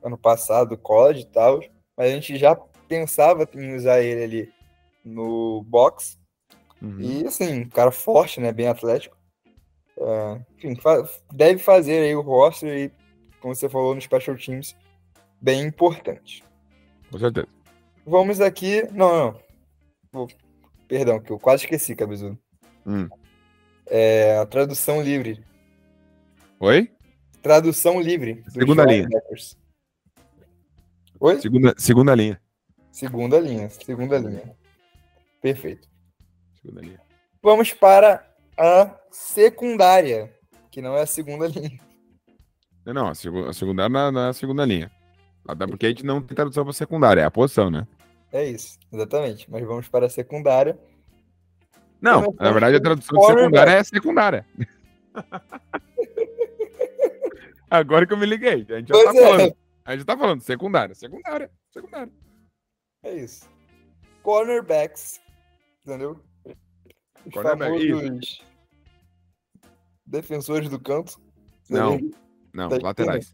ano 0.01 0.17
passado, 0.17 0.77
college 0.77 1.21
e 1.23 1.25
tal, 1.25 1.59
mas 1.97 2.11
a 2.11 2.13
gente 2.13 2.37
já 2.37 2.55
pensava 2.87 3.45
em 3.55 3.75
usar 3.75 4.01
ele 4.01 4.23
ali 4.23 4.53
no 5.03 5.61
box, 5.63 6.17
Uhum. 6.85 7.01
e 7.01 7.25
assim, 7.25 7.61
um 7.61 7.69
cara 7.69 7.91
forte, 7.91 8.39
né, 8.39 8.51
bem 8.51 8.67
atlético, 8.67 9.17
É, 9.97 10.41
enfim, 10.57 10.77
deve 11.33 11.59
fazer 11.59 11.99
aí 11.99 12.13
o 12.15 12.21
roster 12.21 12.69
e, 12.77 12.91
como 13.39 13.55
você 13.55 13.69
falou, 13.69 13.95
no 13.95 14.01
Special 14.01 14.35
Teams, 14.35 14.75
bem 15.41 15.63
importante. 15.63 16.43
Com 17.09 17.17
certeza. 17.17 17.47
Vamos 18.05 18.41
aqui, 18.41 18.83
não, 18.91 19.39
não, 20.11 20.27
perdão, 20.87 21.19
que 21.19 21.31
eu 21.31 21.39
quase 21.39 21.63
esqueci, 21.63 21.95
Cabezudo. 21.95 22.37
Hum. 22.85 23.07
É 23.87 24.37
a 24.37 24.45
tradução 24.45 25.01
livre, 25.01 25.43
Oi? 26.59 26.89
Tradução 27.41 27.99
livre. 28.01 28.43
Segunda 28.49 28.85
linha. 28.85 29.07
Oi? 31.19 31.39
Segunda, 31.39 31.75
segunda 31.77 32.15
linha. 32.15 32.41
Segunda 32.91 33.39
linha. 33.39 33.69
Segunda 33.69 34.17
linha. 34.17 34.57
Perfeito. 35.41 35.87
Segunda 36.65 36.81
linha. 36.81 36.99
Vamos 37.43 37.73
para 37.73 38.25
a 38.57 38.99
secundária, 39.11 40.33
que 40.71 40.81
não 40.81 40.95
é 40.97 41.01
a 41.03 41.05
segunda 41.05 41.45
linha. 41.47 41.79
Não, 42.85 43.07
a, 43.07 43.13
segu- 43.15 43.45
a 43.47 43.53
secundária 43.53 43.89
não 43.89 43.99
é- 44.07 44.11
não 44.11 44.21
é 44.21 44.29
a 44.29 44.33
segunda 44.33 44.65
linha. 44.65 44.91
Até 45.47 45.67
porque 45.67 45.85
a 45.85 45.89
gente 45.89 46.03
não 46.03 46.21
tem 46.21 46.35
tradução 46.35 46.63
para 46.63 46.73
secundária, 46.73 47.21
é 47.21 47.25
a 47.25 47.29
posição, 47.31 47.69
né? 47.69 47.87
É 48.31 48.43
isso, 48.45 48.79
exatamente. 48.91 49.49
Mas 49.49 49.63
vamos 49.63 49.87
para 49.87 50.07
a 50.07 50.09
secundária. 50.09 50.77
Não, 52.01 52.33
na 52.39 52.51
verdade 52.51 52.75
a 52.77 52.81
tradução 52.81 53.19
de 53.19 53.25
secundária 53.27 53.71
é 53.71 53.83
secundária. 53.83 54.45
Agora 57.69 58.05
que 58.07 58.13
eu 58.13 58.17
me 58.17 58.25
liguei, 58.25 58.65
a 58.69 58.77
gente 58.79 58.87
já 58.87 58.93
Pois 58.93 59.05
tá 59.05 59.15
é. 59.15 59.23
falando. 59.23 59.55
A 59.85 59.91
gente 59.95 60.05
tá 60.05 60.17
falando 60.17 60.41
secundária, 60.41 60.95
secundária, 60.95 61.51
secundária. 61.71 62.11
É 63.03 63.13
isso. 63.13 63.47
Cornerbacks. 64.23 65.19
Entendeu? 65.85 66.19
Os 67.25 67.33
famosos 67.33 68.43
defensores 70.05 70.69
do 70.69 70.79
canto. 70.79 71.19
Não. 71.69 71.97
Não, 72.53 72.69
Tá 72.69 72.77
laterais. 72.81 73.33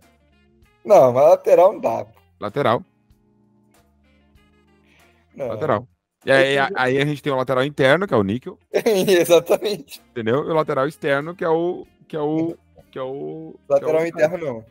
Não, 0.84 1.12
mas 1.14 1.24
lateral 1.30 1.74
não 1.74 1.80
dá. 1.82 2.08
Lateral, 2.40 2.84
Não. 5.36 5.48
lateral. 5.48 5.88
E 6.26 6.32
aí, 6.32 6.58
a- 6.58 6.70
aí 6.76 6.98
a 7.00 7.06
gente 7.06 7.22
tem 7.22 7.32
o 7.32 7.36
lateral 7.36 7.64
interno, 7.64 8.08
que 8.08 8.14
é 8.14 8.18
o 8.18 8.24
níquel, 8.24 8.58
Exatamente. 8.74 10.02
entendeu? 10.12 10.44
E 10.48 10.50
o 10.52 10.54
lateral 10.54 10.88
externo, 10.88 11.36
que 11.36 11.44
é 11.44 11.50
o. 11.50 11.86
Que 12.08 12.16
é 12.16 12.20
o. 12.20 12.58
Que 12.92 12.98
é 13.00 13.02
o. 13.02 13.54
que 13.68 13.74
é 13.74 13.76
Lateral 13.76 14.02
o- 14.02 14.08
interno 14.08 14.38
não. 14.38 14.66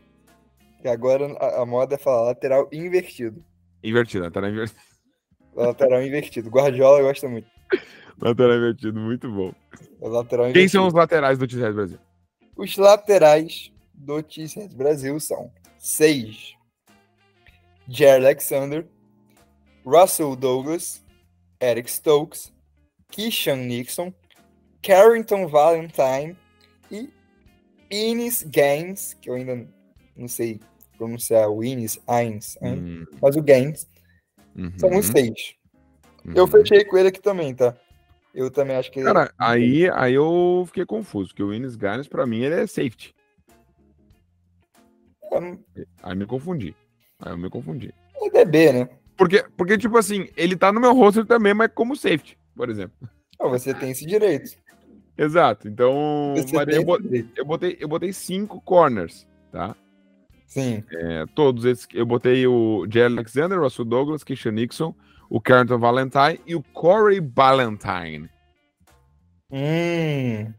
Que 0.81 0.89
agora 0.89 1.27
a, 1.39 1.63
a 1.63 1.67
moda 1.67 1.95
é 1.95 1.99
falar 1.99 2.23
lateral 2.23 2.69
invertido. 2.73 3.45
Invertido, 3.83 4.25
lateral 4.25 4.51
invertido. 4.51 4.81
Lateral 5.55 6.03
invertido. 6.03 6.49
Guardiola 6.51 7.03
gosta 7.03 7.29
muito. 7.29 7.49
Lateral 8.21 8.57
invertido, 8.57 9.01
muito 9.01 9.31
bom. 9.31 9.53
É 9.73 10.53
Quem 10.53 10.69
são 10.69 10.87
os 10.87 10.93
laterais 10.93 11.39
do 11.39 11.47
T-Rex 11.47 11.75
Brasil? 11.75 11.99
Os 12.57 12.77
laterais 12.77 13.73
do 13.95 14.23
T-Set 14.23 14.75
Brasil 14.75 15.19
são 15.19 15.51
seis. 15.79 16.55
Jerry 17.89 18.25
Alexander, 18.25 18.87
Russell 19.85 20.37
Douglas, 20.37 21.05
Eric 21.61 21.91
Stokes, 21.91 22.53
Kishan 23.11 23.57
Nixon, 23.57 24.13
Carrington 24.83 25.49
Valentine 25.49 26.37
e 26.91 27.11
Ines 27.91 28.43
Gaines, 28.45 29.15
que 29.15 29.29
eu 29.29 29.35
ainda 29.35 29.67
não 30.17 30.29
sei 30.29 30.61
pronunciar 30.97 31.49
o 31.49 31.65
Ines, 31.65 31.99
Ains, 32.07 32.57
Hum, 32.63 33.05
mas 33.21 33.37
o 33.37 33.43
Gaines, 33.43 33.89
uhum, 34.55 34.73
são 34.79 34.97
os 34.97 35.07
seis. 35.07 35.55
Eu 36.35 36.45
uhum. 36.45 36.51
fechei 36.51 36.85
com 36.85 36.99
ele 36.99 37.09
aqui 37.09 37.21
também, 37.21 37.55
tá? 37.55 37.75
Eu 38.35 38.51
também 38.51 38.77
acho 38.77 38.91
que 38.93 39.03
Cara, 39.03 39.33
aí, 39.39 39.91
aí 39.91 40.15
eu 40.15 40.63
fiquei 40.67 40.87
confuso, 40.87 41.31
porque 41.31 41.43
o 41.43 41.53
Ines 41.53 41.75
Gaines, 41.77 42.07
pra 42.07 42.27
mim, 42.27 42.41
ele 42.41 42.55
é 42.55 42.67
safety. 42.67 43.15
Aí 46.03 46.17
me 46.17 46.27
confundi. 46.27 46.75
Aí 47.21 47.33
eu 47.33 47.39
me 47.39 47.51
confundi. 47.51 47.93
é 48.23 48.31
DB, 48.31 48.73
né? 48.73 48.89
Porque, 49.17 49.45
porque, 49.57 49.77
tipo 49.77 49.97
assim, 49.99 50.29
ele 50.37 50.57
tá 50.57 50.73
no 50.73 50.81
meu 50.81 50.95
roster 50.95 51.27
também, 51.27 51.53
mas 51.55 51.71
como 51.75 51.95
safety, 51.97 52.39
por 52.57 52.71
exemplo. 52.71 53.09
Você 53.39 53.75
tem 53.75 53.91
esse 53.91 54.07
direito. 54.07 54.51
Exato. 55.17 55.69
Então, 55.69 56.35
eu, 56.37 56.43
esse 56.43 56.53
bot- 56.85 57.03
direito. 57.03 57.31
eu 57.37 57.45
botei, 57.45 57.77
eu 57.81 57.89
botei 57.89 58.13
cinco 58.13 58.61
corners, 58.63 59.27
tá? 59.53 59.77
Sim. 60.47 60.83
É, 60.91 61.27
todos 61.35 61.65
esses. 61.65 61.87
Eu 61.93 62.07
botei 62.07 62.47
o 62.47 62.87
Jerry 62.91 63.13
Alexander, 63.15 63.61
Russell 63.61 63.85
Douglas, 63.85 64.25
Christian 64.25 64.53
Nixon, 64.53 64.95
o 65.31 65.41
Carrington 65.41 65.79
Valentine 65.79 66.41
e 66.47 66.55
o 66.55 66.63
Corey 66.63 67.21
Ballantyne, 67.21 68.29
Hum, 69.53 70.53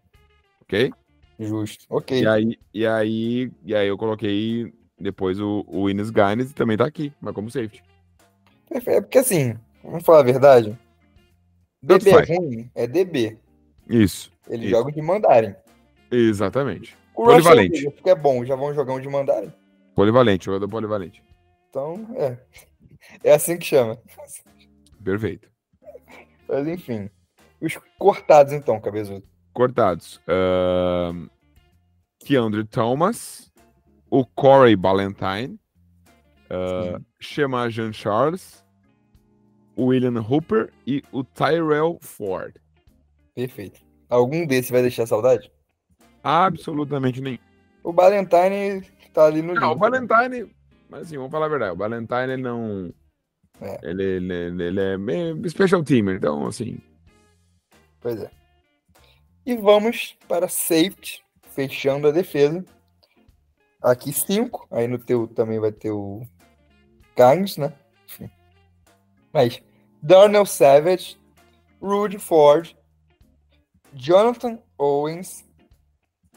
ok? 0.62 0.92
justo. 1.40 1.86
Ok. 1.90 2.22
E 2.22 2.28
aí, 2.28 2.60
e 2.74 2.86
aí, 2.86 3.52
e 3.64 3.76
aí 3.76 3.88
eu 3.88 3.98
coloquei 3.98 4.74
depois 5.00 5.40
o, 5.40 5.64
o 5.68 5.90
Ines 5.90 6.10
Gaines 6.10 6.52
e 6.52 6.54
também 6.54 6.78
tá 6.78 6.86
aqui, 6.86 7.12
mas 7.22 7.34
como 7.34 7.50
safety. 7.50 7.84
Perfeito. 8.70 8.98
É 8.98 9.02
porque 9.02 9.18
assim, 9.18 9.56
vamos 9.84 10.04
falar 10.04 10.20
a 10.20 10.24
verdade. 10.24 10.78
Tanto 11.86 12.04
DB 12.06 12.12
faz. 12.12 12.30
ruim 12.30 12.70
é 12.76 12.86
DB. 12.88 13.38
Isso, 13.90 14.32
Eles 14.48 14.66
Isso. 14.68 14.70
jogam 14.72 14.92
de 14.92 15.02
mandarem. 15.02 15.56
exatamente. 16.12 16.96
O 17.16 17.24
Polivalente. 17.26 17.72
Russell 17.76 17.90
Wilson, 17.90 18.04
que 18.04 18.10
é 18.10 18.16
bom, 18.16 18.46
já 18.46 18.56
vão 18.56 18.74
jogar 18.74 18.94
um 18.94 19.00
de 19.00 19.08
mandarem. 19.10 19.54
Polivalente, 19.96 20.46
jogador 20.46 20.68
polivalente. 20.70 21.24
Então, 21.70 22.08
é. 22.16 22.38
É 23.24 23.34
assim 23.34 23.58
que 23.58 23.66
chama. 23.66 23.98
Perfeito. 25.04 25.50
Mas 26.48 26.68
enfim. 26.68 27.10
Os 27.62 27.78
cortados, 27.98 28.54
então, 28.54 28.80
cabezudo. 28.80 29.24
Cortados. 29.54 30.20
Ahn, 30.28 31.28
Keandre 32.20 32.64
Thomas, 32.66 33.52
o 34.10 34.26
Corey 34.26 34.76
Ballantyne, 34.76 35.60
ah, 36.50 37.00
Shema 37.20 37.70
Jean 37.70 37.94
Charles, 37.94 38.64
o 39.76 39.86
William 39.86 40.20
Hooper 40.22 40.72
e 40.86 41.04
o 41.12 41.24
Tyrell 41.24 41.98
Ford. 42.02 42.56
Perfeito. 43.36 43.80
Algum 44.10 44.46
desses 44.46 44.70
vai 44.70 44.82
deixar 44.82 45.08
saudade? 45.08 45.52
Absolutamente 46.24 47.22
nem. 47.22 47.40
O 47.84 47.94
Valentine 47.94 48.86
tá 49.14 49.26
ali 49.26 49.42
no 49.42 49.54
Não, 49.54 49.72
o 49.72 49.78
Valentine, 49.78 50.54
mas 50.90 51.04
assim, 51.04 51.18
vamos 51.18 51.32
falar 51.32 51.46
a 51.46 51.50
verdade, 51.50 51.74
o 51.74 51.78
Valentine 51.78 52.34
ele 52.34 52.42
não. 52.42 52.94
É. 53.62 53.80
Ele, 53.84 54.04
ele, 54.04 54.64
ele 54.64 54.82
é 54.82 54.98
meio 54.98 55.50
special 55.50 55.84
teamer, 55.84 56.16
então 56.16 56.48
assim. 56.48 56.80
Pois 58.00 58.20
é. 58.20 58.32
E 59.46 59.56
vamos 59.56 60.18
para 60.28 60.48
safety, 60.48 61.24
fechando 61.50 62.08
a 62.08 62.12
defesa. 62.12 62.66
Aqui 63.82 64.12
cinco, 64.12 64.68
aí 64.72 64.88
no 64.88 64.98
teu 64.98 65.28
também 65.28 65.60
vai 65.60 65.72
ter 65.72 65.92
o 65.92 66.22
Carnes, 67.16 67.58
né? 67.58 67.74
Enfim. 68.06 68.30
Mas 69.32 69.62
Darnell 70.02 70.46
Savage, 70.46 71.18
Rudy 71.82 72.20
Ford, 72.20 72.76
Jonathan 73.94 74.60
Owens, 74.78 75.48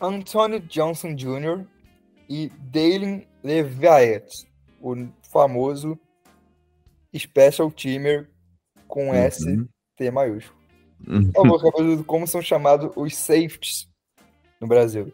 Anthony 0.01 0.61
Johnson 0.61 1.15
Jr. 1.15 1.67
e 2.29 2.49
Dalen 2.49 3.27
Leviat, 3.43 4.27
o 4.81 4.95
famoso 5.31 5.99
special 7.19 7.71
teamer 7.71 8.29
com 8.89 9.11
Uhum. 9.11 9.31
ST 9.31 10.11
maiúsculo. 10.13 10.59
Uhum. 11.07 11.31
Por 11.33 11.43
favor, 11.43 11.65
Rapaziada, 11.65 12.05
como 12.05 12.27
são 12.27 12.41
chamados 12.43 12.91
os 12.97 13.15
safeties 13.17 13.89
no 14.61 14.67
Brasil? 14.67 15.13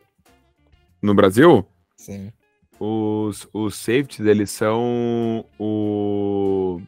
No 1.03 1.15
Brasil, 1.15 1.67
Sim. 1.97 2.33
os, 2.79 3.49
os 3.53 3.75
safeties, 3.77 4.21
eles 4.21 4.51
são 4.51 5.45
o. 5.59 6.81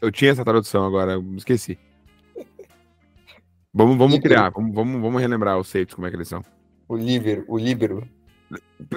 Eu 0.00 0.10
tinha 0.10 0.30
essa 0.30 0.44
tradução 0.44 0.84
agora, 0.86 1.18
esqueci. 1.36 1.78
Vamos, 3.72 3.96
vamos 3.98 4.14
Líbero. 4.14 4.34
criar, 4.34 4.50
vamos, 4.50 4.74
vamos, 4.74 5.00
vamos 5.00 5.20
relembrar 5.20 5.58
os 5.58 5.68
safeties, 5.68 5.94
como 5.94 6.06
é 6.06 6.10
que 6.10 6.16
eles 6.16 6.28
são. 6.28 6.42
O 6.88 6.96
líbero, 6.96 7.44
o 7.46 7.56
líbero. 7.58 8.08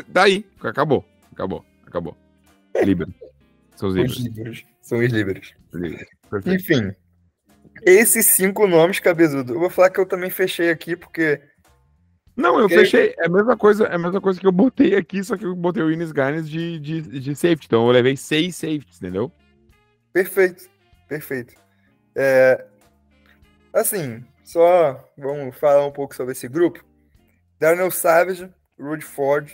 Daí, 0.07 0.45
acabou, 0.61 1.05
acabou, 1.31 1.63
acabou. 1.85 2.17
Líbero. 2.83 3.13
São 3.75 3.89
os 3.89 3.95
Os 3.95 4.17
líberos. 4.17 4.17
líberos. 4.17 4.65
São 4.81 4.99
os. 4.99 5.11
Perfeito. 6.29 6.49
Enfim, 6.49 6.91
esses 7.85 8.27
cinco 8.27 8.67
nomes, 8.67 8.99
cabezudo, 8.99 9.53
eu 9.53 9.59
vou 9.59 9.69
falar 9.69 9.89
que 9.89 9.99
eu 9.99 10.05
também 10.05 10.29
fechei 10.29 10.69
aqui, 10.69 10.95
porque 10.95 11.41
Não, 12.35 12.59
eu 12.59 12.69
fechei. 12.69 13.13
É 13.17 13.25
a 13.25 13.29
mesma 13.29 13.57
coisa, 13.57 13.85
é 13.85 13.95
a 13.95 13.99
mesma 13.99 14.21
coisa 14.21 14.39
que 14.39 14.47
eu 14.47 14.51
botei 14.51 14.95
aqui, 14.95 15.23
só 15.23 15.35
que 15.37 15.45
eu 15.45 15.55
botei 15.55 15.83
o 15.83 15.91
Ines 15.91 16.11
Garnes 16.11 16.49
de, 16.49 16.79
de, 16.79 17.01
de 17.19 17.35
safety. 17.35 17.65
Então 17.67 17.85
eu 17.85 17.91
levei 17.91 18.15
seis 18.15 18.55
safeties, 18.55 18.97
entendeu? 18.97 19.31
perfeito, 20.13 20.69
perfeito. 21.07 21.55
É, 22.15 22.65
assim, 23.73 24.23
só 24.43 25.11
vamos 25.17 25.55
falar 25.57 25.85
um 25.85 25.91
pouco 25.91 26.15
sobre 26.15 26.33
esse 26.33 26.47
grupo. 26.47 26.83
Darnell 27.59 27.89
Savage, 27.89 28.49
Rudy 28.79 29.03
Ford, 29.03 29.49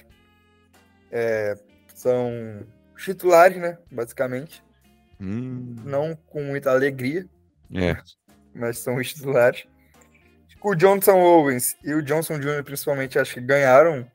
é, 1.11 1.55
são 1.93 2.31
titulares, 3.03 3.57
né, 3.57 3.77
basicamente. 3.91 4.63
Hum, 5.19 5.75
Não 5.83 6.15
com 6.15 6.43
muita 6.43 6.71
alegria, 6.71 7.27
é. 7.73 7.97
mas 8.53 8.77
são 8.79 8.95
os 8.95 9.13
titulares. 9.13 9.65
O 10.61 10.75
Johnson 10.75 11.17
Owens 11.17 11.77
e 11.83 11.93
o 11.93 12.01
Johnson 12.01 12.37
Jr., 12.37 12.63
principalmente, 12.63 13.17
acho 13.17 13.33
que 13.33 13.41
ganharam 13.41 14.09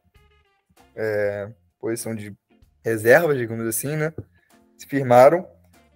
é, 0.94 1.50
posição 1.80 2.14
de 2.14 2.36
reserva, 2.84 3.34
digamos 3.34 3.66
assim, 3.66 3.96
né? 3.96 4.12
Se 4.76 4.86
firmaram. 4.86 5.48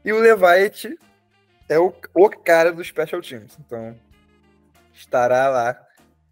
E 0.05 0.13
o 0.13 0.19
Levitt 0.19 0.99
é 1.69 1.79
o, 1.79 1.93
o 2.15 2.31
cara 2.31 2.73
dos 2.73 2.87
Special 2.87 3.21
Teams. 3.21 3.59
Então, 3.61 3.95
estará 4.95 5.49
lá 5.49 5.79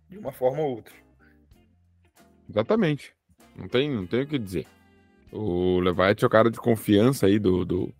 de 0.08 0.16
uma 0.16 0.32
forma 0.32 0.62
ou 0.62 0.76
outra. 0.76 0.94
Exatamente. 2.48 3.14
Não 3.54 3.68
tem, 3.68 3.90
não 3.90 4.06
tem 4.06 4.22
o 4.22 4.26
que 4.26 4.38
dizer. 4.38 4.66
O 5.32 5.80
Levite 5.80 6.24
é 6.24 6.26
o 6.26 6.30
cara 6.30 6.50
de 6.50 6.58
confiança 6.58 7.26
aí 7.26 7.38
do, 7.38 7.64
do, 7.64 7.94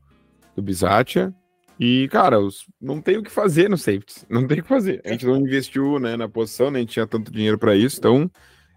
do 0.55 0.63
Bisatia. 0.63 1.35
E, 1.79 2.09
cara, 2.09 2.41
os, 2.41 2.67
não 2.81 3.01
tem 3.03 3.19
o 3.19 3.23
que 3.23 3.31
fazer 3.31 3.69
no 3.69 3.77
safety. 3.77 4.25
Não 4.29 4.47
tem 4.47 4.61
o 4.61 4.63
que 4.63 4.69
fazer. 4.69 5.03
A 5.05 5.11
gente 5.11 5.27
não 5.27 5.37
investiu 5.37 5.99
né, 5.99 6.17
na 6.17 6.29
posição, 6.29 6.71
nem 6.71 6.87
tinha 6.87 7.07
tanto 7.07 7.31
dinheiro 7.31 7.59
pra 7.59 7.75
isso. 7.75 7.99
Então, 7.99 8.31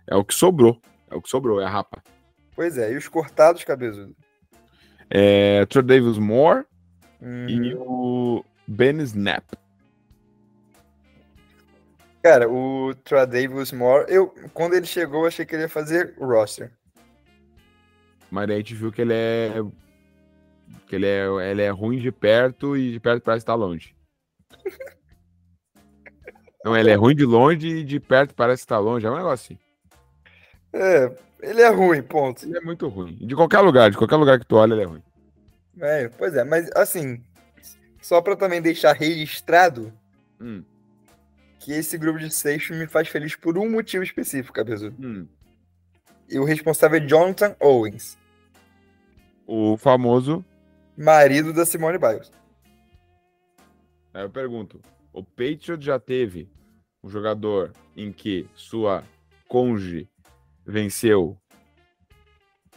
é 0.06 0.16
o 0.16 0.26
que 0.26 0.34
sobrou. 0.34 0.82
É 1.10 1.16
o 1.16 1.22
que 1.22 1.30
sobrou, 1.30 1.62
é 1.62 1.66
a 1.66 1.70
rapa. 1.70 2.04
Pois 2.56 2.78
é, 2.78 2.92
e 2.92 2.98
os 2.98 3.08
cortados, 3.08 3.64
cabezudo? 3.64 4.16
É 5.10 5.66
Trey 5.68 5.84
Davis 5.84 6.18
Moore 6.18 6.66
e 7.48 7.74
Uhum. 7.74 7.82
o 7.82 8.46
Ben 8.68 9.00
Snap. 9.02 9.44
Cara, 12.22 12.50
o 12.50 12.94
Tradavius 13.04 13.72
Moore, 13.72 14.06
eu, 14.10 14.28
quando 14.54 14.74
ele 14.74 14.86
chegou, 14.86 15.22
eu 15.22 15.28
achei 15.28 15.46
que 15.46 15.56
ele 15.56 15.64
ia 15.64 15.70
fazer 15.70 16.14
o 16.18 16.26
roster. 16.26 16.72
Mas 18.32 18.48
daí 18.48 18.56
a 18.58 18.60
gente 18.60 18.76
viu 18.76 18.92
que 18.92 19.02
ele 19.02 19.14
é. 19.14 19.54
Que 20.88 20.96
ele 20.96 21.06
é, 21.06 21.26
ele 21.52 21.62
é 21.62 21.70
ruim 21.70 22.00
de 22.00 22.12
perto 22.12 22.78
e 22.78 22.92
de 22.92 23.00
perto 23.00 23.24
parece 23.24 23.44
estar 23.44 23.56
longe. 23.56 23.96
Não, 26.64 26.76
ele 26.76 26.90
é 26.90 26.96
ruim 26.96 27.16
de 27.16 27.26
longe 27.26 27.68
e 27.68 27.84
de 27.84 28.00
perto 28.00 28.36
parece 28.36 28.64
estar 28.64 28.80
longe. 28.80 29.06
É 29.06 29.10
um 29.10 29.16
negócio 29.16 29.56
assim. 29.56 29.60
É, 30.74 31.12
ele 31.42 31.62
é 31.62 31.70
ruim, 31.70 32.02
ponto. 32.02 32.46
Ele 32.46 32.58
é 32.58 32.62
muito 32.62 32.88
ruim. 32.88 33.16
De 33.16 33.36
qualquer 33.36 33.62
lugar, 33.62 33.90
de 33.90 33.98
qualquer 33.98 34.18
lugar 34.18 34.40
que 34.40 34.46
tu 34.46 34.56
olha, 34.56 34.74
ele 34.74 34.84
é 34.84 34.86
ruim. 34.86 35.04
É, 35.80 36.10
pois 36.10 36.36
é, 36.36 36.44
mas 36.44 36.70
assim, 36.76 37.24
só 38.02 38.22
pra 38.22 38.36
também 38.36 38.62
deixar 38.62 38.94
registrado 38.94 39.94
Hum, 40.42 40.64
que 41.60 41.74
esse 41.74 41.98
grupo 41.98 42.18
de 42.18 42.30
seis 42.32 42.70
me 42.70 42.88
faz 42.88 43.10
feliz 43.10 43.36
por 43.36 43.58
um 43.58 43.70
motivo 43.70 44.04
específico, 44.04 44.54
cabezudo. 44.54 44.96
hum. 45.00 45.28
E 46.30 46.38
o 46.38 46.44
responsável 46.44 47.02
é 47.02 47.06
Jonathan 47.08 47.56
Owens, 47.60 48.18
O 49.48 49.76
famoso. 49.78 50.46
marido 50.96 51.52
da 51.52 51.66
Simone 51.66 51.98
Biles. 51.98 52.32
Aí 54.14 54.22
eu 54.24 54.30
pergunto: 54.30 54.82
o 55.12 55.24
Patriot 55.24 55.84
já 55.84 56.00
teve 56.00 56.50
um 57.04 57.10
jogador 57.10 57.74
em 57.96 58.12
que 58.12 58.48
sua 58.54 59.04
conge 59.48 60.08
venceu 60.66 61.38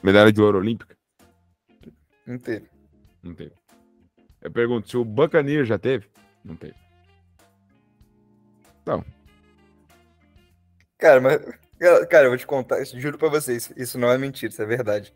medalha 0.03 0.33
de 0.33 0.41
ouro 0.41 0.59
olímpica? 0.59 0.97
Não 2.27 2.39
teve. 2.39 2.69
Não 3.23 3.35
teve. 3.35 3.53
Eu 4.41 4.51
pergunto: 4.51 4.89
se 4.89 4.97
o 4.97 5.05
Buccaneer 5.05 5.65
já 5.65 5.79
teve? 5.79 6.09
Não 6.45 6.57
teve. 6.57 6.75
Cara, 10.99 11.21
mas. 11.21 11.62
Cara, 12.09 12.27
eu 12.27 12.31
vou 12.31 12.39
te 12.39 12.47
contar, 12.47 12.85
juro 12.85 13.19
pra 13.19 13.29
vocês, 13.29 13.73
isso 13.77 13.99
não 13.99 14.09
é 14.09 14.17
mentira, 14.17 14.53
isso 14.53 14.63
é 14.63 14.67
verdade. 14.67 15.13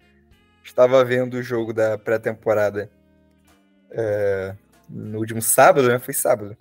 Estava 0.64 1.04
vendo 1.04 1.34
o 1.34 1.42
jogo 1.42 1.72
da 1.72 1.96
pré-temporada 1.96 2.90
é, 3.92 4.52
no 4.88 5.18
último 5.18 5.40
sábado, 5.40 5.88
né? 5.88 6.00
Foi 6.00 6.12
sábado. 6.12 6.56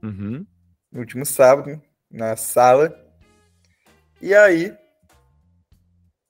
Uhum. 0.00 0.46
no 0.92 1.00
último 1.00 1.26
sábado, 1.26 1.82
na 2.08 2.36
sala. 2.36 3.04
E 4.22 4.32
aí, 4.32 4.74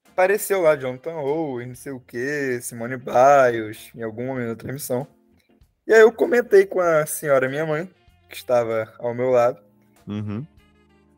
apareceu 0.09 0.63
lá 0.63 0.75
Jonathan 0.75 1.17
Owen, 1.17 1.69
não 1.69 1.75
sei 1.75 1.93
o 1.93 2.01
que, 2.01 2.61
Simone 2.63 2.97
Biles, 2.97 3.91
em 3.95 4.03
algum 4.03 4.27
momento 4.27 4.49
da 4.49 4.57
transmissão. 4.57 5.07
E 5.87 5.93
aí 5.93 6.01
eu 6.01 6.11
comentei 6.11 6.65
com 6.65 6.81
a 6.81 7.05
senhora, 7.05 7.47
minha 7.47 7.67
mãe, 7.67 7.89
que 8.29 8.37
estava 8.37 8.91
ao 8.99 9.15
meu 9.15 9.31
lado. 9.31 9.61
Uhum. 10.07 10.47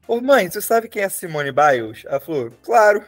Ô 0.07 0.21
mãe, 0.21 0.51
você 0.51 0.61
sabe 0.61 0.89
quem 0.89 1.03
é 1.03 1.09
Simone 1.09 1.53
Biles? 1.53 2.05
Ela 2.05 2.21
falou, 2.21 2.51
claro, 2.63 3.05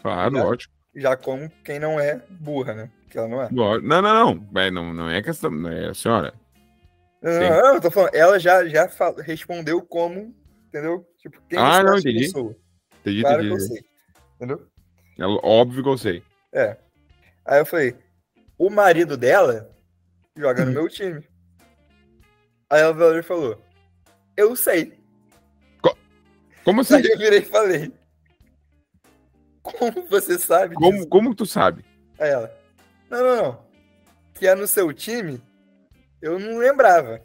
Claro, 0.00 0.34
Já- 0.36 0.42
lógico. 0.42 0.74
já 0.96 1.16
como 1.16 1.50
quem 1.64 1.78
não 1.78 1.98
é 2.00 2.20
burra, 2.30 2.74
né? 2.74 2.90
Que 3.08 3.18
ela 3.18 3.28
não 3.28 3.42
é. 3.42 3.48
Não, 3.50 3.80
não, 3.80 4.02
não. 4.02 4.60
É, 4.60 4.70
não. 4.70 4.92
Não 4.94 5.10
é 5.10 5.22
questão. 5.22 5.50
Não 5.50 5.70
é 5.70 5.88
a 5.90 5.94
senhora. 5.94 6.32
Não, 7.22 7.30
Sim. 7.32 7.38
não, 7.40 7.62
não, 7.62 7.74
eu 7.74 7.80
tô 7.80 7.90
falando, 7.90 8.14
ela 8.14 8.38
já, 8.40 8.66
já 8.66 8.88
fal- 8.88 9.14
respondeu 9.14 9.80
como, 9.82 10.34
entendeu? 10.68 11.06
Tipo, 11.18 11.40
quem 11.48 11.56
Ah, 11.58 11.82
não, 11.82 11.94
que 11.94 12.10
entendi. 12.10 12.26
Entendi, 12.26 13.20
Claro 13.22 13.38
que 13.40 13.46
entendi. 13.46 13.50
eu 13.50 13.60
sei, 13.60 13.84
entendeu? 14.36 14.66
É 15.18 15.24
óbvio 15.46 15.82
que 15.84 15.88
eu 15.88 15.98
sei. 15.98 16.22
É. 16.52 16.76
Aí 17.44 17.60
eu 17.60 17.66
falei, 17.66 17.96
o 18.58 18.68
marido 18.70 19.16
dela 19.16 19.70
joga 20.36 20.64
no 20.64 20.72
meu 20.72 20.88
time. 20.88 21.22
Aí 22.68 22.80
ela 22.80 23.22
falou, 23.22 23.62
eu 24.36 24.56
sei. 24.56 24.98
Como 26.64 26.80
assim? 26.80 26.94
Aí 26.96 27.04
eu 27.06 27.18
virei 27.18 27.40
e 27.40 27.44
falei, 27.44 27.92
como 29.62 30.06
você 30.08 30.38
sabe 30.38 30.74
Como, 30.74 30.92
disso? 30.92 31.08
como 31.08 31.34
tu 31.34 31.46
sabe? 31.46 31.84
Aí 32.18 32.30
ela, 32.30 32.52
não, 33.10 33.18
não, 33.22 33.36
não. 33.42 33.64
Que 34.34 34.46
é 34.46 34.54
no 34.54 34.66
seu 34.66 34.92
time, 34.92 35.40
eu 36.20 36.38
não 36.38 36.58
lembrava. 36.58 37.20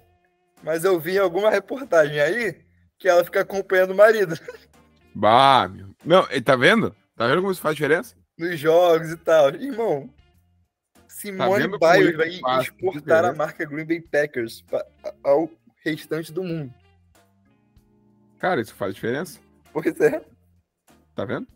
Mas 0.64 0.84
eu 0.84 1.00
vi 1.00 1.14
em 1.16 1.20
alguma 1.20 1.50
reportagem 1.50 2.20
aí 2.20 2.62
que 2.98 3.08
ela 3.08 3.24
fica 3.24 3.42
acompanhando 3.42 3.92
o 3.92 3.96
marido 3.96 4.36
Bah, 5.14 5.68
meu. 5.68 5.90
Não, 6.06 6.28
tá 6.44 6.56
vendo? 6.56 6.96
Tá 7.16 7.28
vendo 7.28 7.42
como 7.42 7.52
isso 7.52 7.62
faz 7.62 7.76
diferença? 7.76 8.16
nos 8.38 8.60
jogos 8.60 9.10
e 9.10 9.18
tal. 9.18 9.50
Irmão, 9.50 10.08
Simone 11.08 11.64
vendo 11.64 11.80
como 11.80 11.92
Biles 11.92 12.40
vai 12.40 12.62
exportar 12.62 13.26
a 13.26 13.34
marca 13.34 13.66
Green 13.66 13.86
Bay 13.86 14.00
Packers 14.00 14.62
pa- 14.62 14.86
ao 15.24 15.50
restante 15.84 16.32
do 16.32 16.44
mundo. 16.44 16.72
Cara, 18.40 18.62
isso 18.62 18.76
faz 18.76 18.94
diferença. 18.94 19.40
Pois 19.74 20.00
é. 20.00 20.24
Tá 21.16 21.26
vendo? 21.26 21.48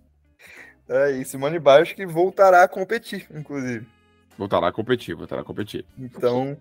É, 0.90 1.12
e 1.12 1.24
Simone 1.24 1.60
Biles 1.60 1.94
que 1.94 2.06
voltará 2.06 2.64
a 2.64 2.68
competir, 2.68 3.28
inclusive. 3.34 3.88
Voltará 4.38 4.68
a 4.68 4.72
competir, 4.72 5.16
voltará 5.16 5.42
a 5.42 5.46
competir. 5.46 5.86
Então, 5.98 6.58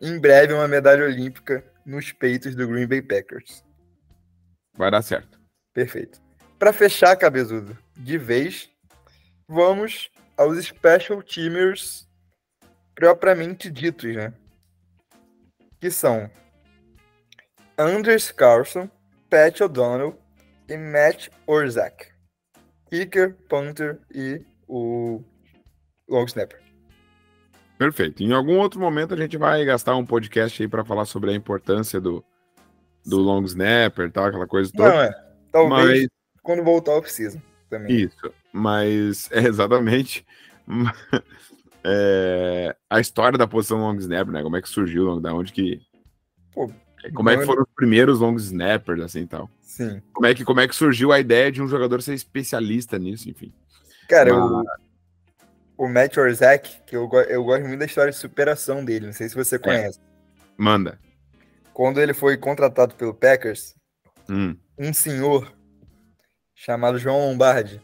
em 0.00 0.18
breve, 0.18 0.52
uma 0.52 0.66
medalha 0.66 1.04
olímpica 1.04 1.64
nos 1.86 2.12
peitos 2.12 2.54
do 2.54 2.66
Green 2.66 2.86
Bay 2.86 3.00
Packers. 3.00 3.64
Vai 4.76 4.90
dar 4.90 5.02
certo. 5.02 5.40
Perfeito. 5.72 6.20
Para 6.58 6.72
fechar, 6.72 7.16
cabezudo, 7.16 7.78
de 7.96 8.18
vez, 8.18 8.68
vamos 9.48 10.10
aos 10.36 10.62
special 10.64 11.22
teamers 11.22 12.08
propriamente 12.94 13.70
ditos, 13.70 14.14
né? 14.14 14.32
Que 15.80 15.90
são 15.90 16.30
Anders 17.78 18.30
Carlson, 18.30 18.90
Pat 19.30 19.60
O'Donnell 19.60 20.18
e 20.68 20.76
Matt 20.76 21.28
Orzak. 21.46 22.08
Kicker, 22.90 23.36
punter 23.48 24.00
e 24.12 24.44
o 24.66 25.22
long 26.08 26.24
snapper. 26.24 26.60
Perfeito. 27.78 28.24
Em 28.24 28.32
algum 28.32 28.58
outro 28.58 28.80
momento 28.80 29.14
a 29.14 29.16
gente 29.16 29.38
vai 29.38 29.64
gastar 29.64 29.94
um 29.94 30.04
podcast 30.04 30.60
aí 30.60 30.68
para 30.68 30.84
falar 30.84 31.04
sobre 31.04 31.30
a 31.30 31.34
importância 31.34 32.00
do, 32.00 32.24
do 33.06 33.18
long 33.18 33.44
snapper 33.44 34.08
e 34.08 34.10
tal, 34.10 34.24
aquela 34.24 34.48
coisa 34.48 34.72
toda. 34.72 34.88
Não, 34.88 35.00
é. 35.00 35.10
Talvez 35.52 36.00
mas... 36.00 36.08
quando 36.42 36.64
voltar 36.64 36.92
eu 36.92 37.02
preciso 37.02 37.40
também. 37.70 38.02
Isso, 38.02 38.34
mas 38.52 39.30
é 39.32 39.46
exatamente 39.46 40.26
é, 41.84 42.76
a 42.90 42.98
história 42.98 43.38
da 43.38 43.46
posição 43.46 43.78
long 43.78 43.96
snapper, 43.96 44.32
né? 44.32 44.42
Como 44.42 44.56
é 44.56 44.62
que 44.62 44.68
surgiu, 44.68 45.20
da 45.20 45.32
onde 45.32 45.52
que... 45.52 45.80
Pô, 46.52 46.68
como 47.14 47.30
é 47.30 47.36
que 47.36 47.46
foram 47.46 47.62
os 47.62 47.74
primeiros 47.74 48.20
long 48.20 48.36
snappers, 48.36 49.02
assim, 49.02 49.26
tal. 49.26 49.48
Sim. 49.62 50.02
Como 50.12 50.26
é, 50.26 50.34
que, 50.34 50.44
como 50.44 50.60
é 50.60 50.68
que 50.68 50.74
surgiu 50.74 51.12
a 51.12 51.20
ideia 51.20 51.50
de 51.50 51.62
um 51.62 51.68
jogador 51.68 52.02
ser 52.02 52.14
especialista 52.14 52.98
nisso, 52.98 53.30
enfim. 53.30 53.52
Cara, 54.08 54.34
Mas... 54.34 54.50
o, 55.78 55.84
o 55.84 55.88
Matt 55.88 56.16
Orzak, 56.16 56.82
que 56.86 56.96
eu, 56.96 57.08
eu 57.28 57.44
gosto 57.44 57.66
muito 57.66 57.78
da 57.78 57.86
história 57.86 58.10
de 58.10 58.18
superação 58.18 58.84
dele, 58.84 59.06
não 59.06 59.12
sei 59.12 59.28
se 59.28 59.34
você 59.34 59.56
é. 59.56 59.58
conhece. 59.58 59.98
É. 59.98 60.02
Manda. 60.58 60.98
Quando 61.72 62.00
ele 62.00 62.12
foi 62.12 62.36
contratado 62.36 62.94
pelo 62.94 63.14
Packers, 63.14 63.74
hum. 64.28 64.56
um 64.78 64.92
senhor 64.92 65.50
chamado 66.54 66.98
João 66.98 67.30
Lombardi 67.30 67.80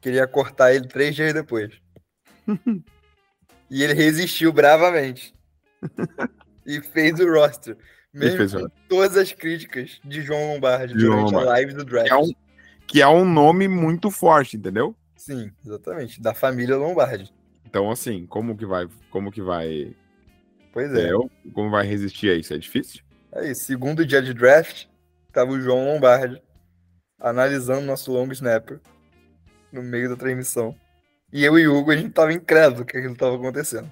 queria 0.00 0.26
cortar 0.26 0.74
ele 0.74 0.86
três 0.86 1.16
dias 1.16 1.32
depois. 1.32 1.72
e 3.70 3.82
ele 3.82 3.94
resistiu 3.94 4.52
bravamente. 4.52 5.34
e 6.66 6.80
fez 6.82 7.18
o 7.20 7.32
roster. 7.32 7.78
Mesmo 8.14 8.70
todas 8.88 9.16
as 9.16 9.32
críticas 9.32 10.00
de 10.04 10.22
João 10.22 10.52
Lombardi 10.52 10.94
João 10.94 11.16
durante 11.16 11.32
Lombardi. 11.32 11.48
a 11.48 11.52
live 11.52 11.74
do 11.74 11.84
draft. 11.84 12.06
Que 12.06 12.12
é, 12.12 12.16
um, 12.16 12.32
que 12.86 13.02
é 13.02 13.08
um 13.08 13.24
nome 13.24 13.66
muito 13.66 14.08
forte, 14.08 14.56
entendeu? 14.56 14.94
Sim, 15.16 15.50
exatamente. 15.64 16.22
Da 16.22 16.32
família 16.32 16.76
Lombardi. 16.76 17.32
Então, 17.66 17.90
assim, 17.90 18.24
como 18.26 18.56
que 18.56 18.64
vai. 18.64 18.88
Como 19.10 19.32
que 19.32 19.42
vai. 19.42 19.96
Pois 20.72 20.94
é. 20.94 21.08
é 21.08 21.12
como 21.52 21.70
vai 21.70 21.84
resistir 21.84 22.30
a 22.30 22.34
isso? 22.34 22.54
É 22.54 22.58
difícil? 22.58 23.02
É 23.32 23.50
isso. 23.50 23.64
Segundo 23.64 24.06
dia 24.06 24.22
de 24.22 24.32
draft, 24.32 24.86
tava 25.32 25.50
o 25.50 25.60
João 25.60 25.84
Lombardi 25.84 26.40
analisando 27.18 27.80
nosso 27.80 28.12
long 28.12 28.30
snapper 28.30 28.80
no 29.72 29.82
meio 29.82 30.08
da 30.08 30.16
transmissão. 30.16 30.76
E 31.32 31.42
eu 31.42 31.58
e 31.58 31.66
o 31.66 31.76
Hugo, 31.76 31.90
a 31.90 31.96
gente 31.96 32.12
tava 32.12 32.32
incrédulo 32.32 32.84
que 32.84 32.96
aquilo 32.96 33.16
tava 33.16 33.34
acontecendo. 33.34 33.90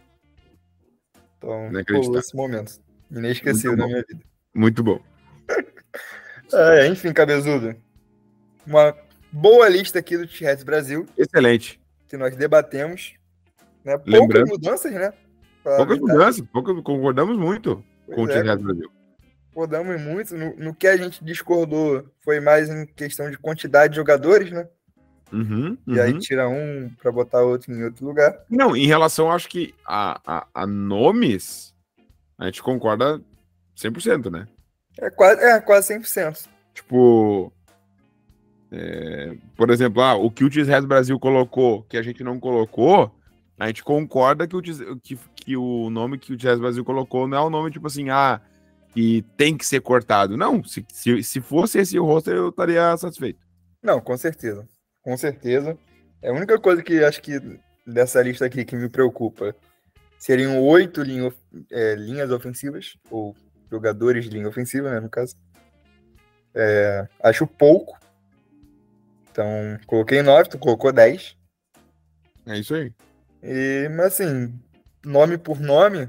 Então, 1.39 1.71
rolou 1.91 2.19
esse 2.21 2.37
momento. 2.37 2.81
Inesquecível 3.19 3.77
na 3.77 3.87
minha 3.87 4.05
vida. 4.09 4.25
Muito 4.55 4.83
bom. 4.83 5.01
é, 6.53 6.87
enfim, 6.89 7.13
cabezudo. 7.13 7.77
Uma 8.67 8.97
boa 9.31 9.69
lista 9.69 9.99
aqui 9.99 10.17
do 10.17 10.27
T-Rex 10.27 10.63
Brasil. 10.63 11.07
Excelente. 11.17 11.81
Que 12.09 12.17
nós 12.17 12.35
debatemos. 12.37 13.15
Né? 13.85 13.97
Poucas 13.99 14.21
Lembrando, 14.21 14.49
mudanças, 14.49 14.93
né? 14.93 15.13
Poucas 15.63 15.99
mudanças, 15.99 16.47
poucas, 16.53 16.83
concordamos 16.83 17.37
muito 17.37 17.85
pois 18.07 18.17
com 18.17 18.25
o 18.25 18.27
T-Rex 18.27 18.49
é, 18.49 18.57
Brasil. 18.57 18.91
Concordamos 19.53 20.01
muito. 20.01 20.35
No, 20.37 20.57
no, 20.57 20.75
que 20.75 20.87
a 20.87 20.97
gente 20.97 21.23
discordou 21.25 22.07
foi 22.23 22.41
mais 22.41 22.71
em 22.71 22.87
questão 22.87 23.31
de 23.31 23.39
quantidade 23.39 23.93
de 23.93 23.97
jogadores, 23.97 24.51
né? 24.51 24.67
Uhum, 25.33 25.79
uhum. 25.87 25.95
E 25.95 26.01
aí 26.01 26.13
uhum. 26.13 26.19
tira 26.19 26.49
um 26.49 26.91
para 27.01 27.11
botar 27.11 27.41
outro 27.41 27.73
em 27.73 27.85
outro 27.85 28.05
lugar. 28.05 28.45
Não, 28.51 28.77
em 28.77 28.87
relação, 28.87 29.33
acho 29.33 29.49
que 29.49 29.75
a, 29.87 30.21
a, 30.27 30.47
a 30.55 30.67
nomes, 30.67 31.72
a 32.43 32.47
gente 32.47 32.63
concorda 32.63 33.21
100%, 33.77 34.31
né? 34.31 34.49
É 34.99 35.09
quase, 35.11 35.41
é, 35.41 35.61
quase 35.61 35.95
100%. 35.95 36.49
Tipo, 36.75 37.53
é, 38.73 39.37
por 39.57 39.71
exemplo, 39.71 40.03
ah, 40.03 40.15
o 40.15 40.29
que 40.29 40.45
o 40.45 40.51
Tisres 40.51 40.85
Brasil 40.85 41.19
colocou, 41.21 41.85
que 41.85 41.97
a 41.97 42.03
gente 42.03 42.25
não 42.25 42.41
colocou, 42.41 43.15
a 43.59 43.69
gente 43.69 43.85
concorda 43.85 44.49
que 44.49 44.57
o, 44.57 44.61
que, 44.61 45.19
que 45.37 45.57
o 45.57 45.89
nome 45.89 46.19
que 46.19 46.33
o 46.33 46.37
Tisres 46.37 46.59
Brasil 46.59 46.85
colocou 46.85 47.29
não 47.29 47.39
é 47.39 47.41
o 47.41 47.47
um 47.47 47.51
nome 47.51 47.71
tipo 47.71 47.87
assim, 47.87 48.11
ah, 48.11 48.41
que 48.93 49.25
tem 49.37 49.57
que 49.57 49.65
ser 49.65 49.81
cortado. 49.81 50.37
Não, 50.37 50.65
se, 50.65 50.85
se, 50.93 51.23
se 51.23 51.41
fosse 51.41 51.79
esse 51.79 51.97
o 51.97 52.05
roster, 52.05 52.35
eu 52.35 52.49
estaria 52.49 52.97
satisfeito. 52.97 53.39
Não, 53.81 54.01
com 54.01 54.17
certeza. 54.17 54.69
Com 55.01 55.17
certeza. 55.17 55.79
É 56.21 56.31
a 56.31 56.35
única 56.35 56.59
coisa 56.59 56.83
que 56.83 57.05
acho 57.05 57.23
que 57.23 57.41
dessa 57.87 58.21
lista 58.21 58.47
aqui 58.47 58.65
que 58.65 58.75
me 58.75 58.89
preocupa 58.89 59.55
seriam 60.23 60.63
oito 60.63 61.03
linha, 61.03 61.35
é, 61.69 61.97
linhas 61.97 62.31
ofensivas, 62.31 62.97
ou 63.11 63.35
jogadores 63.69 64.25
de 64.25 64.31
linha 64.31 64.49
ofensiva, 64.49 64.89
né, 64.89 65.01
no 65.01 65.11
caso. 65.11 65.35
É, 66.55 67.09
acho 67.21 67.45
pouco. 67.45 67.99
Então, 69.29 69.45
coloquei 69.85 70.23
nove, 70.23 70.49
tu 70.49 70.59
colocou 70.59 70.93
dez. 70.93 71.37
É 72.47 72.57
isso 72.57 72.73
aí. 72.73 72.93
E, 73.43 73.89
mas 73.89 74.21
assim, 74.21 74.57
nome 75.05 75.37
por 75.37 75.59
nome, 75.59 76.09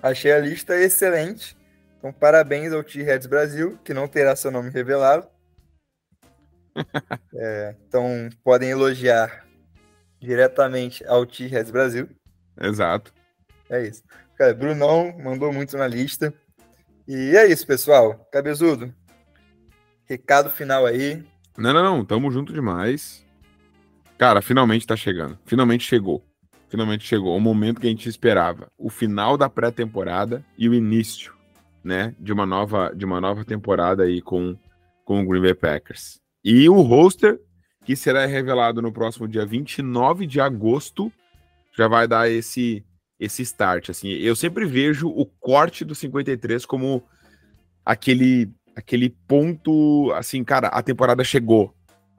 achei 0.00 0.30
a 0.30 0.38
lista 0.38 0.76
excelente. 0.76 1.56
Então, 1.98 2.12
parabéns 2.12 2.72
ao 2.72 2.84
T-Reds 2.84 3.26
Brasil, 3.26 3.76
que 3.82 3.92
não 3.92 4.06
terá 4.06 4.36
seu 4.36 4.52
nome 4.52 4.70
revelado. 4.70 5.26
é, 7.34 7.74
então, 7.88 8.30
podem 8.44 8.70
elogiar 8.70 9.44
diretamente 10.20 11.04
ao 11.06 11.26
T-Reds 11.26 11.72
Brasil. 11.72 12.08
Exato. 12.60 13.12
É 13.72 13.88
isso. 13.88 14.02
Cara, 14.36 14.52
Brunão 14.52 15.16
mandou 15.18 15.50
muito 15.50 15.78
na 15.78 15.88
lista. 15.88 16.32
E 17.08 17.34
é 17.34 17.50
isso, 17.50 17.66
pessoal. 17.66 18.28
Cabezudo, 18.30 18.94
recado 20.04 20.50
final 20.50 20.84
aí. 20.84 21.24
Não, 21.56 21.72
não, 21.72 21.82
não. 21.82 22.04
Tamo 22.04 22.30
junto 22.30 22.52
demais. 22.52 23.26
Cara, 24.18 24.42
finalmente 24.42 24.86
tá 24.86 24.94
chegando. 24.94 25.38
Finalmente 25.46 25.84
chegou. 25.84 26.22
Finalmente 26.68 27.06
chegou 27.06 27.34
o 27.34 27.40
momento 27.40 27.80
que 27.80 27.86
a 27.86 27.90
gente 27.90 28.08
esperava. 28.08 28.70
O 28.76 28.90
final 28.90 29.38
da 29.38 29.48
pré-temporada 29.48 30.44
e 30.56 30.68
o 30.68 30.74
início, 30.74 31.34
né, 31.82 32.14
de 32.20 32.30
uma 32.30 32.44
nova, 32.44 32.92
de 32.94 33.06
uma 33.06 33.22
nova 33.22 33.42
temporada 33.42 34.02
aí 34.02 34.20
com, 34.20 34.54
com 35.04 35.22
o 35.22 35.26
Green 35.26 35.40
Bay 35.40 35.54
Packers. 35.54 36.20
E 36.44 36.68
o 36.68 36.80
roster, 36.82 37.40
que 37.86 37.96
será 37.96 38.26
revelado 38.26 38.82
no 38.82 38.92
próximo 38.92 39.26
dia 39.26 39.46
29 39.46 40.26
de 40.26 40.40
agosto, 40.40 41.10
já 41.76 41.88
vai 41.88 42.06
dar 42.06 42.30
esse 42.30 42.84
esse 43.22 43.42
start, 43.42 43.90
assim. 43.90 44.08
Eu 44.08 44.34
sempre 44.34 44.66
vejo 44.66 45.08
o 45.08 45.24
corte 45.24 45.84
do 45.84 45.94
53 45.94 46.66
como 46.66 47.02
aquele 47.84 48.50
aquele 48.74 49.10
ponto, 49.10 50.10
assim, 50.14 50.42
cara, 50.42 50.68
a 50.68 50.82
temporada 50.82 51.22
chegou. 51.22 51.74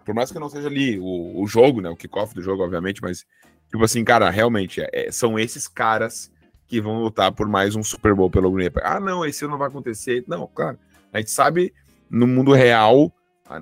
Por 0.06 0.14
mais 0.14 0.32
que 0.32 0.40
não 0.40 0.50
seja 0.50 0.68
ali 0.68 1.00
o, 1.00 1.42
o 1.42 1.48
jogo, 1.48 1.82
né, 1.82 1.90
o 1.90 1.96
kickoff 1.96 2.34
do 2.36 2.42
jogo, 2.42 2.64
obviamente, 2.64 3.02
mas, 3.02 3.26
tipo 3.70 3.84
assim, 3.84 4.04
cara, 4.04 4.30
realmente, 4.30 4.82
é, 4.82 4.90
é, 4.94 5.12
são 5.12 5.40
esses 5.40 5.68
caras 5.68 6.32
que 6.68 6.80
vão 6.80 7.02
lutar 7.02 7.32
por 7.32 7.48
mais 7.48 7.76
um 7.76 7.84
Super 7.84 8.14
Bowl 8.14 8.30
pelo 8.30 8.52
Green 8.52 8.70
Bay. 8.70 8.84
Ah, 8.86 9.00
não, 9.00 9.26
esse 9.26 9.46
não 9.48 9.58
vai 9.58 9.68
acontecer. 9.68 10.24
Não, 10.28 10.48
claro, 10.48 10.78
a 11.12 11.20
gente 11.20 11.32
sabe 11.32 11.74
no 12.10 12.28
mundo 12.28 12.54
real, 12.54 13.12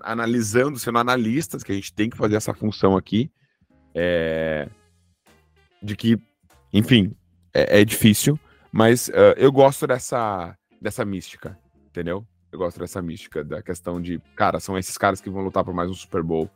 analisando, 0.03 0.77
sendo 0.77 0.97
analistas, 0.97 1.63
que 1.63 1.71
a 1.71 1.75
gente 1.75 1.93
tem 1.93 2.09
que 2.09 2.17
fazer 2.17 2.35
essa 2.35 2.53
função 2.53 2.97
aqui, 2.97 3.31
é, 3.95 4.67
de 5.81 5.95
que, 5.95 6.21
enfim, 6.73 7.15
é, 7.53 7.81
é 7.81 7.85
difícil, 7.85 8.39
mas 8.71 9.07
uh, 9.09 9.33
eu 9.37 9.51
gosto 9.51 9.85
dessa, 9.85 10.55
dessa 10.81 11.03
mística, 11.05 11.57
entendeu? 11.87 12.25
Eu 12.51 12.59
gosto 12.59 12.79
dessa 12.79 13.01
mística, 13.01 13.43
da 13.43 13.61
questão 13.61 14.01
de, 14.01 14.19
cara, 14.35 14.59
são 14.59 14.77
esses 14.77 14.97
caras 14.97 15.21
que 15.21 15.29
vão 15.29 15.43
lutar 15.43 15.63
por 15.63 15.73
mais 15.73 15.89
um 15.89 15.93
Super 15.93 16.21
Bowl 16.21 16.49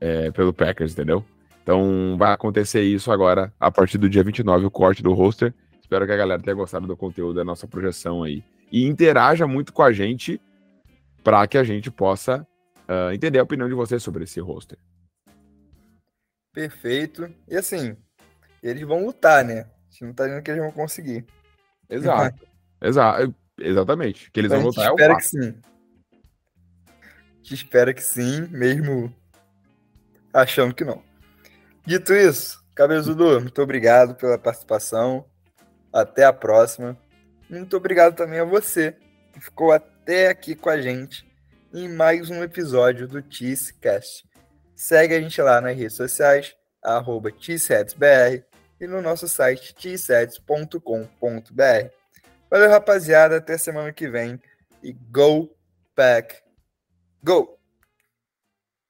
é, 0.00 0.30
pelo 0.30 0.52
Packers, 0.52 0.92
entendeu? 0.92 1.24
Então 1.62 2.16
vai 2.18 2.32
acontecer 2.32 2.82
isso 2.82 3.12
agora, 3.12 3.52
a 3.58 3.70
partir 3.70 3.98
do 3.98 4.08
dia 4.08 4.22
29, 4.22 4.66
o 4.66 4.70
corte 4.70 5.02
do 5.02 5.12
roster. 5.12 5.52
Espero 5.80 6.06
que 6.06 6.12
a 6.12 6.16
galera 6.16 6.40
tenha 6.40 6.54
gostado 6.54 6.86
do 6.86 6.96
conteúdo 6.96 7.34
da 7.34 7.44
nossa 7.44 7.66
projeção 7.66 8.22
aí. 8.22 8.42
E 8.70 8.86
interaja 8.86 9.46
muito 9.46 9.72
com 9.72 9.82
a 9.82 9.92
gente 9.92 10.40
para 11.22 11.46
que 11.46 11.58
a 11.58 11.64
gente 11.64 11.90
possa 11.90 12.46
uh, 12.88 13.12
entender 13.12 13.40
a 13.40 13.42
opinião 13.42 13.68
de 13.68 13.74
vocês 13.74 14.02
sobre 14.02 14.24
esse 14.24 14.40
roster. 14.40 14.78
Perfeito. 16.52 17.32
E 17.48 17.56
assim, 17.56 17.96
eles 18.62 18.82
vão 18.82 19.04
lutar, 19.04 19.44
né? 19.44 19.66
A 20.00 20.04
gente 20.04 20.04
não 20.04 20.14
tá 20.14 20.24
dizendo 20.24 20.42
que 20.42 20.50
eles 20.50 20.62
vão 20.62 20.72
conseguir. 20.72 21.26
Exato. 21.88 22.46
Exato. 22.80 23.34
Exatamente. 23.58 24.30
Que 24.30 24.40
eles 24.40 24.50
vão 24.50 24.62
lutar 24.62 24.86
é 24.86 24.90
o 24.90 24.94
Espero 24.94 25.16
que 25.16 25.24
sim. 25.24 25.54
gente 27.42 27.54
espera 27.54 27.94
que 27.94 28.02
sim, 28.02 28.48
mesmo 28.48 29.14
achando 30.32 30.74
que 30.74 30.84
não. 30.84 31.02
Dito 31.84 32.14
isso, 32.14 32.64
Cabezudo, 32.74 33.40
muito 33.40 33.60
obrigado 33.60 34.14
pela 34.14 34.38
participação. 34.38 35.26
Até 35.92 36.24
a 36.24 36.32
próxima. 36.32 36.96
Muito 37.48 37.76
obrigado 37.76 38.14
também 38.14 38.38
a 38.38 38.44
você 38.44 38.96
que 39.32 39.40
ficou 39.40 39.72
até 39.72 40.28
aqui 40.28 40.54
com 40.54 40.70
a 40.70 40.80
gente 40.80 41.28
em 41.74 41.88
mais 41.88 42.30
um 42.30 42.42
episódio 42.42 43.08
do 43.08 43.22
Cast. 43.80 44.24
Segue 44.74 45.14
a 45.14 45.20
gente 45.20 45.42
lá 45.42 45.60
nas 45.60 45.76
redes 45.76 45.96
sociais, 45.96 46.54
arroba 46.82 47.30
e 48.80 48.86
no 48.86 49.02
nosso 49.02 49.28
site 49.28 49.74
tsets.com.br. 49.74 50.80
Valeu, 52.50 52.70
rapaziada. 52.70 53.36
Até 53.36 53.58
semana 53.58 53.92
que 53.92 54.08
vem. 54.08 54.40
E 54.82 54.92
go, 54.92 55.54
pack, 55.94 56.42
go! 57.22 57.59